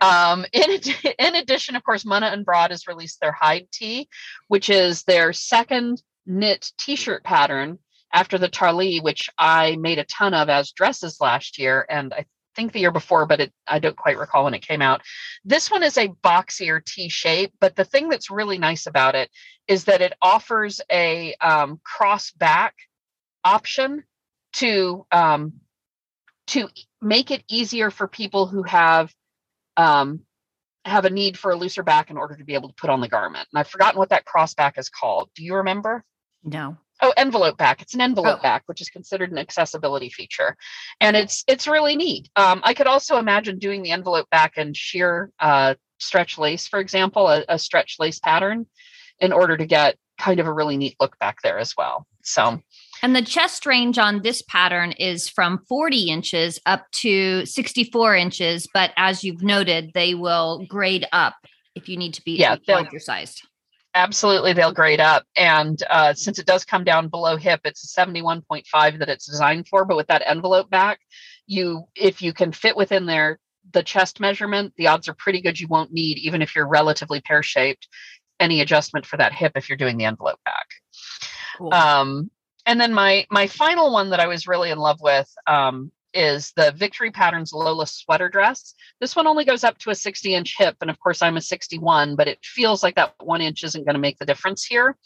Um, 0.00 0.44
in, 0.52 0.80
in 1.18 1.34
addition, 1.34 1.76
of 1.76 1.84
course, 1.84 2.04
Muna 2.04 2.32
and 2.32 2.44
Broad 2.44 2.72
has 2.72 2.86
released 2.86 3.20
their 3.20 3.32
hide 3.32 3.68
tee, 3.72 4.08
which 4.48 4.68
is 4.68 5.04
their 5.04 5.32
second 5.32 6.02
knit 6.26 6.72
t-shirt 6.78 7.24
pattern 7.24 7.78
after 8.12 8.38
the 8.38 8.48
Tarlee, 8.48 9.02
which 9.02 9.30
I 9.38 9.76
made 9.76 9.98
a 9.98 10.04
ton 10.04 10.34
of 10.34 10.48
as 10.48 10.72
dresses 10.72 11.20
last 11.20 11.58
year, 11.58 11.86
and 11.88 12.12
I 12.12 12.26
think 12.56 12.72
the 12.72 12.80
year 12.80 12.90
before, 12.90 13.26
but 13.26 13.40
it, 13.40 13.52
I 13.66 13.78
don't 13.78 13.96
quite 13.96 14.18
recall 14.18 14.44
when 14.44 14.54
it 14.54 14.66
came 14.66 14.82
out. 14.82 15.02
This 15.44 15.70
one 15.70 15.82
is 15.82 15.96
a 15.96 16.08
boxier 16.08 16.84
T 16.84 17.08
shape, 17.08 17.52
but 17.60 17.76
the 17.76 17.84
thing 17.84 18.08
that's 18.08 18.30
really 18.30 18.58
nice 18.58 18.86
about 18.86 19.14
it 19.14 19.30
is 19.68 19.84
that 19.84 20.02
it 20.02 20.14
offers 20.20 20.80
a 20.90 21.34
um, 21.40 21.80
cross 21.84 22.32
back 22.32 22.74
option 23.44 24.04
to 24.54 25.06
um, 25.12 25.54
to 26.48 26.68
make 27.00 27.30
it 27.30 27.44
easier 27.48 27.90
for 27.90 28.08
people 28.08 28.46
who 28.46 28.62
have 28.64 29.14
um, 29.76 30.20
have 30.84 31.04
a 31.04 31.10
need 31.10 31.38
for 31.38 31.52
a 31.52 31.56
looser 31.56 31.82
back 31.82 32.10
in 32.10 32.16
order 32.16 32.36
to 32.36 32.44
be 32.44 32.54
able 32.54 32.68
to 32.68 32.74
put 32.74 32.90
on 32.90 33.00
the 33.00 33.08
garment. 33.08 33.46
And 33.52 33.60
I've 33.60 33.68
forgotten 33.68 33.98
what 33.98 34.08
that 34.10 34.24
cross 34.24 34.54
back 34.54 34.78
is 34.78 34.88
called. 34.88 35.30
Do 35.34 35.44
you 35.44 35.56
remember? 35.56 36.04
No. 36.42 36.78
Oh, 37.02 37.12
envelope 37.16 37.56
back. 37.56 37.80
It's 37.82 37.94
an 37.94 38.00
envelope 38.00 38.38
Oh. 38.40 38.42
back, 38.42 38.62
which 38.66 38.80
is 38.80 38.88
considered 38.90 39.32
an 39.32 39.38
accessibility 39.38 40.10
feature, 40.10 40.56
and 41.00 41.16
it's 41.16 41.44
it's 41.46 41.66
really 41.66 41.96
neat. 41.96 42.28
Um, 42.36 42.60
I 42.64 42.74
could 42.74 42.86
also 42.86 43.16
imagine 43.18 43.58
doing 43.58 43.82
the 43.82 43.90
envelope 43.92 44.28
back 44.30 44.58
in 44.58 44.74
sheer 44.74 45.30
uh, 45.40 45.74
stretch 45.98 46.38
lace, 46.38 46.66
for 46.68 46.78
example, 46.80 47.28
a, 47.28 47.44
a 47.48 47.58
stretch 47.58 47.96
lace 47.98 48.18
pattern, 48.18 48.66
in 49.18 49.32
order 49.32 49.56
to 49.56 49.66
get 49.66 49.96
kind 50.18 50.40
of 50.40 50.46
a 50.46 50.52
really 50.52 50.76
neat 50.76 50.96
look 51.00 51.18
back 51.18 51.38
there 51.42 51.58
as 51.58 51.74
well. 51.78 52.06
So 52.22 52.60
And 53.02 53.16
the 53.16 53.22
chest 53.22 53.64
range 53.64 53.96
on 53.98 54.20
this 54.20 54.42
pattern 54.42 54.92
is 54.92 55.28
from 55.30 55.64
40 55.66 56.10
inches 56.10 56.60
up 56.66 56.84
to 57.00 57.46
64 57.46 58.16
inches. 58.16 58.68
But 58.74 58.92
as 58.98 59.24
you've 59.24 59.42
noted, 59.42 59.92
they 59.94 60.14
will 60.14 60.66
grade 60.68 61.06
up 61.12 61.34
if 61.74 61.88
you 61.88 61.96
need 61.96 62.12
to 62.14 62.22
be 62.22 62.32
Yeah, 62.36 62.56
larger 62.68 62.98
sized. 62.98 63.42
Absolutely 63.94 64.52
they'll 64.52 64.72
grade 64.72 65.00
up 65.00 65.24
and 65.36 65.82
uh, 65.90 66.14
since 66.14 66.38
it 66.38 66.46
does 66.46 66.64
come 66.64 66.84
down 66.84 67.08
below 67.08 67.36
hip 67.36 67.60
it's 67.64 67.84
a 67.96 68.00
71.5 68.00 68.98
that 68.98 69.08
it's 69.08 69.26
designed 69.26 69.66
for 69.66 69.84
but 69.84 69.96
with 69.96 70.06
that 70.06 70.22
envelope 70.26 70.70
back 70.70 71.00
you 71.46 71.84
if 71.96 72.22
you 72.22 72.32
can 72.32 72.52
fit 72.52 72.76
within 72.76 73.06
there 73.06 73.38
the 73.72 73.82
chest 73.82 74.20
measurement 74.20 74.72
the 74.76 74.86
odds 74.86 75.08
are 75.08 75.14
pretty 75.14 75.40
good 75.40 75.58
you 75.58 75.66
won't 75.68 75.92
need 75.92 76.18
even 76.18 76.40
if 76.42 76.54
you're 76.54 76.68
relatively 76.68 77.20
pear 77.20 77.42
shaped 77.42 77.88
any 78.38 78.60
adjustment 78.60 79.04
for 79.04 79.16
that 79.16 79.32
hip 79.32 79.52
if 79.56 79.68
you're 79.68 79.76
doing 79.76 79.96
the 79.96 80.04
envelope 80.04 80.38
back 80.44 80.66
Cool. 81.58 81.74
um, 81.74 82.30
and 82.66 82.80
then 82.80 82.94
my 82.94 83.26
my 83.30 83.46
final 83.46 83.92
one 83.92 84.10
that 84.10 84.20
I 84.20 84.26
was 84.26 84.46
really 84.46 84.70
in 84.70 84.78
love 84.78 84.98
with 85.00 85.28
um, 85.46 85.90
is 86.14 86.52
the 86.56 86.72
Victory 86.72 87.10
Patterns 87.10 87.52
Lola 87.52 87.86
sweater 87.86 88.28
dress. 88.28 88.74
This 89.00 89.14
one 89.16 89.26
only 89.26 89.44
goes 89.44 89.64
up 89.64 89.78
to 89.78 89.90
a 89.90 89.94
60 89.94 90.34
inch 90.34 90.56
hip, 90.58 90.76
and 90.80 90.90
of 90.90 90.98
course 91.00 91.22
I'm 91.22 91.36
a 91.36 91.40
61, 91.40 92.16
but 92.16 92.28
it 92.28 92.38
feels 92.42 92.82
like 92.82 92.96
that 92.96 93.14
one 93.20 93.40
inch 93.40 93.64
isn't 93.64 93.84
going 93.84 93.94
to 93.94 94.00
make 94.00 94.18
the 94.18 94.26
difference 94.26 94.64
here. 94.64 94.96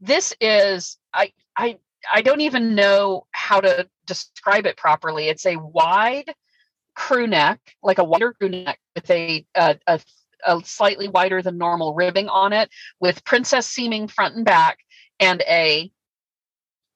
This 0.00 0.34
is 0.40 0.98
I 1.12 1.32
I 1.56 1.78
I 2.12 2.22
don't 2.22 2.40
even 2.40 2.74
know 2.74 3.26
how 3.32 3.60
to 3.60 3.88
describe 4.06 4.66
it 4.66 4.76
properly. 4.76 5.28
It's 5.28 5.46
a 5.46 5.56
wide 5.56 6.34
crew 6.94 7.26
neck, 7.26 7.60
like 7.82 7.98
a 7.98 8.04
wider 8.04 8.32
crew 8.32 8.48
neck 8.48 8.78
with 8.94 9.10
a 9.10 9.44
a, 9.54 9.78
a 9.86 10.00
a 10.46 10.60
slightly 10.64 11.08
wider 11.08 11.42
than 11.42 11.58
normal 11.58 11.94
ribbing 11.94 12.28
on 12.28 12.52
it, 12.52 12.70
with 12.98 13.24
princess 13.24 13.66
seaming 13.66 14.08
front 14.08 14.36
and 14.36 14.44
back, 14.44 14.78
and 15.18 15.42
a 15.42 15.90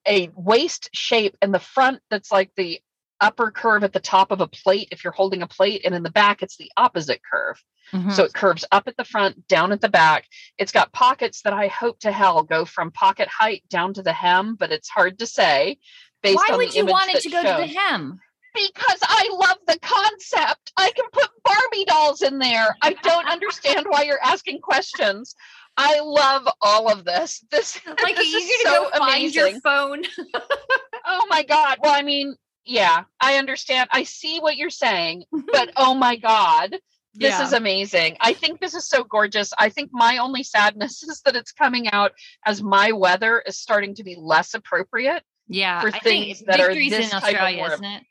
a 0.06 0.30
waist 0.34 0.90
shape 0.92 1.36
in 1.40 1.52
the 1.52 1.58
front 1.58 2.00
that's 2.10 2.30
like 2.30 2.50
the 2.56 2.80
upper 3.24 3.50
curve 3.50 3.82
at 3.84 3.92
the 3.92 4.00
top 4.00 4.30
of 4.30 4.40
a 4.40 4.46
plate 4.46 4.88
if 4.92 5.02
you're 5.02 5.12
holding 5.20 5.42
a 5.42 5.46
plate 5.46 5.80
and 5.84 5.94
in 5.94 6.02
the 6.02 6.10
back 6.10 6.42
it's 6.42 6.56
the 6.58 6.70
opposite 6.76 7.20
curve 7.30 7.62
Mhm. 7.92 8.12
so 8.12 8.24
it 8.24 8.32
curves 8.32 8.64
up 8.72 8.88
at 8.88 8.96
the 8.96 9.04
front 9.04 9.46
down 9.48 9.70
at 9.72 9.80
the 9.80 9.88
back 9.88 10.26
it's 10.58 10.72
got 10.72 10.92
pockets 10.92 11.42
that 11.42 11.52
i 11.52 11.66
hope 11.68 11.98
to 12.00 12.10
hell 12.12 12.42
go 12.42 12.64
from 12.64 12.90
pocket 12.90 13.28
height 13.28 13.62
down 13.68 13.92
to 13.94 14.02
the 14.02 14.12
hem 14.12 14.56
but 14.58 14.72
it's 14.72 14.88
hard 14.88 15.18
to 15.20 15.26
say 15.26 15.78
based 16.22 16.36
Why 16.36 16.48
on 16.52 16.58
would 16.58 16.74
you 16.74 16.86
want 16.86 17.14
it 17.14 17.20
to 17.22 17.30
go 17.30 17.42
to 17.42 17.48
the 17.48 17.66
hem? 17.66 18.20
because 18.54 19.00
I 19.02 19.28
love 19.32 19.58
the 19.66 19.78
concept. 19.80 20.72
I 20.76 20.92
can 20.92 21.06
put 21.12 21.28
Barbie 21.44 21.84
dolls 21.86 22.22
in 22.22 22.38
there. 22.38 22.76
I 22.82 22.92
don't 22.92 23.26
understand 23.26 23.84
why 23.88 24.02
you're 24.04 24.22
asking 24.22 24.60
questions. 24.60 25.34
I 25.76 25.98
love 25.98 26.46
all 26.62 26.88
of 26.88 27.04
this. 27.04 27.44
This 27.50 27.80
Like 28.00 28.14
this 28.22 28.32
you 28.32 28.38
is 28.38 28.62
so 28.62 28.90
go 28.92 28.98
find 28.98 29.34
your 29.34 29.60
phone. 29.60 30.04
Oh 31.06 31.26
my 31.28 31.42
god. 31.42 31.78
Well, 31.82 31.92
I 31.94 32.02
mean, 32.02 32.36
yeah, 32.64 33.04
I 33.20 33.36
understand. 33.38 33.88
I 33.92 34.04
see 34.04 34.38
what 34.40 34.56
you're 34.56 34.70
saying, 34.70 35.24
but 35.52 35.70
oh 35.76 35.94
my 35.94 36.16
god. 36.16 36.76
This 37.16 37.30
Yeah. 37.38 37.44
is 37.44 37.52
amazing. 37.52 38.16
I 38.20 38.32
think 38.32 38.58
this 38.60 38.74
is 38.74 38.88
so 38.88 39.04
gorgeous. 39.04 39.52
I 39.56 39.68
think 39.68 39.90
my 39.92 40.18
only 40.18 40.42
sadness 40.42 41.02
is 41.08 41.20
that 41.24 41.36
it's 41.36 41.52
coming 41.52 41.88
out 41.90 42.12
as 42.44 42.60
my 42.60 42.90
weather 42.90 43.40
is 43.46 43.56
starting 43.56 43.94
to 43.96 44.02
be 44.04 44.16
less 44.18 44.54
appropriate. 44.54 45.22
Yeah, 45.46 45.80
for 45.80 45.88
I 45.88 45.98
think 46.00 46.24
things 46.24 46.40
that 46.46 46.58
are 46.58 46.74
this 46.74 47.12
in 47.12 47.20
type 47.20 47.36
of 47.40 47.56
warm. 47.56 47.72
isn't 47.72 47.84
it? 47.84 48.02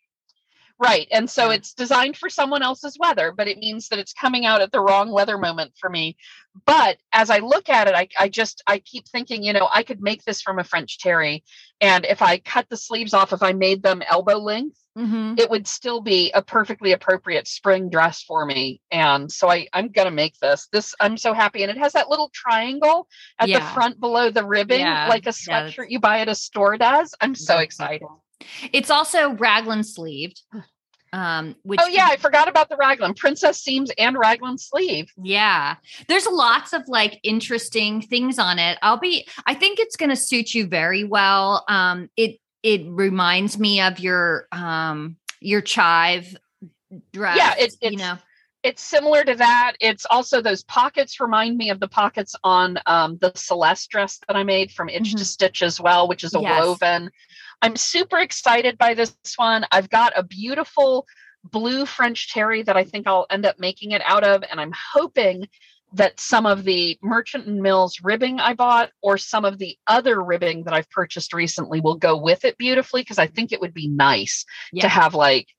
Right. 0.79 1.07
And 1.11 1.29
so 1.29 1.49
Yeah. 1.49 1.55
it's 1.55 1.73
designed 1.73 2.17
for 2.17 2.29
someone 2.29 2.63
else's 2.63 2.97
weather, 2.99 3.31
but 3.31 3.47
it 3.47 3.57
means 3.59 3.87
that 3.89 3.99
it's 3.99 4.11
coming 4.13 4.45
out 4.45 4.61
at 4.61 4.71
the 4.71 4.81
wrong 4.81 5.11
weather 5.11 5.37
moment 5.37 5.73
for 5.79 5.89
me. 5.89 6.17
But 6.65 6.97
as 7.13 7.29
I 7.29 7.39
look 7.39 7.69
at 7.69 7.87
it, 7.87 7.95
I, 7.95 8.07
I 8.19 8.27
just, 8.29 8.61
I 8.67 8.79
keep 8.79 9.07
thinking, 9.07 9.43
you 9.43 9.53
know, 9.53 9.69
I 9.71 9.83
could 9.83 10.01
make 10.01 10.23
this 10.23 10.41
from 10.41 10.59
a 10.59 10.63
French 10.63 10.99
terry. 10.99 11.43
And 11.79 12.05
if 12.05 12.21
I 12.21 12.37
cut 12.39 12.67
the 12.69 12.77
sleeves 12.77 13.13
off, 13.13 13.33
if 13.33 13.41
I 13.43 13.53
made 13.53 13.81
them 13.83 14.01
elbow 14.07 14.37
length, 14.37 14.77
Mhm. 14.97 15.39
it 15.39 15.49
would 15.49 15.67
still 15.67 16.01
be 16.01 16.31
a 16.33 16.41
perfectly 16.43 16.91
appropriate 16.91 17.47
spring 17.47 17.89
dress 17.89 18.21
for 18.21 18.45
me. 18.45 18.79
And 18.91 19.31
so 19.31 19.49
I, 19.49 19.67
I'm 19.73 19.87
going 19.87 20.05
to 20.05 20.11
make 20.11 20.37
this. 20.39 20.67
This, 20.71 20.93
I'm 20.99 21.17
so 21.17 21.33
happy. 21.33 21.63
And 21.63 21.71
it 21.71 21.77
has 21.77 21.93
that 21.93 22.09
little 22.09 22.29
triangle 22.31 23.07
at 23.39 23.47
the 23.47 23.59
front 23.73 23.99
below 23.99 24.29
the 24.29 24.45
ribbon, 24.45 24.81
Yeah. 24.81 25.07
like 25.07 25.25
a 25.25 25.33
Yeah, 25.47 25.63
sweatshirt 25.67 25.87
you 25.89 25.99
buy 25.99 26.19
at 26.19 26.29
a 26.29 26.35
store 26.35 26.77
does. 26.77 27.15
I'm 27.21 27.33
so 27.35 27.57
excited. 27.57 28.01
cool. 28.01 28.22
It's 28.71 28.89
also 28.89 29.31
raglan 29.33 29.83
sleeved. 29.83 30.41
Um, 31.13 31.55
which 31.61 31.79
Oh 31.83 31.87
yeah, 31.87 32.07
I 32.09 32.15
forgot 32.17 32.47
about 32.47 32.69
the 32.69 32.75
raglan, 32.75 33.13
princess 33.13 33.61
seams 33.61 33.91
and 33.99 34.17
raglan 34.17 34.57
sleeve. 34.57 35.11
Yeah. 35.21 35.75
There's 36.07 36.25
lots 36.25 36.73
of 36.73 36.81
like 36.87 37.19
interesting 37.21 38.01
things 38.01 38.39
on 38.39 38.57
it. 38.57 38.79
I'll 38.81 38.97
be 38.97 39.27
I 39.45 39.53
think 39.53 39.77
it's 39.79 39.95
going 39.95 40.09
to 40.09 40.15
suit 40.15 40.55
you 40.55 40.65
very 40.65 41.03
well. 41.03 41.65
Um 41.67 42.09
it 42.17 42.39
it 42.63 42.81
reminds 42.87 43.59
me 43.59 43.79
of 43.79 43.99
your 43.99 44.47
um 44.51 45.17
your 45.39 45.61
chive 45.61 46.35
dress. 47.11 47.37
Yeah, 47.37 47.53
it- 47.59 47.75
you 47.81 47.97
know. 47.97 48.17
It's 48.63 48.81
similar 48.81 49.25
to 49.25 49.35
that. 49.35 49.73
It's 49.81 50.05
also 50.09 50.41
those 50.41 50.63
pockets 50.63 51.19
remind 51.19 51.57
me 51.57 51.69
of 51.69 51.81
the 51.81 51.87
pockets 51.87 52.33
on 52.43 52.77
um, 52.85 53.17
the 53.19 53.33
Celeste 53.35 53.89
dress 53.89 54.19
that 54.27 54.37
I 54.37 54.43
made 54.43 54.71
from 54.71 54.87
Itch 54.89 55.11
to 55.11 55.17
Mhm. 55.17 55.25
Stitch 55.25 55.61
as 55.61 55.81
well, 55.81 56.07
which 56.07 56.23
is 56.23 56.33
a 56.33 56.39
Yes. 56.39 56.61
woven. 56.65 57.11
I'm 57.61 57.75
super 57.75 58.19
excited 58.19 58.77
by 58.77 58.93
this 58.93 59.15
one. 59.35 59.65
I've 59.71 59.89
got 59.89 60.13
a 60.15 60.23
beautiful 60.23 61.05
blue 61.43 61.85
French 61.85 62.31
terry 62.31 62.63
that 62.63 62.77
I 62.77 62.85
think 62.85 63.05
I'll 63.05 63.25
end 63.29 63.45
up 63.45 63.59
making 63.59 63.91
it 63.91 64.01
out 64.05 64.23
of, 64.23 64.43
and 64.49 64.61
I'm 64.61 64.73
hoping 64.93 65.47
that 65.91 66.19
some 66.19 66.45
of 66.45 66.63
the 66.63 66.97
Merchant 67.03 67.45
and 67.45 67.61
Mills 67.61 67.99
ribbing 68.01 68.39
I 68.39 68.53
bought 68.53 68.91
or 69.01 69.17
some 69.17 69.43
of 69.45 69.57
the 69.59 69.77
other 69.87 70.23
ribbing 70.23 70.63
that 70.63 70.73
I've 70.73 70.89
purchased 70.89 71.33
recently 71.33 71.81
will 71.81 71.95
go 71.95 72.17
with 72.17 72.45
it 72.45 72.57
beautifully 72.57 73.01
because 73.01 73.19
I 73.19 73.27
think 73.27 73.51
it 73.51 73.61
would 73.61 73.73
be 73.73 73.89
nice 73.89 74.45
Yeah. 74.71 74.83
to 74.83 74.87
have 74.89 75.13
like 75.13 75.49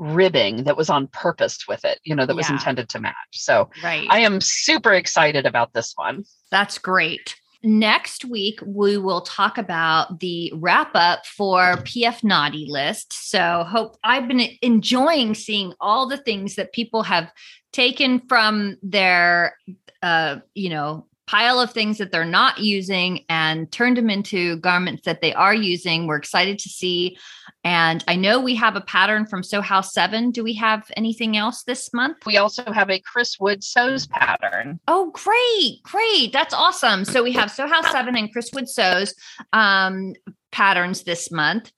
ribbing 0.00 0.64
that 0.64 0.76
was 0.76 0.90
on 0.90 1.06
purpose 1.08 1.68
with 1.68 1.84
it, 1.84 2.00
you 2.04 2.16
know, 2.16 2.26
that 2.26 2.34
was 2.34 2.48
intended 2.48 2.88
to 2.88 2.98
match. 2.98 3.14
So 3.32 3.70
Right. 3.84 4.06
I 4.10 4.20
am 4.20 4.40
super 4.40 4.92
excited 4.94 5.46
about 5.46 5.74
this 5.74 5.92
one. 5.94 6.24
That's 6.50 6.78
great. 6.78 7.36
Next 7.62 8.24
week, 8.24 8.58
we 8.64 8.96
will 8.96 9.20
talk 9.20 9.58
about 9.58 10.20
the 10.20 10.50
wrap 10.56 10.92
up 10.94 11.26
for 11.26 11.76
PF 11.84 12.24
Naughty 12.24 12.64
List. 12.66 13.12
So, 13.12 13.64
hope 13.68 13.98
I've 14.02 14.26
been 14.26 14.40
enjoying 14.62 15.34
seeing 15.34 15.74
all 15.78 16.08
the 16.08 16.16
things 16.16 16.54
that 16.54 16.72
people 16.72 17.02
have 17.02 17.30
taken 17.70 18.20
from 18.20 18.78
their, 18.82 19.58
uh, 20.02 20.38
you 20.54 20.70
know, 20.70 21.06
pile 21.30 21.60
of 21.60 21.70
things 21.70 21.96
that 21.98 22.10
they're 22.10 22.24
not 22.24 22.58
using 22.58 23.24
and 23.28 23.70
turned 23.70 23.96
them 23.96 24.10
into 24.10 24.56
garments 24.56 25.02
that 25.04 25.20
they 25.20 25.32
are 25.32 25.54
using. 25.54 26.08
We're 26.08 26.16
excited 26.16 26.58
to 26.58 26.68
see. 26.68 27.16
And 27.62 28.02
I 28.08 28.16
know 28.16 28.40
we 28.40 28.56
have 28.56 28.74
a 28.74 28.80
pattern 28.80 29.26
from 29.26 29.44
Sew 29.44 29.60
House 29.60 29.94
7. 29.94 30.32
Do 30.32 30.42
we 30.42 30.54
have 30.54 30.90
anything 30.96 31.36
else 31.36 31.62
this 31.62 31.94
month? 31.94 32.26
We 32.26 32.36
also 32.36 32.72
have 32.72 32.90
a 32.90 32.98
Chris 32.98 33.38
Wood 33.38 33.62
sews 33.62 34.08
pattern. 34.08 34.80
Oh, 34.88 35.12
great, 35.12 35.80
great. 35.84 36.32
That's 36.32 36.52
awesome. 36.52 37.04
So 37.04 37.22
we 37.22 37.32
have 37.32 37.48
Sew 37.52 37.68
House 37.68 37.92
7 37.92 38.16
and 38.16 38.32
Chris 38.32 38.50
Wood 38.52 38.68
Sews 38.68 39.14
um, 39.52 40.14
patterns 40.50 41.04
this 41.04 41.30
month. 41.30 41.70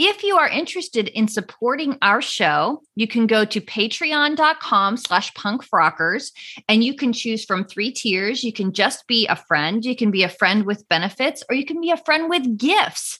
If 0.00 0.22
you 0.22 0.36
are 0.36 0.48
interested 0.48 1.08
in 1.08 1.26
supporting 1.26 1.98
our 2.02 2.22
show, 2.22 2.82
you 2.94 3.08
can 3.08 3.26
go 3.26 3.44
to 3.44 3.60
patreon.com 3.60 4.96
slash 4.96 5.32
punkfrockers 5.32 6.30
and 6.68 6.84
you 6.84 6.94
can 6.94 7.12
choose 7.12 7.44
from 7.44 7.64
three 7.64 7.90
tiers. 7.90 8.44
You 8.44 8.52
can 8.52 8.72
just 8.72 9.08
be 9.08 9.26
a 9.26 9.34
friend, 9.34 9.84
you 9.84 9.96
can 9.96 10.12
be 10.12 10.22
a 10.22 10.28
friend 10.28 10.64
with 10.64 10.88
benefits, 10.88 11.42
or 11.50 11.56
you 11.56 11.64
can 11.64 11.80
be 11.80 11.90
a 11.90 11.96
friend 11.96 12.30
with 12.30 12.56
gifts. 12.56 13.18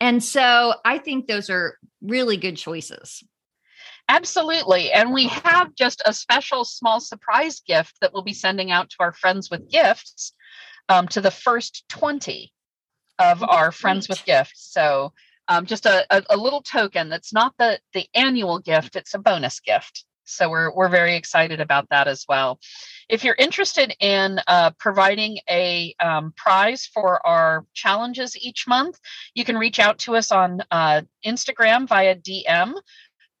And 0.00 0.22
so 0.22 0.74
I 0.84 0.98
think 0.98 1.26
those 1.26 1.50
are 1.50 1.76
really 2.00 2.36
good 2.36 2.56
choices. 2.56 3.24
Absolutely. 4.08 4.92
And 4.92 5.12
we 5.12 5.26
have 5.26 5.74
just 5.74 6.02
a 6.06 6.12
special 6.12 6.64
small 6.64 7.00
surprise 7.00 7.60
gift 7.66 7.96
that 8.00 8.12
we'll 8.12 8.22
be 8.22 8.32
sending 8.32 8.70
out 8.70 8.90
to 8.90 8.96
our 9.00 9.12
friends 9.12 9.50
with 9.50 9.68
gifts 9.68 10.34
um, 10.88 11.08
to 11.08 11.20
the 11.20 11.32
first 11.32 11.84
20 11.88 12.52
of 13.18 13.42
our 13.42 13.72
friends 13.72 14.08
with 14.08 14.24
gifts. 14.24 14.70
So 14.72 15.12
um, 15.52 15.66
just 15.66 15.86
a, 15.86 16.06
a, 16.10 16.22
a 16.30 16.36
little 16.36 16.62
token 16.62 17.08
that's 17.08 17.32
not 17.32 17.54
the, 17.58 17.78
the 17.92 18.06
annual 18.14 18.58
gift, 18.58 18.96
it's 18.96 19.14
a 19.14 19.18
bonus 19.18 19.60
gift. 19.60 20.04
So 20.24 20.48
we're, 20.48 20.72
we're 20.74 20.88
very 20.88 21.16
excited 21.16 21.60
about 21.60 21.88
that 21.90 22.08
as 22.08 22.24
well. 22.28 22.58
If 23.08 23.24
you're 23.24 23.36
interested 23.38 23.94
in 24.00 24.40
uh, 24.46 24.70
providing 24.78 25.38
a 25.50 25.94
um, 26.00 26.32
prize 26.36 26.86
for 26.86 27.24
our 27.26 27.66
challenges 27.74 28.36
each 28.36 28.66
month, 28.66 28.98
you 29.34 29.44
can 29.44 29.58
reach 29.58 29.78
out 29.78 29.98
to 29.98 30.16
us 30.16 30.32
on 30.32 30.62
uh, 30.70 31.02
Instagram 31.26 31.86
via 31.86 32.16
DM 32.16 32.74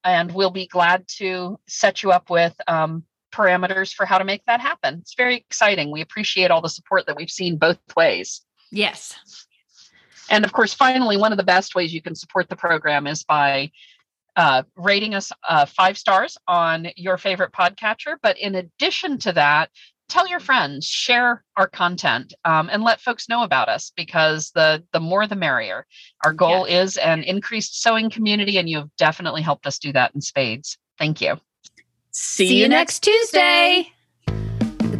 and 0.04 0.32
we'll 0.32 0.50
be 0.50 0.66
glad 0.66 1.06
to 1.06 1.58
set 1.68 2.02
you 2.02 2.10
up 2.10 2.28
with 2.28 2.54
um, 2.66 3.04
parameters 3.32 3.94
for 3.94 4.04
how 4.04 4.18
to 4.18 4.24
make 4.24 4.44
that 4.46 4.60
happen. 4.60 4.98
It's 5.00 5.14
very 5.14 5.36
exciting. 5.36 5.90
We 5.90 6.02
appreciate 6.02 6.50
all 6.50 6.60
the 6.60 6.68
support 6.68 7.06
that 7.06 7.16
we've 7.16 7.30
seen 7.30 7.56
both 7.56 7.78
ways. 7.96 8.42
Yes. 8.70 9.16
And 10.30 10.44
of 10.44 10.52
course, 10.52 10.72
finally, 10.72 11.16
one 11.16 11.32
of 11.32 11.38
the 11.38 11.44
best 11.44 11.74
ways 11.74 11.92
you 11.92 12.02
can 12.02 12.14
support 12.14 12.48
the 12.48 12.56
program 12.56 13.06
is 13.06 13.24
by 13.24 13.70
uh, 14.36 14.62
rating 14.76 15.14
us 15.14 15.30
uh, 15.48 15.66
five 15.66 15.98
stars 15.98 16.38
on 16.48 16.88
your 16.96 17.18
favorite 17.18 17.52
podcatcher. 17.52 18.16
But 18.22 18.38
in 18.38 18.54
addition 18.54 19.18
to 19.18 19.32
that, 19.32 19.70
tell 20.08 20.28
your 20.28 20.40
friends, 20.40 20.86
share 20.86 21.42
our 21.56 21.66
content, 21.66 22.34
um, 22.44 22.68
and 22.70 22.82
let 22.82 23.00
folks 23.00 23.28
know 23.28 23.42
about 23.42 23.68
us 23.68 23.92
because 23.96 24.50
the 24.54 24.84
the 24.92 25.00
more 25.00 25.26
the 25.26 25.36
merrier. 25.36 25.86
Our 26.24 26.32
goal 26.32 26.68
yes. 26.68 26.90
is 26.90 26.96
an 26.98 27.22
increased 27.22 27.82
sewing 27.82 28.10
community, 28.10 28.58
and 28.58 28.68
you 28.68 28.78
have 28.78 28.90
definitely 28.96 29.42
helped 29.42 29.66
us 29.66 29.78
do 29.78 29.92
that 29.92 30.14
in 30.14 30.20
spades. 30.20 30.78
Thank 30.98 31.20
you. 31.20 31.40
See, 32.10 32.48
See 32.48 32.60
you 32.60 32.68
next 32.68 33.00
Tuesday. 33.00 33.88
The 33.88 33.91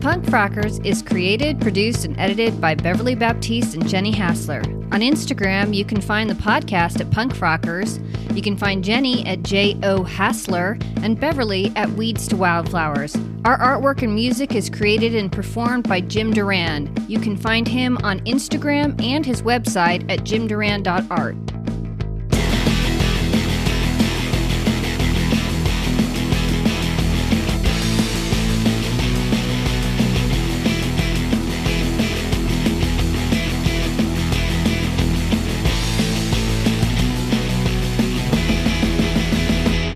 Punk 0.02 0.24
Frockers 0.24 0.84
is 0.84 1.00
created, 1.00 1.60
produced, 1.60 2.04
and 2.04 2.18
edited 2.18 2.60
by 2.60 2.74
Beverly 2.74 3.14
Baptiste 3.14 3.74
and 3.74 3.88
Jenny 3.88 4.10
Hassler. 4.10 4.58
On 4.90 5.00
Instagram, 5.00 5.72
you 5.72 5.84
can 5.84 6.00
find 6.00 6.28
the 6.28 6.34
podcast 6.34 7.00
at 7.00 7.08
Punk 7.12 7.32
Frockers. 7.32 8.04
You 8.34 8.42
can 8.42 8.56
find 8.56 8.82
Jenny 8.82 9.24
at 9.28 9.44
J.O. 9.44 10.02
Hassler 10.02 10.76
and 11.02 11.20
Beverly 11.20 11.70
at 11.76 11.88
Weeds 11.90 12.26
to 12.28 12.36
Wildflowers. 12.36 13.14
Our 13.44 13.56
artwork 13.56 14.02
and 14.02 14.12
music 14.12 14.56
is 14.56 14.68
created 14.68 15.14
and 15.14 15.30
performed 15.30 15.88
by 15.88 16.00
Jim 16.00 16.32
Durand. 16.32 17.00
You 17.08 17.20
can 17.20 17.36
find 17.36 17.68
him 17.68 17.96
on 17.98 18.18
Instagram 18.24 19.00
and 19.00 19.24
his 19.24 19.42
website 19.42 20.10
at 20.10 20.24
jimdurand.art. 20.24 21.36